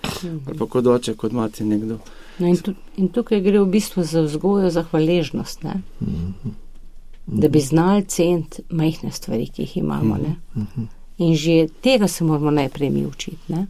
ali 0.46 0.58
pa 0.58 0.66
kot 0.66 0.86
oče, 0.86 1.14
kot 1.14 1.32
mati 1.32 1.64
nekdo. 1.64 1.98
No 2.38 2.46
in, 2.46 2.56
tu, 2.56 2.74
in 2.96 3.08
tukaj 3.08 3.40
gre 3.40 3.60
v 3.60 3.70
bistvu 3.70 4.04
za 4.04 4.20
vzgojo, 4.26 4.70
za 4.70 4.82
hvaležnost. 4.82 5.62
Mhm 6.00 6.50
da 7.26 7.48
bi 7.48 7.60
znali 7.60 8.04
ceniti 8.04 8.62
majhne 8.70 9.12
stvari, 9.12 9.46
ki 9.46 9.62
jih 9.62 9.76
imamo. 9.76 10.16
Ne? 10.16 10.36
In 11.20 11.36
že 11.36 11.68
tega 11.84 12.08
se 12.08 12.24
moramo 12.24 12.50
najprej 12.50 12.90
mi 12.90 13.06
učiti. 13.06 13.52
Ne? 13.52 13.66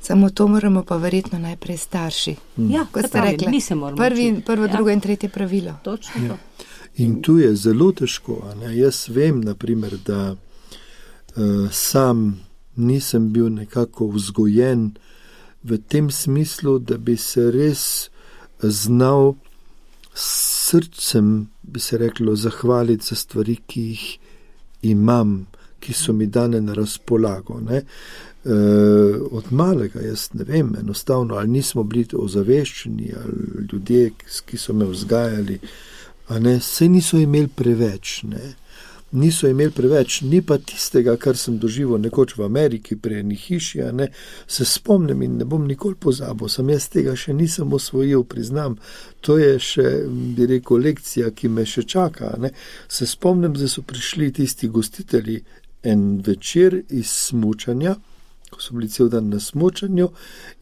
Samo 0.00 0.30
to 0.30 0.48
moramo 0.48 0.82
pa 0.82 0.96
verjetno 0.96 1.38
najprej 1.38 1.76
starši. 1.76 2.36
Ja, 2.56 2.86
kot 2.92 3.08
ste 3.08 3.20
rekli, 3.20 3.50
mi 3.50 3.60
se 3.60 3.74
moramo. 3.74 3.96
Prvi, 3.96 4.42
prvo, 4.46 4.64
ja. 4.64 4.72
drugo 4.72 4.90
in 4.90 5.00
tretje 5.00 5.28
pravilo. 5.28 5.74
Točno. 5.84 6.24
Ja. 6.24 6.36
In 6.96 7.22
tu 7.22 7.38
je 7.38 7.54
zelo 7.56 7.92
težko. 7.92 8.42
Jaz 8.74 9.08
vem, 9.08 9.40
naprimer, 9.40 9.98
da 10.06 10.32
uh, 10.32 11.70
sam 11.72 12.40
nisem 12.76 13.32
bil 13.32 13.52
nekako 13.52 14.08
vzgojen 14.08 14.90
v 15.62 15.78
tem 15.78 16.10
smislu, 16.10 16.78
da 16.78 16.96
bi 16.96 17.16
se 17.16 17.50
res 17.50 18.10
znal 18.62 19.34
srcem, 20.14 21.48
bi 21.62 21.80
se 21.80 21.98
reklo, 21.98 22.36
zahvaliti 22.36 23.06
za 23.06 23.16
stvari, 23.16 23.56
ki 23.66 23.80
jih 23.80 24.18
imam, 24.82 25.46
ki 25.80 25.92
so 25.92 26.12
mi 26.12 26.26
dane 26.26 26.60
na 26.60 26.74
razpolago. 26.74 27.60
E, 27.70 27.82
od 29.30 29.50
malega, 29.50 30.00
jaz 30.00 30.28
ne 30.32 30.44
vem, 30.44 30.74
enostavno, 30.80 31.34
ali 31.34 31.48
nismo 31.48 31.82
bili 31.82 32.06
ozaveščeni, 32.14 33.12
ali 33.24 33.66
ljudje, 33.72 34.10
ki 34.46 34.58
so 34.58 34.72
me 34.72 34.86
vzgajali, 34.88 35.58
ne, 36.40 36.60
se 36.60 36.88
niso 36.88 37.18
imeli 37.18 37.48
preveč. 37.56 38.22
Ne 38.22 38.54
niso 39.12 39.48
imeli 39.48 39.70
preveč, 39.70 40.20
ni 40.20 40.42
pa 40.42 40.58
tistega, 40.58 41.16
kar 41.16 41.36
sem 41.36 41.58
doživel 41.58 41.98
nekoč 41.98 42.36
v 42.38 42.44
Ameriki, 42.46 42.96
prej 42.96 43.22
ni 43.26 43.36
hiši, 43.36 43.82
ne, 43.96 44.10
se 44.46 44.64
spomnim 44.64 45.22
in 45.26 45.36
ne 45.40 45.44
bom 45.44 45.66
nikoli 45.66 45.98
pozabil, 45.98 46.48
sem 46.48 46.70
jaz 46.70 46.88
tega 46.92 47.16
še 47.18 47.34
nisem 47.34 47.72
osvojil, 47.74 48.22
priznam. 48.30 48.78
To 49.26 49.38
je 49.38 49.56
še, 49.58 49.88
bi 50.36 50.46
rekel, 50.48 50.82
lekcija, 50.86 51.32
ki 51.34 51.50
me 51.50 51.66
še 51.66 51.84
čaka. 51.90 52.36
Ne. 52.40 52.52
Se 52.88 53.06
spomnim, 53.06 53.56
da 53.58 53.68
so 53.68 53.82
prišli 53.82 54.30
tisti 54.38 54.70
gostitelji 54.70 55.40
en 55.82 56.22
večer 56.26 56.82
iz 56.88 57.06
smučanja. 57.06 57.94
Ko 58.50 58.60
so 58.60 58.74
bili 58.74 58.88
cel 58.88 59.08
dan 59.08 59.28
na 59.28 59.40
smočanju, 59.40 60.08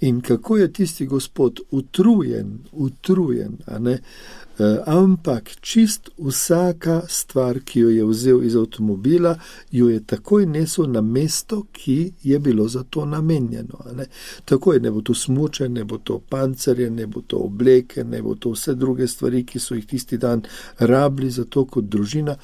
in 0.00 0.20
kako 0.20 0.56
je 0.56 0.72
tisti 0.72 1.06
gospod 1.06 1.60
utrujen, 1.70 2.58
utrujen, 2.72 3.56
Eh, 4.58 4.78
ampak 4.86 5.50
čist 5.60 6.10
vsaka 6.18 7.02
stvar, 7.08 7.60
ki 7.60 7.80
jo 7.80 7.90
je 7.90 8.04
vzel 8.04 8.42
iz 8.42 8.56
avtomobila, 8.56 9.36
jo 9.70 9.86
je 9.88 10.00
takoj 10.02 10.46
nesel 10.46 10.90
na 10.90 11.00
mesto, 11.00 11.66
ki 11.72 12.12
je 12.22 12.38
bilo 12.38 12.68
za 12.68 12.82
to 12.90 13.04
namenjeno. 13.04 13.78
Ne? 13.94 14.06
Takoj 14.44 14.80
ne 14.80 14.90
bo 14.90 15.00
to 15.00 15.14
smuče, 15.14 15.68
ne 15.68 15.84
bo 15.84 15.98
to 15.98 16.18
pancerje, 16.18 16.90
ne 16.90 17.06
bo 17.06 17.20
to 17.20 17.38
obleke, 17.38 18.04
ne 18.04 18.22
bo 18.22 18.34
to 18.34 18.50
vse 18.50 18.74
druge 18.74 19.06
stvari, 19.06 19.44
ki 19.46 19.62
so 19.62 19.78
jih 19.78 19.86
tisti 19.86 20.18
dan 20.18 20.42
rabili 20.78 21.30
za 21.30 21.44
to 21.44 21.64
kot 21.64 21.84
družina. 21.84 22.34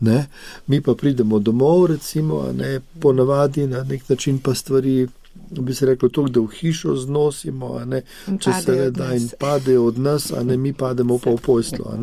Ne? 0.00 0.26
Mi 0.66 0.80
pa 0.80 0.94
pridemo 0.94 1.38
domov, 1.38 1.86
recimo, 1.86 2.52
ne, 2.52 2.80
ponavadi 3.00 3.66
na 3.66 3.84
nek 3.84 4.08
način 4.08 4.38
pa 4.38 4.54
stvari 4.54 5.08
bi 5.50 5.74
se 5.74 5.86
reklo, 5.86 6.08
to, 6.08 6.22
da 6.28 6.40
v 6.40 6.48
hišo 6.60 6.94
znosimo, 6.96 7.78
ne, 7.84 8.02
če 8.26 8.52
se 8.64 8.72
le 8.72 8.90
da 8.90 9.12
in 9.14 9.28
pade 9.40 9.78
od 9.78 9.98
nas, 9.98 10.30
a 10.32 10.42
ne 10.42 10.56
mi 10.56 10.72
pademo 10.72 11.18
pa 11.18 11.30
v 11.30 11.40
poslo. 11.42 11.94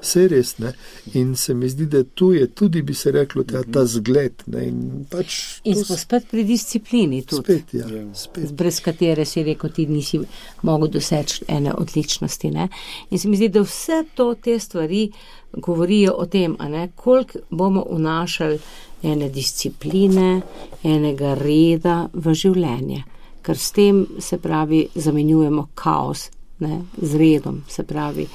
Vse 0.00 0.26
res 0.28 0.54
ne. 0.58 0.72
In 1.20 1.34
se 1.36 1.54
mi 1.54 1.68
zdi, 1.68 1.86
da 1.90 2.04
tu 2.04 2.32
je 2.32 2.46
tudi, 2.46 2.82
bi 2.82 2.94
se 2.94 3.12
reklo, 3.12 3.44
ta, 3.44 3.62
ta 3.72 3.84
zgled. 3.86 4.46
Ne, 4.46 4.64
in 4.70 5.04
pač 5.10 5.60
in 5.68 5.78
smo 5.84 5.98
spet 6.00 6.30
pri 6.30 6.46
disciplini, 6.48 7.22
tudi, 7.28 7.60
spet, 7.60 7.76
ja, 7.76 8.04
spet. 8.16 8.52
brez 8.56 8.80
katere 8.84 9.28
si 9.28 9.44
rekel, 9.44 9.72
ti 9.74 9.86
nisi 9.90 10.20
mogel 10.62 10.94
doseči 10.96 11.44
ene 11.48 11.74
odličnosti. 11.76 12.50
Ne. 12.54 12.68
In 13.10 13.20
se 13.20 13.28
mi 13.28 13.40
zdi, 13.40 13.52
da 13.52 13.64
vse 13.66 14.04
to, 14.16 14.32
te 14.34 14.58
stvari 14.58 15.08
govorijo 15.56 16.14
o 16.18 16.26
tem, 16.26 16.56
koliko 16.96 17.38
bomo 17.50 17.84
vnašali 17.90 18.58
ene 19.02 19.28
discipline, 19.28 20.40
enega 20.82 21.34
reda 21.34 22.08
v 22.12 22.34
življenje, 22.34 23.02
ker 23.44 23.58
s 23.58 23.72
tem 23.76 24.04
se 24.18 24.38
pravi 24.38 24.86
zamenjujemo 24.94 25.68
kaos 25.74 26.30
ne, 26.64 26.82
z 27.02 27.20
redom, 27.20 27.62
se 27.68 27.84
pravi. 27.84 28.26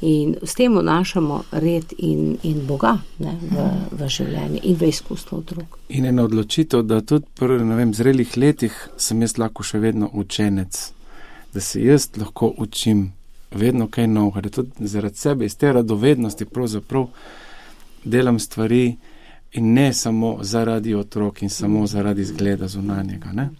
In 0.00 0.36
s 0.42 0.54
tem 0.54 0.76
vnašamo 0.78 1.40
red 1.58 1.94
in, 1.98 2.36
in 2.46 2.60
Boga 2.66 2.94
ne, 3.18 3.34
v, 3.42 3.64
v 3.98 4.10
življenje 4.14 4.60
in 4.62 4.76
v 4.78 4.92
izkustvo 4.92 5.40
otrok. 5.40 5.78
In 5.88 6.06
ena 6.06 6.22
odločitev, 6.28 6.84
da 6.86 7.00
tudi 7.02 7.26
v 7.40 7.58
vem, 7.80 7.94
zrelih 7.94 8.36
letih 8.36 8.76
sem 8.96 9.22
jaz 9.26 9.38
lahko 9.38 9.66
še 9.66 9.80
vedno 9.82 10.10
učenec, 10.12 10.78
da 11.54 11.60
se 11.60 11.82
jaz 11.82 12.10
lahko 12.20 12.52
učim 12.62 13.08
vedno 13.50 13.88
kaj 13.88 14.06
novega, 14.06 14.40
da 14.40 14.48
tudi 14.48 14.88
zaradi 14.88 15.16
sebe 15.16 15.46
iz 15.46 15.56
te 15.56 15.72
radovednosti 15.72 16.44
pravzaprav 16.44 17.06
delam 18.04 18.38
stvari, 18.38 18.96
In 19.58 19.72
ne 19.72 19.92
samo 19.92 20.38
zaradi 20.42 20.94
otrok 20.94 21.42
in 21.42 21.50
samo 21.50 21.86
zaradi 21.86 22.24
zgleda 22.24 22.68
zunanjega. 22.68 23.32
Ne? 23.32 23.50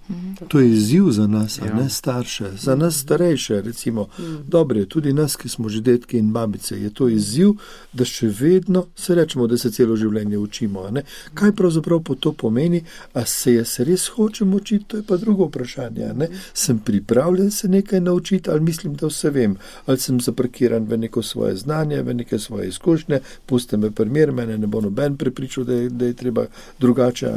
To 0.48 0.60
je 0.60 0.70
izziv 0.70 1.10
za 1.10 1.26
nas, 1.26 1.58
ja. 1.58 1.74
ne 1.74 1.88
starše, 1.90 2.50
za 2.58 2.76
nas 2.76 3.00
starejše. 3.00 3.60
Recimo, 3.62 4.02
mm. 4.18 4.36
dobro, 4.46 4.84
tudi 4.84 5.12
nas, 5.12 5.36
ki 5.36 5.48
smo 5.48 5.68
že 5.68 5.80
detki 5.80 6.18
in 6.18 6.32
babice, 6.32 6.80
je 6.80 6.90
to 6.90 7.08
izziv, 7.08 7.50
da 7.92 8.04
še 8.04 8.28
vedno 8.40 8.84
se 8.96 9.14
rečemo, 9.14 9.46
da 9.46 9.58
se 9.58 9.72
celo 9.74 9.96
življenje 9.96 10.38
učimo. 10.38 10.86
Kaj 11.34 11.52
pravzaprav 11.52 12.02
po 12.06 12.14
to 12.14 12.32
pomeni, 12.32 12.84
a 13.12 13.24
se 13.26 13.54
jaz 13.54 13.80
res 13.80 14.06
hočem 14.14 14.54
učiti, 14.54 14.84
to 14.84 14.96
je 14.96 15.02
pa 15.02 15.16
drugo 15.16 15.48
vprašanje. 15.50 16.12
Ne? 16.14 16.28
Sem 16.54 16.78
pripravljen 16.78 17.50
se 17.50 17.68
nekaj 17.68 18.00
naučiti, 18.00 18.50
ali 18.50 18.60
mislim, 18.60 18.94
da 18.94 19.10
vse 19.10 19.30
vem, 19.30 19.56
ali 19.86 19.98
sem 19.98 20.20
zaparkiran 20.20 20.86
v 20.86 21.00
neko 21.08 21.22
svoje 21.22 21.56
znanje, 21.56 22.02
v 22.02 22.14
neke 22.22 22.38
svoje 22.38 22.68
izkušnje, 22.68 23.20
puste 23.46 23.76
me 23.76 23.90
primer, 23.90 24.32
mene 24.32 24.58
ne 24.58 24.66
bo 24.66 24.80
noben 24.80 25.16
prepričal 25.16 25.68
je, 25.70 25.87
da 25.88 26.06
je 26.06 26.14
treba 26.14 26.46
drugače. 26.78 27.32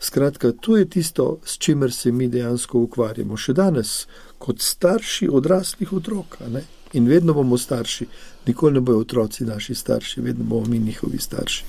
Skratka, 0.00 0.52
to 0.52 0.76
je 0.76 0.88
tisto, 0.90 1.38
s 1.44 1.58
čimer 1.58 1.92
se 1.92 2.12
mi 2.12 2.28
dejansko 2.28 2.78
ukvarjamo. 2.78 3.36
Še 3.36 3.52
danes, 3.52 4.06
kot 4.38 4.60
starši 4.60 5.28
odraslih 5.32 5.92
otrok, 5.92 6.36
in 6.92 7.08
vedno 7.08 7.34
bomo 7.34 7.58
starši, 7.58 8.06
nikoli 8.46 8.74
ne 8.74 8.80
bojo 8.80 9.00
otroci 9.06 9.44
naši 9.44 9.74
starši, 9.74 10.20
vedno 10.20 10.44
bomo 10.44 10.66
mi 10.66 10.78
njihovi 10.78 11.18
starši. 11.18 11.64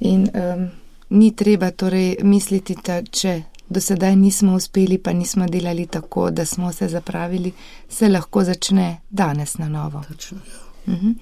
In 0.00 0.28
um, 0.34 0.68
ni 1.10 1.36
treba 1.36 1.70
torej 1.70 2.16
misliti, 2.22 2.76
da 2.86 3.02
če 3.02 3.42
do 3.68 3.80
sedaj 3.80 4.16
nismo 4.16 4.54
uspeli, 4.56 4.98
pa 4.98 5.12
nismo 5.12 5.46
delali 5.46 5.86
tako, 5.86 6.30
da 6.30 6.44
smo 6.44 6.72
se 6.72 6.88
zapravili, 6.88 7.52
se 7.88 8.08
lahko 8.08 8.44
začne 8.44 9.00
danes 9.10 9.58
na 9.58 9.68
novo. 9.68 10.02
Točno. 10.08 10.38
Uh 10.86 10.94
-huh. 10.94 11.14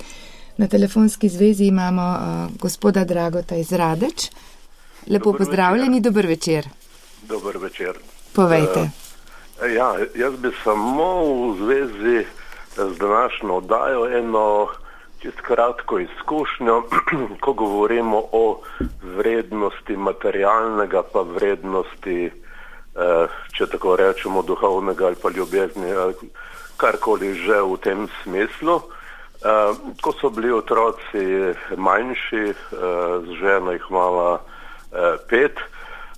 Na 0.57 0.67
telefonski 0.69 1.29
zvezi 1.29 1.67
imamo 1.67 2.03
uh, 2.03 2.57
gospoda 2.61 3.05
Dragota 3.05 3.57
iz 3.57 3.73
Radeč. 3.73 4.31
Lepo 5.11 5.25
dober 5.25 5.39
pozdravljeni, 5.39 5.97
večer. 5.97 6.03
dober 6.03 6.27
večer. 6.27 6.69
Dober 7.23 7.59
večer. 7.59 7.93
Povejte. 8.33 8.81
Uh, 8.81 9.73
ja, 9.75 9.95
jaz 10.15 10.37
bi 10.37 10.51
samo 10.65 11.25
v 11.25 11.57
zvezi 11.57 12.27
z 12.77 12.99
današnjo 12.99 13.55
oddajo 13.55 14.19
eno 14.19 14.69
čist 15.23 15.41
kratko 15.41 15.99
izkušnjo, 15.99 16.83
ko 17.43 17.53
govorimo 17.53 18.23
o 18.33 18.61
vrednosti 19.03 19.97
materialnega, 19.97 21.03
pa 21.13 21.21
vrednosti, 21.21 22.31
uh, 22.95 23.31
če 23.53 23.67
tako 23.67 23.97
rečemo, 23.97 24.43
duhovnega 24.43 25.07
ali 25.07 25.17
pa 25.23 25.31
ljubezni, 25.31 25.93
ali 25.93 26.15
karkoli 26.77 27.35
že 27.35 27.61
v 27.63 27.77
tem 27.77 28.09
smislu. 28.23 28.96
Uh, 29.47 29.77
ko 30.03 30.11
so 30.21 30.31
bili 30.31 30.51
otroci 30.51 31.55
manjši, 31.77 32.45
uh, 32.51 33.23
z 33.27 33.37
ženo 33.41 33.73
jih 33.77 33.85
mala 33.91 34.41
uh, 34.41 35.15
pet, 35.29 35.61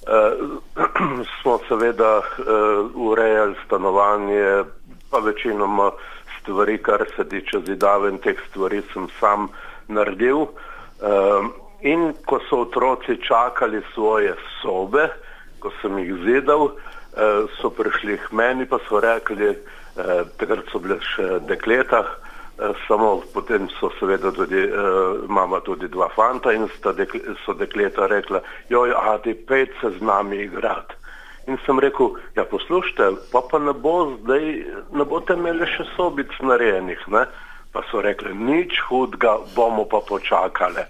uh, 0.09 0.57
smo 1.43 1.59
seveda 1.68 2.18
uh, 2.18 2.89
urejali 2.95 3.55
stanovanje, 3.66 4.64
pa 5.11 5.18
večinoma 5.18 5.91
stvari, 6.41 6.79
kar 6.79 7.05
se 7.16 7.29
tiče 7.29 7.61
zidaven, 7.66 8.18
teh 8.18 8.41
stvari 8.51 8.83
sem 8.93 9.09
sam 9.20 9.49
naredil. 9.89 10.47
Uh, 10.47 11.53
in 11.81 12.12
ko 12.26 12.41
so 12.49 12.61
otroci 12.61 13.18
čakali 13.22 13.83
svoje 13.95 14.35
sobe, 14.62 15.09
ko 15.59 15.70
sem 15.83 15.99
jih 15.99 16.14
zidal, 16.24 16.70
eh, 17.16 17.47
so 17.61 17.70
prišli 17.70 18.18
k 18.18 18.33
meni, 18.33 18.66
pa 18.66 18.79
so 18.89 19.01
rekli, 19.01 19.51
eh, 19.51 20.22
takrat 20.39 20.66
so 20.72 20.79
bile 20.79 20.99
še 21.01 21.41
dekleta, 21.47 22.01
eh, 22.03 22.28
samo 22.87 23.23
potem 23.35 23.69
so 23.79 23.91
seveda 24.01 24.33
tudi, 24.33 24.65
mama 25.29 25.61
tudi 25.61 25.89
dva 25.89 26.09
fanta 26.15 26.53
in 26.53 26.67
dekle, 26.97 27.21
so 27.45 27.55
dekleta 27.55 28.07
rekla, 28.07 28.41
joj, 28.69 28.93
a 28.97 29.19
ti 29.23 29.35
pet 29.35 29.71
se 29.81 29.91
z 29.91 30.03
nami 30.03 30.37
igrati. 30.37 30.99
In 31.49 31.57
sem 31.65 31.79
rekel, 31.81 32.11
ja 32.37 32.45
poslušajte, 32.45 33.33
pa 33.33 33.41
pa 33.51 33.59
ne 33.59 33.73
bo 33.73 34.13
zdaj, 34.21 34.45
ne 34.93 35.05
boste 35.09 35.33
imeli 35.33 35.65
še 35.73 35.87
sobic 35.95 36.35
narejenih, 36.45 37.07
ne? 37.09 37.25
Pa 37.73 37.81
so 37.89 38.03
rekli, 38.05 38.35
nič 38.37 38.77
hudga, 38.89 39.39
bomo 39.57 39.87
pa 39.89 40.03
počakali. 40.05 40.85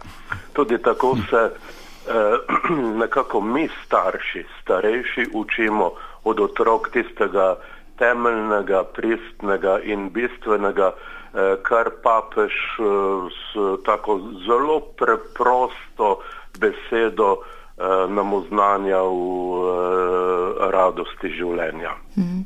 Tudi 0.58 0.80
tako 0.82 1.14
se 1.30 1.42
eh, 1.46 2.56
nekako 3.02 3.40
mi 3.40 3.68
starši, 3.84 4.42
starejši 4.62 5.28
učimo 5.38 5.92
od 6.24 6.40
otrok 6.40 6.90
tistega 6.90 7.54
temeljnega, 8.02 8.82
pristnega 8.98 9.78
in 9.86 10.10
bistvenega, 10.10 10.90
eh, 10.90 11.17
kar 11.62 11.90
papež 12.02 12.52
eh, 12.52 12.84
s 13.28 13.82
tako 13.84 14.20
zelo 14.46 14.80
preprosto 14.80 16.18
besedo 16.58 17.36
eh, 17.36 18.08
nam 18.08 18.32
oznanja 18.32 19.02
v 19.02 19.12
eh, 19.12 20.70
radosti 20.72 21.28
življenja. 21.36 21.92
Mhm. 22.16 22.40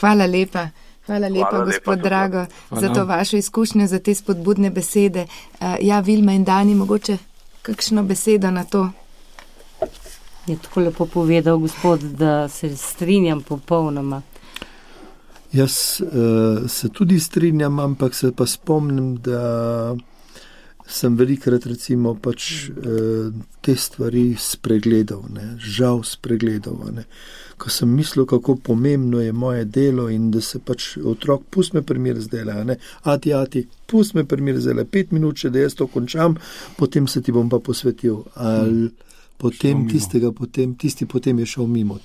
Hvala 0.00 0.26
lepa. 0.26 0.68
Hvala 1.06 1.28
lepa, 1.28 1.50
Hvala 1.50 1.64
gospod 1.64 1.98
lepa, 1.98 2.08
Drago, 2.08 2.42
Hvala. 2.68 2.80
za 2.80 2.88
to 2.94 3.04
vašo 3.04 3.36
izkušnjo, 3.36 3.86
za 3.86 3.98
te 3.98 4.14
spodbudne 4.14 4.70
besede. 4.70 5.26
Ja, 5.80 6.00
Vilma 6.00 6.32
in 6.32 6.44
Dani, 6.44 6.74
mogoče 6.74 7.18
kakšno 7.62 8.02
besedo 8.02 8.50
na 8.50 8.64
to? 8.64 8.88
Je 10.46 10.56
tako 10.56 10.80
lepo 10.80 11.06
povedal 11.06 11.58
gospod, 11.58 12.00
da 12.00 12.48
se 12.48 12.76
strinjam 12.76 13.42
popolnoma. 13.42 14.22
Jaz 15.54 16.00
uh, 16.00 16.70
se 16.70 16.88
tudi 16.88 17.20
strinjam, 17.20 17.78
ampak 17.78 18.14
se 18.14 18.32
pa 18.32 18.46
spomnim, 18.46 19.14
da 19.22 19.94
sem 20.86 21.14
velikrat 21.16 21.66
recimo 21.66 22.14
pač 22.20 22.68
uh, 22.68 23.30
te 23.62 23.76
stvari 23.78 24.34
spregledal, 24.38 25.22
ne? 25.30 25.54
žal 25.58 26.02
spregledal. 26.04 26.80
Ne? 26.96 27.06
Ko 27.56 27.70
sem 27.70 27.88
mislil, 27.88 28.26
kako 28.26 28.56
pomembno 28.56 29.22
je 29.22 29.32
moje 29.32 29.64
delo 29.64 30.08
in 30.10 30.32
da 30.34 30.42
se 30.42 30.58
pač 30.58 30.96
otrok, 30.98 31.46
pusti 31.50 31.78
me 31.78 31.84
primer 31.86 32.18
zdaj, 32.20 32.74
ati, 33.02 33.32
ati, 33.32 33.66
pusti 33.86 34.18
me 34.18 34.26
primer 34.28 34.58
zdaj, 34.58 34.84
pet 34.90 35.14
minut, 35.14 35.38
če 35.38 35.54
da 35.54 35.62
jaz 35.62 35.78
to 35.78 35.86
končam, 35.86 36.34
potem 36.76 37.06
se 37.06 37.22
ti 37.22 37.32
bom 37.32 37.48
pa 37.48 37.62
posvetil. 37.62 38.24
Ali, 38.34 38.88
hmm 38.88 39.12
potem 39.44 39.84
tistega, 39.88 40.32
potem, 40.32 40.72
tisti 40.74 41.04
potem 41.06 41.38
je 41.38 41.46
šel 41.46 41.66
mimo. 41.66 41.98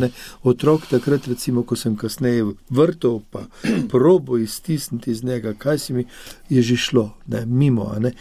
Je, 0.00 0.10
Otrok 0.42 0.86
takrat, 0.88 1.26
recimo, 1.28 1.62
ko 1.62 1.76
sem 1.76 1.96
kasneje 1.96 2.46
vrtel, 2.72 3.20
pa 3.30 3.44
probo 3.92 4.38
iztisniti 4.40 5.10
iz 5.10 5.24
njega, 5.24 5.52
kaj 5.52 5.78
si 5.78 5.92
mi 5.92 6.04
je 6.48 6.62
že 6.62 6.76
šlo, 6.76 7.10
ne, 7.26 7.44
mimo. 7.46 7.92
Ne? 8.00 8.12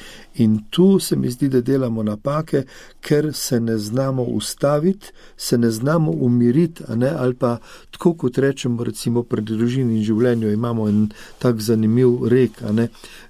In 0.43 0.59
tu 0.69 0.99
se 0.99 1.15
mi 1.15 1.31
zdi, 1.31 1.49
da 1.49 1.61
delamo 1.61 2.03
napake, 2.03 2.65
ker 2.99 3.31
se 3.33 3.59
ne 3.59 3.77
znamo 3.77 4.23
ustaviti, 4.23 5.13
se 5.37 5.57
ne 5.57 5.71
znamo 5.71 6.11
umiriti, 6.11 6.83
ali 7.17 7.35
pa 7.35 7.57
tako 7.91 8.13
kot 8.13 8.37
rečemo, 8.37 8.83
recimo 8.83 9.23
pri 9.23 9.41
družini 9.41 9.97
in 9.97 10.03
življenju 10.03 10.51
imamo 10.51 10.89
en 10.89 11.07
tak 11.39 11.61
zanimiv 11.63 12.27
rek. 12.27 12.61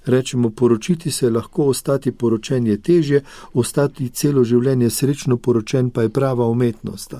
Rečemo, 0.08 0.50
poročiti 0.50 1.10
se 1.10 1.30
lahko, 1.30 1.64
ostati 1.64 2.12
poročen 2.12 2.66
je 2.66 2.76
težje, 2.80 3.20
ostati 3.54 4.08
celo 4.08 4.44
življenje 4.44 4.88
srečno 4.90 5.36
poročen, 5.36 5.90
pa 5.90 6.02
je 6.02 6.08
prava 6.08 6.46
umetnost. 6.48 7.14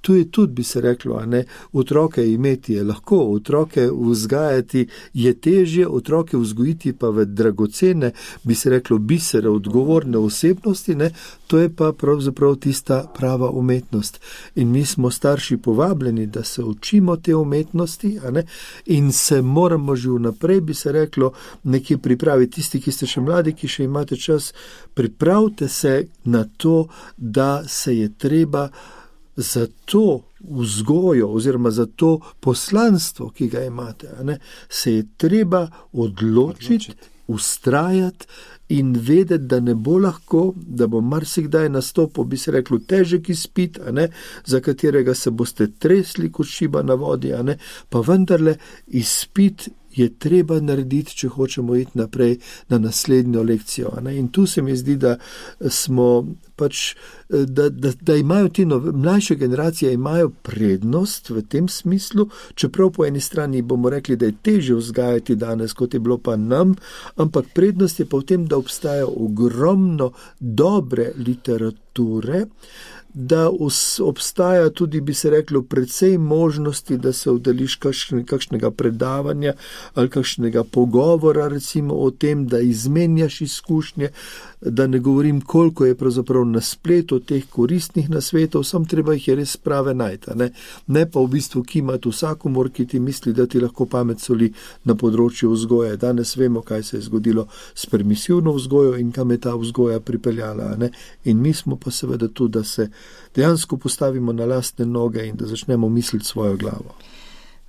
Tu 0.00 0.14
je 0.14 0.26
tudi, 0.30 0.52
bi 0.52 0.62
se 0.62 0.80
reklo, 0.80 1.22
ne, 1.26 1.44
otroke 1.72 2.26
imeti 2.32 2.74
je 2.74 2.84
lahko, 2.84 3.16
otroke 3.32 3.86
vzgajati 3.92 4.86
je 5.14 5.32
težje, 5.34 5.86
otroke 5.88 6.36
vzgojiti 6.36 6.92
pa 6.92 7.08
v 7.08 7.24
dragocene, 7.24 8.12
bi 8.44 8.54
se 8.54 8.70
reklo, 8.70 8.98
bisere, 8.98 9.48
odgovorne 9.48 10.18
osebnosti, 10.18 10.94
ne, 10.94 11.10
to 11.46 11.58
je 11.58 11.72
pa 11.72 11.92
pravzaprav 11.92 12.58
tista 12.60 13.06
prava 13.16 13.48
umetnost. 13.50 14.20
In 14.54 14.68
mi 14.70 14.84
smo 14.84 15.10
starši 15.10 15.56
povabljeni, 15.56 16.26
da 16.26 16.44
se 16.44 16.62
učimo 16.62 17.16
te 17.16 17.34
umetnosti 17.34 18.18
ne, 18.32 18.44
in 18.86 19.12
se 19.12 19.42
moramo 19.42 19.96
že 19.96 20.10
vnaprej, 20.10 20.60
bi 20.60 20.74
se 20.74 20.92
reklo, 20.92 21.32
nekje 21.64 21.96
pripraviti. 21.96 22.17
Tisti, 22.50 22.80
ki 22.80 22.92
ste 22.92 23.06
še 23.06 23.20
mladi, 23.20 23.54
ki 23.54 23.68
še 23.68 23.84
imate 23.84 24.16
čas, 24.16 24.52
pripravite 24.94 25.68
se 25.68 26.08
na 26.24 26.44
to, 26.56 26.88
da 27.16 27.64
se 27.68 27.96
je 27.96 28.08
treba 28.18 28.68
za 29.36 29.66
to 29.84 30.22
vzgojo 30.40 31.28
oziroma 31.28 31.70
za 31.70 31.86
to 31.86 32.20
poslanstvo, 32.40 33.30
ki 33.30 33.48
ga 33.48 33.62
imate, 33.64 34.10
ne, 34.22 34.38
se 34.68 34.94
je 34.94 35.06
treba 35.16 35.68
odločiti, 35.92 36.94
ustrajati 37.28 38.26
in 38.68 38.96
vedeti, 39.00 39.44
da 39.44 39.60
ne 39.60 39.74
bo 39.74 39.98
lahko, 39.98 40.52
da 40.56 40.86
bo 40.86 41.00
marsikdaj 41.00 41.68
nastopil, 41.68 42.24
bi 42.24 42.36
se 42.36 42.52
reklo, 42.52 42.78
težek 42.78 43.28
izpit, 43.28 43.78
ne, 43.92 44.08
za 44.44 44.60
katerega 44.60 45.14
se 45.14 45.30
boste 45.30 45.68
tresli 45.78 46.32
kot 46.32 46.46
šiba 46.46 46.82
na 46.82 46.94
vodi, 46.94 47.32
ne, 47.42 47.58
pa 47.88 48.00
vendarle 48.00 48.56
izpit 48.86 49.68
je 49.98 50.08
treba 50.18 50.60
narediti, 50.60 51.16
če 51.16 51.28
hočemo 51.28 51.76
iti 51.76 51.98
naprej 51.98 52.38
na 52.68 52.78
naslednjo 52.78 53.42
lekcijo. 53.42 53.92
In 54.10 54.28
tu 54.28 54.46
se 54.46 54.62
mi 54.62 54.76
zdi, 54.76 54.96
da 54.96 55.16
smo 55.68 56.26
pač, 56.58 56.94
da, 57.28 57.68
da, 57.68 57.92
da 58.00 58.16
imajo 58.16 58.48
ti 58.48 58.64
nove, 58.66 58.92
mlajše 58.92 59.36
generacije 59.38 59.92
imajo 59.94 60.30
prednost 60.42 61.30
v 61.30 61.42
tem 61.42 61.68
smislu, 61.68 62.28
čeprav 62.54 62.90
po 62.96 63.06
eni 63.06 63.20
strani 63.20 63.62
bomo 63.62 63.90
rekli, 63.90 64.16
da 64.16 64.26
je 64.26 64.38
teže 64.42 64.74
vzgajati 64.74 65.36
danes, 65.36 65.72
kot 65.72 65.94
je 65.94 66.00
bilo 66.00 66.18
pa 66.18 66.36
nam, 66.36 66.74
ampak 67.16 67.52
prednost 67.54 68.00
je 68.00 68.06
pa 68.06 68.18
v 68.18 68.28
tem, 68.32 68.46
da 68.46 68.58
obstaja 68.58 69.06
ogromno 69.06 70.12
dobre 70.40 71.12
literature, 71.16 72.46
da 73.20 73.50
obstaja 74.00 74.70
tudi, 74.70 75.00
bi 75.00 75.14
se 75.14 75.30
reklo, 75.30 75.62
precej 75.62 76.18
možnosti, 76.18 76.96
da 76.96 77.12
se 77.12 77.30
udeliš 77.30 77.78
kakšnega 78.26 78.70
predavanja 78.70 79.52
ali 79.94 80.10
kakšnega 80.10 80.64
pogovora, 80.64 81.48
recimo 81.48 81.94
o 81.94 82.10
tem, 82.10 82.46
da 82.46 82.60
izmenjaš 82.60 83.40
izkušnje, 83.40 84.08
da 84.60 84.86
ne 84.86 84.98
govorim, 84.98 85.40
koliko 85.40 85.86
je 85.86 85.94
pravzaprav 85.94 86.44
na 86.44 86.60
spletu 86.60 87.20
teh 87.20 87.44
koristnih 87.50 88.10
nasvetov, 88.10 88.64
sam 88.64 88.84
treba 88.84 89.12
jih 89.12 89.28
je 89.28 89.34
res 89.34 89.56
prave 89.56 89.94
najta. 89.94 90.34
Ne? 90.34 90.50
ne 90.86 91.04
pa 91.10 91.20
v 91.20 91.28
bistvu 91.28 91.62
kimati 91.62 92.08
vsakomor, 92.08 92.70
ki 92.70 92.86
ti 92.86 93.00
misli, 93.00 93.32
da 93.32 93.46
ti 93.46 93.60
lahko 93.60 93.86
pamet 93.86 94.20
soli 94.20 94.52
na 94.84 94.94
področju 94.94 95.52
vzgoje. 95.52 95.96
Danes 95.96 96.36
vemo, 96.36 96.62
kaj 96.62 96.82
se 96.82 96.96
je 96.96 97.02
zgodilo 97.06 97.46
s 97.74 97.86
permisivno 97.86 98.52
vzgojo 98.56 98.96
in 98.98 99.12
kam 99.12 99.30
je 99.30 99.40
ta 99.46 99.54
vzgoja 99.56 100.00
pripeljala. 100.00 100.74
Ne? 100.78 100.90
In 101.24 101.42
mi 101.42 101.54
smo 101.54 101.76
pa 101.76 101.90
seveda 101.90 102.28
tu, 102.28 102.48
da 102.48 102.64
se 102.64 102.90
dejansko 103.34 103.76
postavimo 103.76 104.32
na 104.32 104.46
lastne 104.46 104.86
noge 104.86 105.26
in 105.26 105.36
da 105.36 105.46
začnemo 105.46 105.88
misliti 105.88 106.26
svojo 106.26 106.56
glavo. 106.56 106.98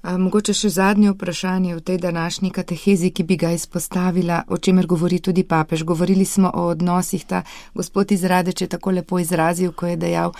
A, 0.01 0.17
mogoče 0.17 0.53
še 0.55 0.69
zadnje 0.71 1.11
vprašanje 1.11 1.75
v 1.75 1.81
tej 1.83 1.97
današnji 1.97 2.49
katehezi, 2.55 3.11
ki 3.11 3.23
bi 3.23 3.35
ga 3.37 3.51
izpostavila, 3.51 4.43
o 4.47 4.57
čemer 4.57 4.87
govori 4.87 5.19
tudi 5.19 5.43
papež. 5.43 5.83
Govorili 5.83 6.25
smo 6.25 6.51
o 6.53 6.67
odnosih, 6.71 7.25
ta 7.25 7.41
gospod 7.75 8.11
izradeč 8.11 8.61
je 8.61 8.67
tako 8.67 8.91
lepo 8.91 9.19
izrazil, 9.19 9.71
ko 9.71 9.87
je 9.87 9.97
dejal, 9.97 10.31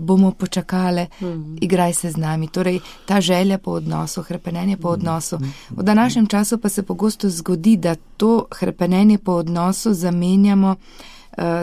bomo 0.00 0.30
počakali, 0.30 1.06
mm. 1.20 1.56
igraj 1.60 1.94
se 1.94 2.10
z 2.10 2.16
nami. 2.16 2.48
Torej, 2.48 2.80
ta 3.06 3.20
želja 3.20 3.58
po 3.58 3.70
odnosu, 3.80 4.22
hrepenenje 4.22 4.76
po 4.76 4.88
odnosu. 4.88 5.38
V 5.70 5.82
današnjem 5.82 6.26
času 6.26 6.58
pa 6.58 6.68
se 6.68 6.82
pogosto 6.82 7.30
zgodi, 7.30 7.76
da 7.76 7.94
to 8.16 8.44
hrepenenje 8.52 9.18
po 9.18 9.32
odnosu 9.32 9.94
zamenjamo 9.94 10.76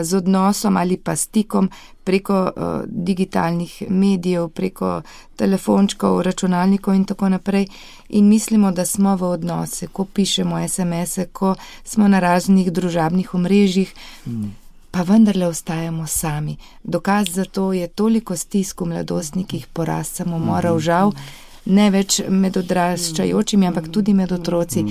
z 0.02 0.16
odnosom 0.16 0.76
ali 0.76 0.96
pa 0.96 1.16
stikom 1.16 1.70
preko 2.06 2.42
uh, 2.56 2.62
digitalnih 2.86 3.82
medijev, 3.88 4.48
preko 4.48 5.02
telefončkov, 5.36 6.22
računalnikov 6.22 6.94
in 6.94 7.04
tako 7.04 7.28
naprej. 7.28 7.66
In 8.08 8.28
mislimo, 8.28 8.70
da 8.72 8.86
smo 8.86 9.16
v 9.16 9.22
odnose, 9.22 9.86
ko 9.86 10.04
pišemo 10.04 10.68
SMS-e, 10.68 11.26
ko 11.32 11.54
smo 11.84 12.08
na 12.08 12.20
raznih 12.22 12.70
družabnih 12.72 13.34
omrežjih, 13.34 13.94
mm. 14.26 14.50
pa 14.90 15.02
vendarle 15.02 15.46
ostajamo 15.46 16.06
sami. 16.06 16.56
Dokaz 16.84 17.26
za 17.34 17.44
to 17.44 17.72
je 17.72 17.88
toliko 17.88 18.36
stisk 18.36 18.80
v 18.80 18.86
mladostnikih, 18.86 19.66
porast 19.72 20.22
samomorov, 20.22 20.78
žal, 20.80 21.12
ne 21.66 21.90
več 21.90 22.20
med 22.28 22.56
odraščajočimi, 22.56 23.66
ampak 23.66 23.90
tudi 23.90 24.14
med 24.14 24.32
otroci. 24.32 24.86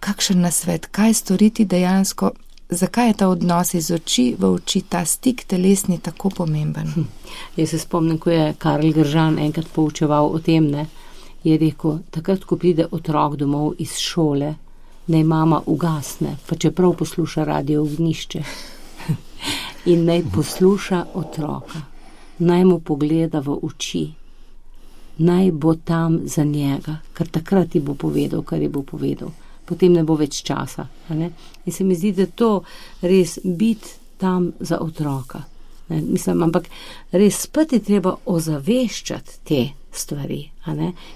Kakšen 0.00 0.40
nasvet, 0.46 0.86
kaj 0.86 1.14
storiti 1.14 1.66
dejansko? 1.66 2.30
Zakaj 2.70 3.06
je 3.08 3.12
ta 3.12 3.28
odnos 3.28 3.74
iz 3.74 3.90
oči 3.90 4.34
v 4.38 4.52
oči, 4.54 4.82
ta 4.88 5.04
stik 5.04 5.44
telesni 5.44 5.98
tako 5.98 6.30
pomemben? 6.30 6.86
Hm. 6.94 7.04
Jaz 7.56 7.70
se 7.70 7.78
spomnim, 7.78 8.18
ko 8.18 8.30
je 8.30 8.54
Karl 8.58 8.92
Gržan 8.92 9.38
enkrat 9.38 9.66
poučeval 9.74 10.26
o 10.26 10.38
tem, 10.38 10.70
ne, 10.70 10.86
je 11.44 11.58
rekel, 11.58 11.98
takrat, 12.10 12.44
ko 12.44 12.56
pride 12.56 12.86
otrok 12.90 13.36
domov 13.36 13.74
iz 13.78 13.96
šole, 13.98 14.54
naj 15.06 15.24
mama 15.24 15.62
ugasne, 15.66 16.36
pa 16.46 16.56
čeprav 16.56 16.94
posluša 16.98 17.44
radio 17.44 17.82
ognišče. 17.82 18.42
in 19.92 20.04
naj 20.04 20.22
posluša 20.34 21.04
otroka, 21.14 21.82
naj 22.38 22.64
mu 22.64 22.80
pogleda 22.80 23.40
v 23.40 23.58
oči, 23.62 24.04
naj 25.18 25.50
bo 25.52 25.74
tam 25.74 26.20
za 26.24 26.44
njega, 26.44 27.00
ker 27.14 27.28
takrat 27.28 27.70
ti 27.70 27.80
bo 27.80 27.94
povedal, 27.94 28.42
kar 28.42 28.62
je 28.62 28.68
bo 28.68 28.82
povedal. 28.82 29.32
Potem 29.70 29.94
ne 29.94 30.02
bo 30.02 30.16
več 30.18 30.42
časa. 30.42 30.88
In 31.14 31.72
se 31.72 31.84
mi 31.86 31.94
zdi, 31.94 32.10
da 32.12 32.26
to 32.26 32.64
res 33.06 33.38
biti 33.44 33.94
tam 34.18 34.50
za 34.60 34.80
otroka. 34.82 35.44
Mislim, 35.90 36.42
ampak 36.42 36.66
res 37.14 37.38
spet 37.46 37.72
je 37.74 37.80
treba 37.82 38.16
ozaveščati 38.26 39.38
te 39.46 39.60
stvari, 39.92 40.50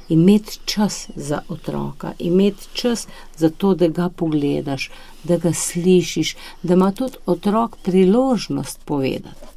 imeti 0.08 0.58
čas 0.66 1.08
za 1.14 1.42
otroka, 1.48 2.12
imeti 2.18 2.66
čas 2.74 3.06
za 3.36 3.50
to, 3.50 3.74
da 3.74 3.88
ga 3.88 4.08
pogledaš, 4.08 4.90
da 5.24 5.38
ga 5.38 5.52
slišiš, 5.52 6.36
da 6.62 6.74
ima 6.74 6.92
tudi 6.92 7.22
otrok 7.26 7.76
priložnost 7.82 8.80
povedati. 8.84 9.53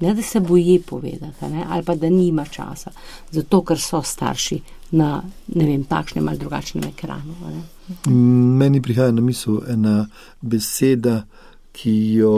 Ne 0.00 0.14
da 0.14 0.22
se 0.22 0.40
boji 0.40 0.82
povedati, 0.86 1.44
ne? 1.44 1.64
ali 1.68 1.84
pa 1.84 1.94
da 1.94 2.10
nima 2.10 2.44
časa, 2.44 2.90
zato 3.30 3.62
ker 3.62 3.80
so 3.80 4.02
starši 4.02 4.60
na 4.90 5.22
vem, 5.46 5.84
takšnem 5.84 6.28
ali 6.28 6.38
drugačnem 6.38 6.84
ekranu. 6.84 7.34
Meni 8.58 8.82
prihaja 8.82 9.12
na 9.12 9.20
misel 9.20 9.60
ena 9.68 10.06
beseda, 10.40 11.22
ki 11.78 11.92
jo 12.18 12.34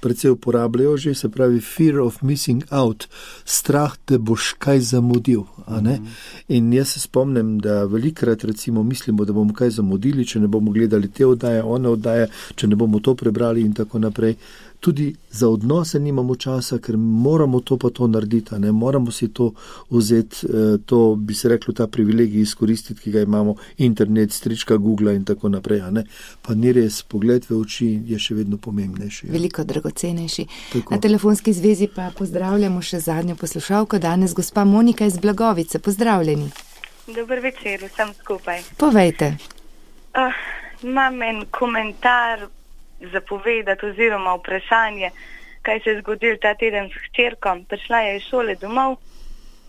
predvsej 0.00 0.30
uporabljajo 0.30 0.96
že, 0.96 1.14
se 1.14 1.28
pravi 1.28 1.60
fear 1.60 1.98
of 2.00 2.20
missing 2.22 2.62
out, 2.70 3.08
strah, 3.44 3.96
da 4.06 4.18
boš 4.18 4.52
kaj 4.58 4.80
zamudil. 4.80 5.42
Mhm. 5.68 6.06
In 6.48 6.72
jaz 6.72 6.88
se 6.88 7.00
spomnim, 7.00 7.58
da 7.58 7.84
velikrat 7.84 8.44
recimo 8.44 8.82
mislimo, 8.82 9.24
da 9.24 9.32
bomo 9.32 9.54
kaj 9.54 9.70
zamudili, 9.70 10.26
če 10.26 10.40
ne 10.40 10.46
bomo 10.46 10.70
gledali 10.70 11.08
te 11.08 11.26
oddaje, 11.26 11.62
one 11.62 11.88
oddaje, 11.88 12.28
če 12.54 12.66
ne 12.66 12.76
bomo 12.76 13.00
to 13.00 13.14
prebrali 13.14 13.66
in 13.66 13.74
tako 13.74 13.98
naprej 13.98 14.36
tudi 14.80 15.14
za 15.30 15.48
odnose 15.48 15.98
nimamo 15.98 16.36
časa, 16.36 16.78
ker 16.78 16.96
moramo 16.96 17.60
to 17.60 17.76
pa 17.76 17.90
to 17.90 18.06
narediti, 18.06 18.58
ne 18.58 18.72
moramo 18.72 19.10
si 19.10 19.28
to 19.28 19.52
vzeti, 19.90 20.46
eh, 20.46 20.78
to 20.86 21.14
bi 21.14 21.34
se 21.34 21.48
reklo, 21.48 21.74
ta 21.74 21.86
privilegij 21.86 22.40
izkoristiti, 22.40 23.00
ki 23.00 23.10
ga 23.10 23.20
imamo, 23.20 23.54
internet, 23.78 24.32
strička 24.32 24.76
Google 24.76 25.16
in 25.16 25.24
tako 25.24 25.48
naprej. 25.48 25.82
Pa 26.42 26.54
ni 26.54 26.72
res, 26.72 27.02
pogled 27.02 27.44
v 27.48 27.60
oči 27.60 28.02
je 28.06 28.18
še 28.18 28.34
vedno 28.34 28.56
pomembnejši. 28.56 29.26
Ja. 29.26 29.32
Veliko 29.32 29.64
dragocenejši. 29.64 30.46
Tako. 30.72 30.94
Na 30.94 31.00
telefonski 31.00 31.52
zvezi 31.52 31.88
pa 31.94 32.10
pozdravljamo 32.18 32.82
še 32.82 33.00
zadnjo 33.00 33.36
poslušalko, 33.36 33.98
danes 33.98 34.34
gospa 34.34 34.64
Monika 34.64 35.06
iz 35.06 35.18
Blagovice. 35.18 35.78
Pozdravljeni. 35.78 36.50
Dober 37.14 37.40
večer, 37.40 37.84
vsem 37.92 38.12
skupaj. 38.20 38.62
Povejte. 38.76 39.36
Uh, 40.14 40.34
imam 40.82 41.22
en 41.22 41.44
komentar 41.50 42.48
zapovedati 43.00 43.86
oziroma 43.86 44.34
vprašanje, 44.34 45.10
kaj 45.62 45.80
se 45.80 45.90
je 45.90 46.00
zgodilo 46.00 46.36
ta 46.42 46.54
teden 46.54 46.90
s 46.90 47.08
hčerkom. 47.08 47.64
Prišla 47.64 47.98
je 47.98 48.16
iz 48.16 48.22
šole 48.22 48.54
domov, 48.54 48.96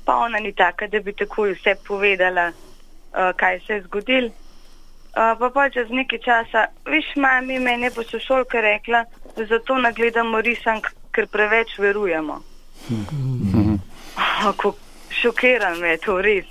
pa 0.05 0.15
ona 0.15 0.39
ni 0.39 0.53
taka, 0.53 0.87
da 0.87 0.99
bi 0.99 1.13
takoj 1.13 1.53
vse 1.53 1.75
povedala, 1.87 2.51
uh, 2.51 3.31
kaj 3.35 3.59
se 3.59 3.73
je 3.73 3.81
zgodilo. 3.81 4.27
Uh, 4.27 5.33
pa 5.39 5.49
pa 5.53 5.69
čez 5.69 5.89
nekaj 5.89 6.19
časa, 6.19 6.65
viš, 6.85 7.15
mami, 7.15 7.59
meni 7.59 7.83
je 7.83 7.91
poslušalka 7.91 8.61
rekla, 8.61 9.05
da 9.35 9.45
zato 9.45 9.77
nagledamo 9.77 10.41
risank, 10.41 10.87
ker 11.11 11.27
preveč 11.27 11.79
verujemo. 11.79 12.41
Kako 14.43 14.73
šokiran 15.09 15.83
je 15.83 15.97
to 15.97 16.21
res. 16.21 16.45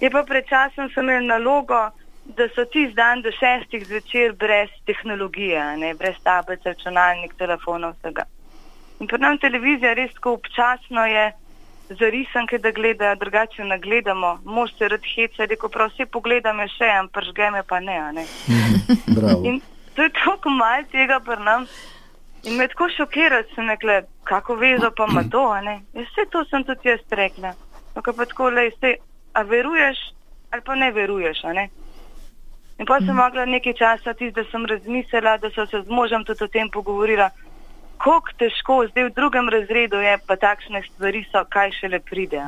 Je 0.00 0.10
pa 0.10 0.22
pred 0.22 0.46
časom 0.48 0.88
sem 0.94 1.04
imel 1.04 1.26
nalogo, 1.26 1.90
da 2.24 2.48
so 2.54 2.64
ti 2.64 2.88
zdan 2.92 3.22
do 3.22 3.30
šestih 3.32 3.86
zvečer 3.86 4.32
brez 4.32 4.70
tehnologije, 4.86 5.76
ne, 5.76 5.94
brez 5.94 6.16
tablic, 6.22 6.60
računalnik, 6.64 7.34
telefonov, 7.38 7.94
vsega. 7.98 8.24
In 9.00 9.08
pri 9.08 9.18
nam 9.18 9.38
televizija 9.38 9.94
res 9.96 10.12
tako 10.14 10.32
občasno 10.32 11.06
je 11.06 11.32
za 11.90 12.10
risanke, 12.10 12.58
da 12.58 12.70
gledajo, 12.70 13.16
drugače 13.16 13.64
ne 13.64 13.78
gledamo. 13.78 14.38
Mož 14.44 14.72
se 14.78 14.88
rad 14.88 15.06
heca, 15.14 15.44
reko 15.44 15.68
prav 15.68 15.90
vse 15.90 16.06
pogledam 16.06 16.60
še, 16.76 16.90
ampak 16.98 17.24
žge 17.30 17.50
me 17.50 17.62
pa 17.62 17.80
ne. 17.80 17.96
ne. 18.12 18.26
in 19.48 19.60
to 19.94 20.02
je 20.02 20.12
tako 20.24 20.50
malo 20.50 20.86
tega 20.92 21.20
pri 21.20 21.40
nam. 21.44 21.66
In 22.44 22.56
me 22.56 22.68
tako 22.68 22.88
šokira, 22.96 23.42
sem 23.54 23.68
rekla, 23.68 24.02
kako 24.24 24.54
vezo 24.60 24.92
pa 24.96 25.08
ima 25.10 25.24
to, 25.32 25.44
ne. 25.64 25.80
In 25.94 26.06
vse 26.06 26.28
to 26.30 26.44
sem 26.44 26.64
tudi 26.64 26.88
jaz 26.92 27.02
rekla. 27.10 27.56
No, 27.96 28.02
pa 28.04 28.12
tako, 28.24 28.52
lej, 28.54 28.70
se, 28.80 28.96
a 29.34 29.42
veruješ 29.42 29.98
ali 30.50 30.62
pa 30.66 30.74
ne 30.74 30.90
veruješ, 30.90 31.42
ne. 31.54 31.68
In 32.80 32.86
pa 32.88 32.96
sem 33.04 33.12
mogla 33.12 33.44
nekaj 33.44 33.74
časa, 33.76 34.14
tisti, 34.16 34.32
da 34.40 34.44
sem 34.48 34.64
razmislila, 34.66 35.36
da 35.38 35.50
so 35.52 35.66
se 35.68 35.82
z 35.84 35.88
možem 35.92 36.24
tudi 36.24 36.44
o 36.44 36.48
tem 36.48 36.70
pogovorila, 36.72 37.28
kako 38.00 38.32
težko, 38.40 38.76
zdaj 38.88 39.10
v 39.10 39.14
drugem 39.18 39.48
razredu 39.52 40.00
je, 40.00 40.16
pa 40.26 40.36
takšne 40.40 40.80
stvari 40.88 41.20
so, 41.28 41.44
kaj 41.52 41.74
šele 41.76 42.00
pride. 42.00 42.40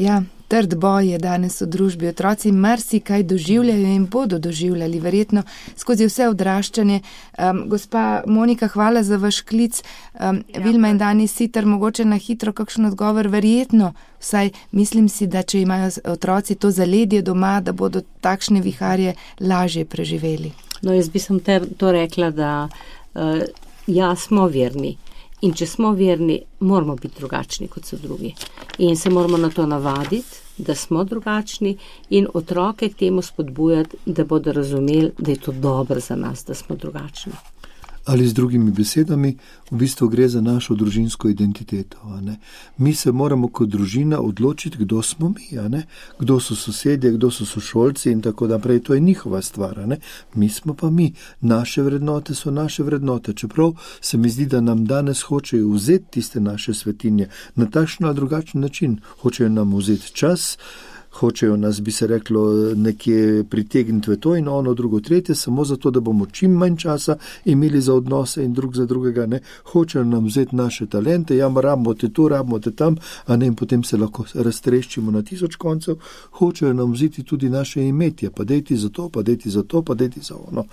Ja, 0.00 0.22
trd 0.50 0.74
boj 0.74 1.12
je 1.12 1.18
danes 1.18 1.60
v 1.62 1.66
družbi. 1.70 2.08
Otroci 2.10 2.50
marsikaj 2.52 3.22
doživljajo 3.22 3.92
in 3.94 4.06
bodo 4.10 4.38
doživljali, 4.38 5.00
verjetno 5.00 5.42
skozi 5.76 6.08
vse 6.08 6.26
odraščanje. 6.28 7.00
Um, 7.38 7.62
gospa 7.70 8.22
Monika, 8.26 8.68
hvala 8.68 9.02
za 9.06 9.16
vaš 9.16 9.40
klic. 9.46 9.82
Um, 10.14 10.42
ja, 10.48 10.62
Vilma 10.64 10.90
in 10.90 10.98
Danis 10.98 11.36
sitar, 11.38 11.66
mogoče 11.66 12.04
na 12.04 12.18
hitro 12.18 12.52
kakšen 12.52 12.90
odgovor, 12.90 13.28
verjetno. 13.30 13.92
Vsaj 14.20 14.50
mislim 14.72 15.08
si, 15.08 15.30
da 15.30 15.42
če 15.42 15.62
imajo 15.62 15.92
otroci 16.10 16.54
to 16.54 16.70
zaledje 16.74 17.22
doma, 17.22 17.60
da 17.60 17.72
bodo 17.72 18.02
takšne 18.20 18.60
viharje 18.60 19.14
lažje 19.40 19.84
preživeli. 19.84 20.50
No, 20.82 20.92
jaz 20.96 21.08
bi 21.08 21.22
sem 21.22 21.38
te 21.40 21.60
to 21.78 21.92
rekla, 21.94 22.30
da 22.34 22.50
uh, 23.14 23.46
ja, 23.86 24.16
smo 24.16 24.48
verni. 24.48 24.96
In 25.40 25.54
če 25.56 25.66
smo 25.66 25.92
verni, 25.96 26.40
moramo 26.60 26.96
biti 27.00 27.18
drugačni 27.18 27.68
kot 27.68 27.86
so 27.88 27.96
drugi. 27.96 28.34
In 28.78 28.96
se 28.96 29.10
moramo 29.10 29.36
na 29.36 29.48
to 29.50 29.66
navaditi, 29.66 30.40
da 30.58 30.74
smo 30.74 31.04
drugačni 31.04 31.76
in 32.10 32.26
otroke 32.34 32.88
k 32.88 32.98
temu 33.04 33.22
spodbujati, 33.22 33.96
da 34.06 34.24
bodo 34.24 34.52
razumeli, 34.52 35.12
da 35.18 35.30
je 35.30 35.40
to 35.40 35.52
dobro 35.52 36.00
za 36.00 36.16
nas, 36.16 36.44
da 36.44 36.54
smo 36.54 36.76
drugačni. 36.76 37.32
Ali 38.10 38.26
z 38.26 38.34
drugimi 38.34 38.70
besedami, 38.74 39.36
v 39.70 39.76
bistvu 39.78 40.08
gre 40.10 40.26
za 40.28 40.40
našo 40.40 40.74
družinsko 40.74 41.28
identiteto. 41.30 41.98
Mi 42.78 42.94
se 42.94 43.12
moramo 43.12 43.48
kot 43.48 43.68
družina 43.68 44.18
odločiti, 44.20 44.78
kdo 44.78 45.02
smo 45.02 45.28
mi, 45.28 45.46
kdo 46.18 46.40
so 46.40 46.56
sosedje, 46.58 47.12
kdo 47.14 47.30
so 47.30 47.46
sošolci 47.46 48.10
in 48.10 48.22
tako 48.22 48.48
naprej. 48.50 48.80
To 48.80 48.94
je 48.94 49.00
njihova 49.00 49.42
stvar. 49.42 49.78
Mi 50.34 50.48
smo 50.48 50.74
pa 50.74 50.90
mi, 50.90 51.12
naše 51.40 51.82
vrednote 51.82 52.34
so 52.34 52.50
naše 52.50 52.82
vrednote. 52.82 53.32
Čeprav 53.32 53.78
se 54.00 54.18
mi 54.18 54.28
zdi, 54.28 54.46
da 54.46 54.60
nam 54.60 54.84
danes 54.86 55.22
hočejo 55.22 55.68
vzeti 55.68 56.10
tiste 56.10 56.40
naše 56.40 56.74
svetinje 56.74 57.28
na 57.54 57.70
takšen 57.70 58.06
ali 58.06 58.14
drugačen 58.14 58.60
način, 58.60 58.98
hočejo 59.22 59.48
nam 59.48 59.76
vzeti 59.76 60.12
čas 60.12 60.58
hočejo 61.12 61.56
nas, 61.56 61.80
bi 61.80 61.92
se 61.92 62.06
reklo, 62.06 62.74
nekje 62.74 63.44
pritegniti 63.44 64.10
v 64.10 64.16
to 64.16 64.36
in 64.36 64.48
ono, 64.48 64.74
drugo, 64.74 65.00
tretje, 65.00 65.34
samo 65.34 65.64
zato, 65.64 65.90
da 65.90 66.00
bomo 66.00 66.26
čim 66.26 66.52
manj 66.52 66.76
časa 66.76 67.16
imeli 67.44 67.80
za 67.80 67.94
odnose 67.94 68.44
in 68.44 68.54
drug 68.54 68.76
za 68.76 68.86
drugega. 68.86 69.26
Ne. 69.26 69.40
Hočejo 69.72 70.04
nam 70.04 70.24
vzeti 70.26 70.56
naše 70.56 70.86
talente, 70.86 71.36
ja, 71.36 71.52
rabimo 71.56 71.94
te 71.94 72.12
tu, 72.12 72.28
rabimo 72.28 72.58
te 72.58 72.70
tam, 72.70 72.96
a 73.26 73.36
ne 73.36 73.46
in 73.46 73.54
potem 73.54 73.84
se 73.84 73.96
lahko 73.96 74.24
raztreščimo 74.34 75.10
na 75.10 75.22
tisoč 75.22 75.56
koncev. 75.56 75.96
Hočejo 76.30 76.72
nam 76.72 76.92
vzeti 76.92 77.22
tudi 77.22 77.50
naše 77.50 77.84
imetje, 77.84 78.30
pa 78.30 78.44
dejti 78.44 78.76
za 78.76 78.88
to, 78.88 79.08
pa 79.08 79.22
dejti 79.22 79.50
za 79.50 79.62
to, 79.62 79.82
pa 79.82 79.94
dejti 79.94 80.20
za 80.20 80.34
ono. 80.50 80.64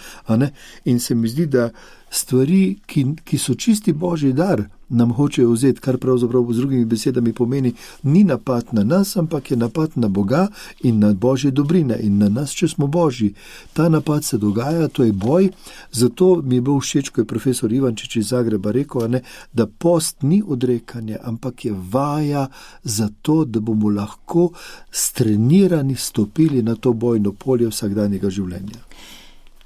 In 0.86 1.00
se 1.00 1.16
mi 1.16 1.28
zdi, 1.28 1.46
da 1.46 1.70
stvari, 2.10 2.80
ki, 2.86 3.06
ki 3.24 3.38
so 3.38 3.54
čisti 3.54 3.94
božji 3.94 4.34
dar, 4.34 4.64
nam 4.90 5.12
hočejo 5.12 5.52
vzeti, 5.52 5.80
kar 5.80 5.98
pravzaprav 5.98 6.54
z 6.54 6.58
drugimi 6.58 6.86
besedami 6.86 7.34
pomeni, 7.34 7.74
ni 8.04 8.24
napad 8.24 8.66
na 8.72 8.84
nas, 8.84 9.18
ampak 9.18 9.52
je 9.52 9.58
napad 9.58 9.92
na 9.96 10.08
Boga 10.08 10.48
in 10.84 11.00
na 11.00 11.14
božje 11.14 11.52
dobrine 11.52 12.00
in 12.02 12.18
na 12.18 12.30
nas, 12.30 12.52
če 12.52 12.68
smo 12.68 12.88
božji. 12.88 13.34
Ta 13.74 13.90
napad 13.90 14.24
se 14.24 14.38
dogaja, 14.38 14.88
to 14.88 15.04
je 15.04 15.12
boj. 15.12 15.50
Zato 15.92 16.42
mi 16.44 16.56
je 16.56 16.62
bil 16.62 16.80
všeč, 16.80 17.10
ko 17.10 17.22
je 17.22 17.28
profesor 17.28 17.74
Ivančič 17.74 18.16
iz 18.16 18.28
Zagreba 18.28 18.72
rekel, 18.72 19.10
ne, 19.12 19.22
da 19.54 19.68
post 19.68 20.24
ni 20.24 20.44
odrekanje, 20.48 21.18
ampak 21.24 21.66
je 21.66 21.76
vaja 21.92 22.48
za 22.84 23.10
to, 23.22 23.46
da 23.46 23.60
bomo 23.60 23.90
lahko 23.90 24.50
strenirani 24.92 25.96
stopili 25.96 26.62
na 26.62 26.76
to 26.76 26.94
bojno 26.94 27.32
polje 27.32 27.68
vsakdanjega 27.68 28.30
življenja. 28.30 28.88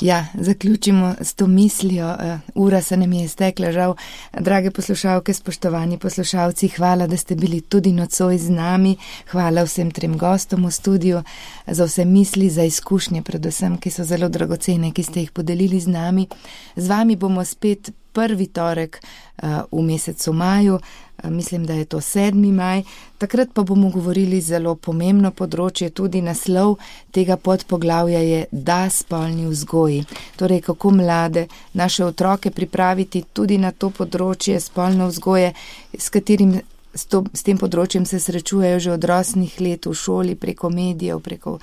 Ja, 0.01 0.25
zaključimo 0.33 1.15
s 1.21 1.33
to 1.33 1.47
mislijo. 1.47 2.09
Uh, 2.09 2.39
ura 2.55 2.81
se 2.81 2.97
nam 2.97 3.13
je 3.13 3.23
iztekla, 3.23 3.71
žal. 3.71 3.95
Drage 4.39 4.71
poslušalke, 4.71 5.33
spoštovani 5.33 5.97
poslušalci, 5.97 6.67
hvala, 6.67 7.07
da 7.07 7.17
ste 7.17 7.35
bili 7.35 7.61
tudi 7.61 7.91
nocoj 7.91 8.37
z 8.37 8.49
nami. 8.49 8.95
Hvala 9.31 9.63
vsem 9.63 9.91
trem 9.91 10.17
gostom 10.17 10.65
v 10.65 10.71
studiu 10.71 11.21
za 11.67 11.85
vse 11.85 12.05
misli, 12.05 12.49
za 12.49 12.63
izkušnje, 12.63 13.21
predvsem, 13.21 13.77
ki 13.77 13.91
so 13.91 14.03
zelo 14.03 14.29
dragocene, 14.29 14.91
ki 14.91 15.03
ste 15.03 15.19
jih 15.19 15.31
podelili 15.31 15.79
z 15.79 15.87
nami. 15.87 16.27
Z 16.75 16.87
vami 16.87 17.15
bomo 17.15 17.45
spet 17.45 17.91
prvi 18.13 18.47
torek 18.47 18.99
uh, 19.01 19.63
v 19.71 19.83
mesecu 19.85 20.33
maju, 20.33 20.75
uh, 20.75 21.29
mislim, 21.29 21.65
da 21.65 21.73
je 21.73 21.85
to 21.85 21.97
7. 21.97 22.51
maj. 22.51 22.83
Takrat 23.17 23.49
pa 23.53 23.63
bomo 23.63 23.89
govorili 23.89 24.41
zelo 24.41 24.75
pomembno 24.75 25.31
področje, 25.31 25.89
tudi 25.89 26.21
naslov 26.21 26.77
tega 27.11 27.37
podpoglavja 27.37 28.19
je 28.19 28.45
Da 28.51 28.89
spolni 28.89 29.45
vzgoji. 29.45 30.03
Torej, 30.35 30.61
kako 30.61 30.91
mlade 30.91 31.47
naše 31.73 32.05
otroke 32.05 32.51
pripraviti 32.51 33.23
tudi 33.33 33.57
na 33.57 33.71
to 33.71 33.89
področje 33.89 34.59
spolne 34.59 35.07
vzgoje, 35.07 35.53
s 35.97 36.09
katerim 36.09 36.59
s, 36.93 37.05
to, 37.07 37.23
s 37.33 37.43
tem 37.43 37.59
področjem 37.59 38.05
se 38.05 38.19
srečujejo 38.19 38.79
že 38.79 38.91
od 38.95 39.05
rosnih 39.07 39.55
let 39.61 39.87
v 39.87 39.95
šoli, 39.95 40.35
preko 40.35 40.69
medijev, 40.69 41.21
preko 41.23 41.59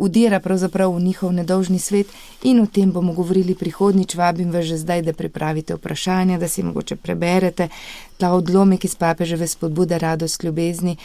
udira 0.00 0.40
pravzaprav 0.40 0.94
v 0.96 1.00
njihov 1.00 1.32
nedolžni 1.32 1.78
svet 1.78 2.06
in 2.42 2.60
o 2.60 2.66
tem 2.66 2.92
bomo 2.92 3.12
govorili 3.12 3.54
prihodnič. 3.54 4.14
Vabim 4.14 4.50
vas 4.50 4.64
že 4.64 4.78
zdaj, 4.80 5.02
da 5.02 5.12
pripravite 5.12 5.74
vprašanja, 5.76 6.38
da 6.38 6.48
si 6.48 6.62
mogoče 6.62 6.96
preberete 6.96 7.68
ta 8.16 8.32
odlomek 8.32 8.84
iz 8.84 8.94
papeževe 8.94 9.46
spodbude 9.46 9.98
radost 9.98 10.44
ljubezni. 10.44 10.96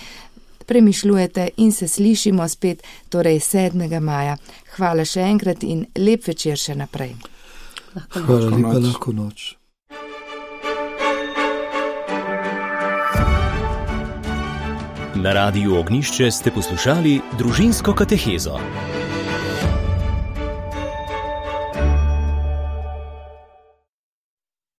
Premišljujete 0.65 1.49
in 1.57 1.71
se 1.71 1.87
slišimo 1.87 2.47
spet, 2.47 2.83
torej 3.09 3.39
7. 3.39 3.99
maja. 3.99 4.37
Hvala 4.75 5.05
še 5.05 5.21
enkrat 5.21 5.63
in 5.63 5.85
lep 5.95 6.27
večer 6.27 6.57
še 6.57 6.75
naprej. 6.75 7.13
Hvala 8.15 8.49
lepa, 8.49 8.79
lahko 8.79 9.13
noč. 9.13 9.53
Na 15.15 15.33
radiju 15.33 15.77
Ognišče 15.79 16.31
ste 16.31 16.51
poslušali 16.51 17.21
družinsko 17.37 17.93
katehezo. 17.93 18.59